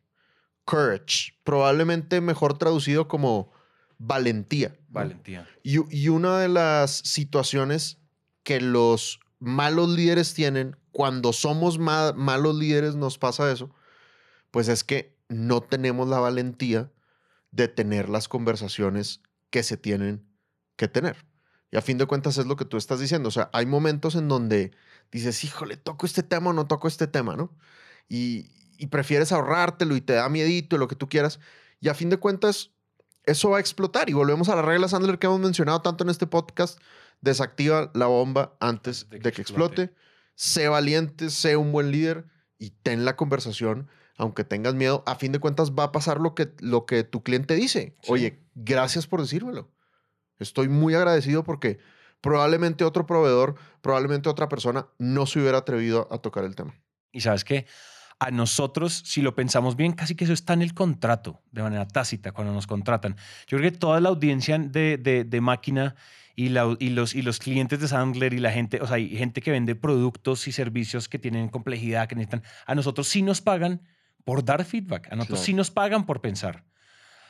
courage, 0.63 1.33
probablemente 1.43 2.21
mejor 2.21 2.57
traducido 2.57 3.09
como 3.09 3.51
valentía. 3.99 4.75
valentía. 4.87 5.47
Y, 5.61 5.77
y 5.95 6.09
una 6.09 6.39
de 6.39 6.47
las 6.47 6.91
situaciones 6.91 7.99
que 8.43 8.59
los 8.59 9.19
malos 9.37 9.89
líderes 9.89 10.33
tienen, 10.33 10.75
cuando 10.91 11.33
somos 11.33 11.77
ma- 11.77 12.13
malos 12.13 12.55
líderes 12.55 12.95
nos 12.95 13.19
pasa 13.19 13.51
eso, 13.51 13.69
pues 14.49 14.67
es 14.67 14.83
que 14.83 15.15
no 15.27 15.61
tenemos 15.61 16.07
la 16.07 16.19
valentía 16.19 16.91
de 17.51 17.67
tener 17.67 18.09
las 18.09 18.27
conversaciones 18.27 19.21
que 19.51 19.61
se 19.61 19.77
tienen 19.77 20.25
que 20.75 20.87
tener. 20.87 21.25
Y 21.71 21.77
a 21.77 21.81
fin 21.81 21.99
de 21.99 22.07
cuentas 22.07 22.37
es 22.37 22.47
lo 22.47 22.55
que 22.55 22.65
tú 22.65 22.77
estás 22.77 22.99
diciendo. 22.99 23.29
O 23.29 23.31
sea, 23.31 23.49
hay 23.53 23.67
momentos 23.67 24.15
en 24.15 24.27
donde 24.27 24.71
dices, 25.11 25.43
híjole, 25.43 25.77
toco 25.77 26.05
este 26.05 26.23
tema 26.23 26.49
o 26.49 26.53
no 26.53 26.65
toco 26.65 26.87
este 26.87 27.05
tema, 27.05 27.35
¿no? 27.35 27.55
Y, 28.07 28.49
y 28.77 28.87
prefieres 28.87 29.31
ahorrártelo 29.31 29.95
y 29.95 30.01
te 30.01 30.13
da 30.13 30.29
miedito 30.29 30.75
y 30.75 30.79
lo 30.79 30.87
que 30.87 30.95
tú 30.95 31.09
quieras. 31.09 31.39
Y 31.79 31.89
a 31.89 31.93
fin 31.93 32.09
de 32.09 32.17
cuentas, 32.17 32.71
eso 33.25 33.51
va 33.51 33.57
a 33.57 33.59
explotar. 33.59 34.09
Y 34.09 34.13
volvemos 34.13 34.49
a 34.49 34.55
la 34.55 34.61
regla 34.61 34.87
Sandler 34.87 35.19
que 35.19 35.27
hemos 35.27 35.39
mencionado 35.39 35.81
tanto 35.81 36.03
en 36.03 36.09
este 36.09 36.27
podcast. 36.27 36.79
Desactiva 37.21 37.91
la 37.93 38.07
bomba 38.07 38.55
antes 38.59 39.09
de 39.09 39.19
que, 39.19 39.41
explote. 39.41 39.93
Sé 40.35 40.67
valiente, 40.67 41.29
sé 41.29 41.57
un 41.57 41.71
buen 41.71 41.91
líder 41.91 42.25
y 42.57 42.71
ten 42.71 43.03
la 43.03 43.15
conversación, 43.15 43.89
aunque 44.17 44.43
tengas 44.43 44.73
miedo. 44.73 45.03
A 45.05 45.15
fin 45.15 45.31
de 45.31 45.39
cuentas 45.39 45.71
va 45.71 45.85
a 45.85 45.91
pasar 45.91 46.19
lo 46.19 46.33
que, 46.33 46.53
lo 46.59 46.85
que 46.85 47.03
tu 47.03 47.23
cliente 47.23 47.55
dice. 47.55 47.97
Sí. 48.01 48.11
Oye, 48.11 48.43
gracias 48.55 49.07
por 49.07 49.21
decírmelo. 49.21 49.71
Estoy 50.39 50.69
muy 50.69 50.95
agradecido 50.95 51.43
porque 51.43 51.79
probablemente 52.21 52.83
otro 52.83 53.05
proveedor, 53.05 53.55
probablemente 53.81 54.29
otra 54.29 54.47
persona 54.47 54.87
no 54.97 55.25
se 55.25 55.39
hubiera 55.39 55.59
atrevido 55.59 56.07
a 56.11 56.19
tocar 56.19 56.45
el 56.45 56.55
tema. 56.55 56.73
Y 57.11 57.21
sabes 57.21 57.43
que 57.43 57.65
a 58.19 58.31
nosotros, 58.31 59.01
si 59.05 59.21
lo 59.21 59.33
pensamos 59.33 59.75
bien, 59.77 59.93
casi 59.93 60.13
que 60.15 60.25
eso 60.25 60.33
está 60.33 60.53
en 60.53 60.61
el 60.61 60.73
contrato, 60.73 61.41
de 61.51 61.61
manera 61.63 61.87
tácita, 61.87 62.31
cuando 62.33 62.53
nos 62.53 62.67
contratan. 62.67 63.15
Yo 63.47 63.57
creo 63.57 63.71
que 63.71 63.77
toda 63.77 64.01
la 64.01 64.09
audiencia 64.09 64.57
de, 64.59 64.97
de- 64.97 65.23
de 65.23 65.41
máquina 65.41 65.95
y, 66.35 66.49
la- 66.49 66.75
y 66.79 66.89
los, 66.89 67.15
y 67.15 67.21
los 67.21 67.39
clientes 67.39 67.79
de 67.79 67.87
Sandler 67.87 68.33
y 68.33 68.39
la 68.39 68.51
gente, 68.51 68.81
o 68.81 68.87
sea, 68.87 68.97
hay 68.97 69.09
gente 69.15 69.41
que 69.41 69.51
vende 69.51 69.73
productos 69.75 70.47
y 70.47 70.51
servicios 70.51 71.07
que 71.07 71.17
tienen 71.17 71.47
complejidad, 71.49 72.07
que 72.09 72.15
necesitan, 72.15 72.43
a 72.65 72.75
nosotros 72.75 73.07
sí 73.07 73.21
nos 73.21 73.39
pagan 73.41 73.81
por 74.25 74.43
dar 74.43 74.65
feedback, 74.65 75.07
a 75.11 75.15
nosotros 75.15 75.39
Claro. 75.39 75.45
sí 75.45 75.53
nos 75.53 75.71
pagan 75.71 76.05
por 76.05 76.19
pensar. 76.21 76.65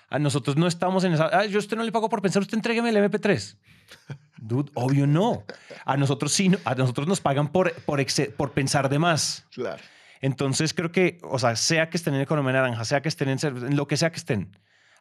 A 0.09 0.17
nosotros 0.17 0.57
no 0.57 0.65
estamos 0.65 1.03
en 1.03 1.13
esa, 1.13 1.29
"Ah, 1.31 1.45
yo 1.45 1.57
a 1.57 1.59
usted 1.59 1.77
no 1.77 1.83
le 1.83 1.91
pago 1.91 2.09
por 2.09 2.19
pensar, 2.23 2.41
usted 2.41 2.55
entrégueme 2.57 2.89
el 2.89 2.97
MP3. 2.97 3.57
Dude, 4.37 4.71
obvio 4.73 5.05
no. 5.05 5.43
A 5.85 5.97
nosotros 5.97 6.31
sí, 6.31 6.49
a 6.65 6.73
nosotros 6.73 7.07
nos 7.07 7.21
pagan 7.21 7.47
por, 7.51 7.73
por, 7.83 8.03
por 8.35 8.51
pensar 8.53 8.89
de 8.89 8.97
más. 8.97 9.45
Claro. 9.51 9.81
Entonces 10.21 10.73
creo 10.73 10.91
que, 10.91 11.19
o 11.23 11.39
sea, 11.39 11.55
sea 11.55 11.89
que 11.89 11.97
estén 11.97 12.15
en 12.15 12.21
economía 12.21 12.53
naranja, 12.53 12.83
sea 12.85 13.01
que 13.01 13.09
estén 13.09 13.29
en, 13.29 13.39
en 13.41 13.75
lo 13.75 13.87
que 13.87 13.97
sea 13.97 14.11
que 14.11 14.17
estén, 14.17 14.51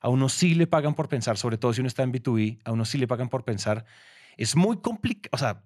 a 0.00 0.08
uno 0.08 0.28
sí 0.28 0.54
le 0.54 0.66
pagan 0.66 0.94
por 0.94 1.08
pensar, 1.08 1.36
sobre 1.36 1.58
todo 1.58 1.72
si 1.72 1.80
uno 1.80 1.88
está 1.88 2.02
en 2.02 2.12
B2B, 2.12 2.60
a 2.64 2.72
uno 2.72 2.84
sí 2.84 2.98
le 2.98 3.08
pagan 3.08 3.28
por 3.28 3.44
pensar. 3.44 3.84
Es 4.36 4.54
muy 4.54 4.78
complicado, 4.78 5.30
o 5.32 5.38
sea, 5.38 5.62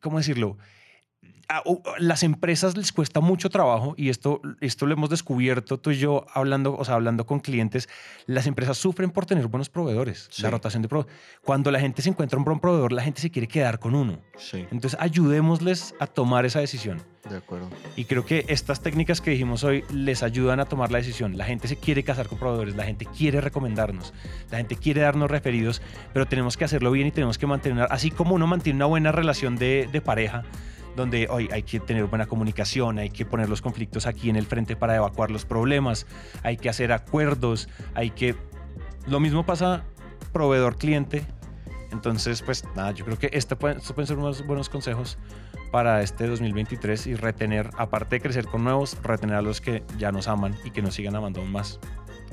¿cómo 0.00 0.18
decirlo? 0.18 0.58
A 1.48 1.62
u- 1.64 1.80
las 1.98 2.24
empresas 2.24 2.76
les 2.76 2.90
cuesta 2.90 3.20
mucho 3.20 3.50
trabajo 3.50 3.94
y 3.96 4.08
esto, 4.08 4.40
esto 4.60 4.84
lo 4.84 4.94
hemos 4.94 5.10
descubierto 5.10 5.78
tú 5.78 5.92
y 5.92 5.96
yo 5.98 6.26
hablando, 6.34 6.76
o 6.76 6.84
sea, 6.84 6.96
hablando 6.96 7.24
con 7.24 7.38
clientes. 7.38 7.88
Las 8.26 8.48
empresas 8.48 8.76
sufren 8.78 9.10
por 9.12 9.26
tener 9.26 9.46
buenos 9.46 9.68
proveedores, 9.68 10.26
Sí. 10.32 10.42
la 10.42 10.50
rotación 10.50 10.82
de 10.82 10.88
proveedores. 10.88 11.16
Cuando 11.44 11.70
la 11.70 11.78
gente 11.78 12.02
se 12.02 12.08
encuentra 12.08 12.36
un 12.36 12.44
buen 12.44 12.58
proveedor, 12.58 12.90
la 12.92 13.02
gente 13.02 13.20
se 13.20 13.30
quiere 13.30 13.46
quedar 13.46 13.78
con 13.78 13.94
uno. 13.94 14.18
Sí, 14.36 14.66
Entonces, 14.72 14.96
ayudémosles 15.00 15.94
a 16.00 16.08
tomar 16.08 16.44
esa 16.46 16.58
decisión. 16.60 17.00
de 17.30 17.36
acuerdo. 17.38 17.68
Y 17.96 18.04
creo 18.04 18.24
que 18.24 18.44
estas 18.48 18.80
técnicas 18.82 19.20
que 19.20 19.32
dijimos 19.32 19.64
hoy 19.64 19.82
les 19.92 20.22
ayudan 20.22 20.60
a 20.60 20.66
tomar 20.66 20.92
la 20.92 20.98
decisión. 20.98 21.36
La 21.36 21.44
gente 21.44 21.66
se 21.66 21.74
quiere 21.76 22.04
casar 22.04 22.28
con 22.28 22.38
proveedores, 22.38 22.76
la 22.76 22.84
gente 22.84 23.04
quiere 23.04 23.40
recomendarnos, 23.40 24.14
la 24.52 24.58
gente 24.58 24.76
quiere 24.76 25.00
darnos 25.00 25.28
referidos, 25.28 25.82
pero 26.12 26.26
tenemos 26.26 26.56
que 26.56 26.64
hacerlo 26.64 26.92
bien 26.92 27.08
y 27.08 27.10
tenemos 27.10 27.36
que 27.36 27.48
mantener, 27.48 27.88
así 27.90 28.12
como 28.12 28.36
uno 28.36 28.46
mantiene 28.46 28.76
una 28.76 28.86
buena 28.86 29.10
relación 29.10 29.56
de, 29.56 29.88
de 29.90 30.00
pareja, 30.00 30.44
donde 30.96 31.28
hoy 31.30 31.48
hay 31.52 31.62
que 31.62 31.78
tener 31.78 32.04
buena 32.06 32.26
comunicación, 32.26 32.98
hay 32.98 33.10
que 33.10 33.24
poner 33.26 33.48
los 33.48 33.60
conflictos 33.62 34.06
aquí 34.06 34.30
en 34.30 34.36
el 34.36 34.46
frente 34.46 34.74
para 34.76 34.96
evacuar 34.96 35.30
los 35.30 35.44
problemas, 35.44 36.06
hay 36.42 36.56
que 36.56 36.68
hacer 36.68 36.90
acuerdos, 36.92 37.68
hay 37.94 38.10
que... 38.10 38.34
Lo 39.06 39.20
mismo 39.20 39.44
pasa 39.46 39.84
proveedor-cliente. 40.32 41.24
Entonces, 41.92 42.42
pues 42.42 42.64
nada, 42.74 42.90
yo 42.90 43.04
creo 43.04 43.18
que 43.18 43.30
este 43.32 43.56
puede- 43.56 43.76
estos 43.76 43.92
pueden 43.92 44.06
ser 44.08 44.18
unos 44.18 44.44
buenos 44.46 44.68
consejos 44.68 45.18
para 45.70 46.02
este 46.02 46.26
2023 46.26 47.06
y 47.06 47.14
retener, 47.14 47.70
aparte 47.76 48.16
de 48.16 48.20
crecer 48.20 48.46
con 48.46 48.64
nuevos, 48.64 48.96
retener 49.02 49.36
a 49.36 49.42
los 49.42 49.60
que 49.60 49.84
ya 49.98 50.10
nos 50.12 50.28
aman 50.28 50.56
y 50.64 50.70
que 50.72 50.82
nos 50.82 50.94
sigan 50.94 51.14
amando 51.16 51.40
aún 51.40 51.52
más. 51.52 51.78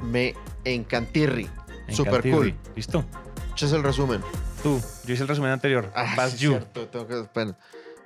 Me 0.01 0.33
encantirri. 0.65 1.47
En 1.87 1.95
Super 1.95 2.13
Cantirri. 2.13 2.53
cool. 2.53 2.55
¿Listo? 2.75 3.05
Eches 3.53 3.71
el 3.73 3.83
resumen. 3.83 4.21
Tú, 4.63 4.81
yo 5.05 5.13
hice 5.13 5.23
el 5.23 5.29
resumen 5.29 5.51
anterior. 5.51 5.91
Ah, 5.95 6.13
Vas 6.17 6.31
sí, 6.31 6.45
you. 6.45 6.51
cierto, 6.51 6.87
tengo 6.87 7.07
que, 7.07 7.19
espera. 7.21 7.57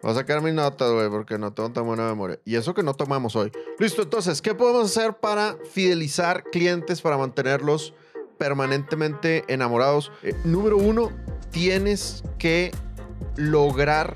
Voy 0.01 0.11
a 0.11 0.15
sacar 0.15 0.41
mis 0.41 0.53
notas, 0.53 0.91
güey, 0.91 1.09
porque 1.09 1.37
no 1.37 1.53
tengo 1.53 1.71
tan 1.71 1.85
buena 1.85 2.07
memoria. 2.07 2.39
Y 2.45 2.55
eso 2.55 2.73
que 2.73 2.83
no 2.83 2.93
tomamos 2.93 3.35
hoy. 3.35 3.51
Listo, 3.79 4.03
entonces, 4.03 4.41
¿qué 4.41 4.53
podemos 4.53 4.85
hacer 4.95 5.15
para 5.17 5.57
fidelizar 5.71 6.43
clientes, 6.51 7.01
para 7.01 7.17
mantenerlos 7.17 7.93
permanentemente 8.37 9.43
enamorados? 9.47 10.11
Eh, 10.23 10.33
número 10.43 10.77
uno, 10.77 11.11
tienes 11.51 12.23
que 12.37 12.71
lograr 13.35 14.15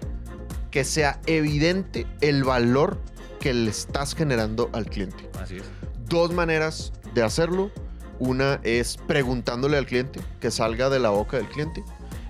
que 0.70 0.84
sea 0.84 1.20
evidente 1.26 2.08
el 2.22 2.44
valor 2.44 2.98
que 3.40 3.54
le 3.54 3.72
estás 3.72 4.14
generando 4.16 4.70
al 4.74 4.86
cliente 4.86 5.30
Así 5.40 5.58
es. 5.58 5.64
dos 6.08 6.32
maneras 6.32 6.94
de 7.14 7.24
hacerlo. 7.24 7.72
Una 8.20 8.60
es 8.64 8.98
preguntándole 9.08 9.78
al 9.78 9.88
cliente, 9.88 10.22
que 10.40 10.52
salga 10.52 10.90
de 10.92 11.00
la 11.00 11.10
boca 11.10 11.38
del 11.38 11.48
cliente. 11.48 11.84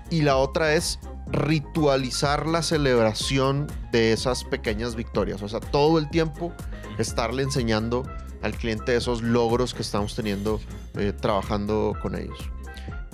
Y 0.10 0.22
la 0.22 0.38
otra 0.38 0.74
es 0.74 1.00
ritualizar 1.28 2.48
la 2.48 2.62
celebración 2.62 3.68
de 3.92 4.14
esas 4.14 4.44
pequeñas 4.44 4.96
victorias. 4.96 5.42
O 5.42 5.50
sea, 5.50 5.60
todo 5.60 5.98
el 5.98 6.10
tiempo 6.10 6.54
estarle 6.98 7.44
enseñando 7.44 8.04
al 8.42 8.54
cliente 8.54 8.96
esos 8.96 9.22
logros 9.22 9.74
que 9.74 9.82
estamos 9.82 10.16
teniendo 10.16 10.60
eh, 10.98 11.14
trabajando 11.14 11.94
con 12.02 12.16
ellos. 12.16 12.38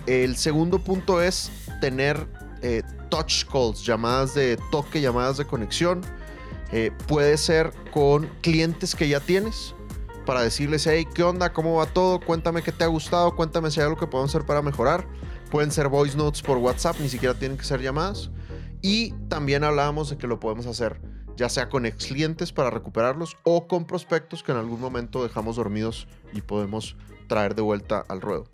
El 0.05 0.37
segundo 0.37 0.79
punto 0.79 1.21
es 1.21 1.51
tener 1.81 2.27
eh, 2.61 2.81
touch 3.09 3.45
calls, 3.51 3.85
llamadas 3.85 4.33
de 4.33 4.57
toque, 4.71 5.01
llamadas 5.01 5.37
de 5.37 5.45
conexión. 5.45 6.01
Eh, 6.71 6.91
puede 7.07 7.37
ser 7.37 7.71
con 7.91 8.27
clientes 8.41 8.95
que 8.95 9.07
ya 9.07 9.19
tienes 9.19 9.75
para 10.25 10.41
decirles, 10.41 10.85
hey, 10.87 11.07
¿qué 11.13 11.23
onda? 11.23 11.53
¿Cómo 11.53 11.75
va 11.75 11.85
todo? 11.85 12.19
Cuéntame 12.19 12.61
qué 12.61 12.71
te 12.71 12.83
ha 12.83 12.87
gustado, 12.87 13.35
cuéntame 13.35 13.71
si 13.71 13.79
hay 13.79 13.85
algo 13.85 13.97
que 13.97 14.07
podemos 14.07 14.31
hacer 14.31 14.45
para 14.45 14.61
mejorar. 14.61 15.07
Pueden 15.51 15.71
ser 15.71 15.87
voice 15.87 16.17
notes 16.17 16.41
por 16.41 16.57
WhatsApp, 16.57 16.97
ni 16.99 17.09
siquiera 17.09 17.33
tienen 17.33 17.57
que 17.57 17.63
ser 17.63 17.81
llamadas. 17.81 18.29
Y 18.81 19.11
también 19.29 19.63
hablábamos 19.63 20.09
de 20.09 20.17
que 20.17 20.27
lo 20.27 20.39
podemos 20.39 20.65
hacer 20.65 20.99
ya 21.37 21.49
sea 21.49 21.69
con 21.69 21.85
ex 21.85 22.07
clientes 22.07 22.51
para 22.51 22.71
recuperarlos 22.71 23.37
o 23.43 23.67
con 23.67 23.85
prospectos 23.85 24.43
que 24.43 24.51
en 24.51 24.57
algún 24.57 24.81
momento 24.81 25.23
dejamos 25.23 25.55
dormidos 25.55 26.07
y 26.33 26.41
podemos 26.41 26.97
traer 27.27 27.55
de 27.55 27.61
vuelta 27.61 28.03
al 28.09 28.21
ruedo. 28.21 28.49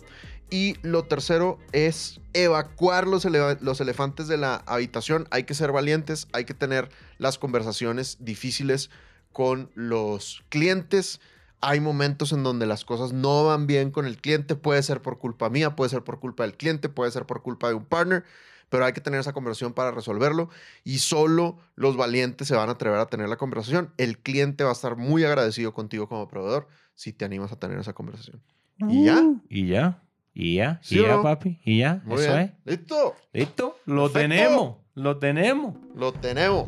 Y 0.49 0.75
lo 0.83 1.05
tercero 1.05 1.57
es 1.71 2.19
evacuar 2.33 3.07
los, 3.07 3.25
los 3.25 3.81
elefantes 3.81 4.27
de 4.27 4.37
la 4.37 4.57
habitación. 4.67 5.27
Hay 5.31 5.45
que 5.45 5.55
ser 5.55 5.71
valientes, 5.71 6.27
hay 6.33 6.45
que 6.45 6.53
tener 6.53 6.89
las 7.17 7.39
conversaciones 7.39 8.17
difíciles 8.19 8.91
con 9.31 9.71
los 9.73 10.43
clientes. 10.49 11.21
Hay 11.65 11.79
momentos 11.79 12.33
en 12.33 12.43
donde 12.43 12.65
las 12.65 12.83
cosas 12.83 13.13
no 13.13 13.45
van 13.45 13.67
bien 13.67 13.89
con 13.91 14.05
el 14.05 14.17
cliente. 14.17 14.55
Puede 14.55 14.83
ser 14.83 15.01
por 15.01 15.17
culpa 15.17 15.49
mía, 15.49 15.77
puede 15.77 15.89
ser 15.89 16.03
por 16.03 16.19
culpa 16.19 16.43
del 16.43 16.55
cliente, 16.57 16.89
puede 16.89 17.09
ser 17.11 17.25
por 17.25 17.41
culpa 17.41 17.69
de 17.69 17.73
un 17.75 17.85
partner, 17.85 18.25
pero 18.67 18.83
hay 18.83 18.91
que 18.91 18.99
tener 18.99 19.21
esa 19.21 19.31
conversación 19.31 19.71
para 19.71 19.91
resolverlo. 19.91 20.49
Y 20.83 20.97
solo 20.97 21.57
los 21.75 21.95
valientes 21.95 22.49
se 22.49 22.55
van 22.55 22.67
a 22.67 22.73
atrever 22.73 22.99
a 22.99 23.05
tener 23.05 23.29
la 23.29 23.37
conversación. 23.37 23.93
El 23.97 24.17
cliente 24.19 24.65
va 24.65 24.71
a 24.71 24.73
estar 24.73 24.97
muy 24.97 25.23
agradecido 25.23 25.73
contigo 25.73 26.09
como 26.09 26.27
proveedor 26.27 26.67
si 26.95 27.13
te 27.13 27.23
animas 27.23 27.51
a 27.53 27.55
tener 27.59 27.79
esa 27.79 27.93
conversación. 27.93 28.41
¿Y 28.89 29.05
ya? 29.05 29.23
Y 29.47 29.67
ya. 29.67 30.03
Y 30.33 30.55
ya. 30.55 30.79
¿Sí 30.83 30.99
y 30.99 31.03
ya, 31.03 31.15
no? 31.15 31.23
papi. 31.23 31.61
Y 31.63 31.79
ya. 31.79 32.01
Muy 32.03 32.19
Eso 32.21 32.33
bien. 32.33 32.55
¿Listo? 32.65 33.15
es. 33.31 33.39
Listo. 33.47 33.77
Lo 33.85 34.11
Perfecto. 34.11 34.19
tenemos. 34.19 34.75
Lo 34.95 35.17
tenemos. 35.17 35.75
Lo 35.95 36.11
tenemos. 36.11 36.67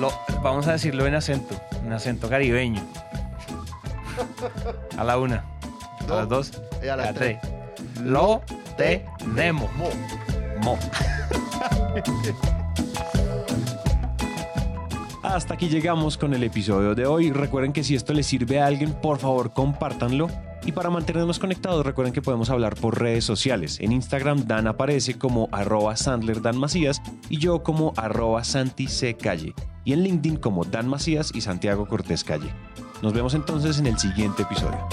Lo, 0.00 0.12
vamos 0.42 0.66
a 0.66 0.72
decirlo 0.72 1.06
en 1.06 1.14
acento. 1.14 1.54
En 1.84 1.92
acento 1.92 2.28
caribeño. 2.28 2.82
A 4.96 5.04
la 5.04 5.18
una. 5.18 5.44
A 6.08 6.14
las 6.14 6.28
dos. 6.28 6.52
Y 6.82 6.88
a 6.88 6.96
las 6.96 7.14
tres. 7.14 7.38
Lo 8.02 8.42
tenemos. 8.76 9.72
Mo. 9.74 9.88
Mo. 10.62 10.78
Hasta 15.22 15.54
aquí 15.54 15.68
llegamos 15.68 16.18
con 16.18 16.34
el 16.34 16.42
episodio 16.42 16.94
de 16.94 17.06
hoy. 17.06 17.32
Recuerden 17.32 17.72
que 17.72 17.82
si 17.82 17.94
esto 17.94 18.12
les 18.12 18.26
sirve 18.26 18.60
a 18.60 18.66
alguien, 18.66 18.92
por 18.92 19.18
favor 19.18 19.52
compártanlo. 19.52 20.28
Y 20.66 20.72
para 20.72 20.90
mantenernos 20.90 21.38
conectados, 21.38 21.84
recuerden 21.84 22.14
que 22.14 22.22
podemos 22.22 22.48
hablar 22.48 22.74
por 22.74 22.98
redes 22.98 23.24
sociales. 23.24 23.78
En 23.80 23.92
Instagram, 23.92 24.46
Dan 24.46 24.66
aparece 24.66 25.18
como 25.18 25.48
arroba 25.52 25.94
Sandler 25.96 26.40
Dan 26.40 26.58
Macías 26.58 27.02
y 27.28 27.38
yo 27.38 27.62
como 27.62 27.92
arroba 27.96 28.44
Santi 28.44 28.86
C. 28.86 29.14
Calle. 29.14 29.54
Y 29.84 29.92
en 29.92 30.02
LinkedIn 30.02 30.36
como 30.36 30.64
Dan 30.64 30.88
Macías 30.88 31.32
y 31.34 31.42
Santiago 31.42 31.86
Cortés 31.86 32.24
Calle. 32.24 32.50
Nos 33.02 33.12
vemos 33.12 33.34
entonces 33.34 33.78
en 33.78 33.86
el 33.86 33.98
siguiente 33.98 34.42
episodio. 34.42 34.88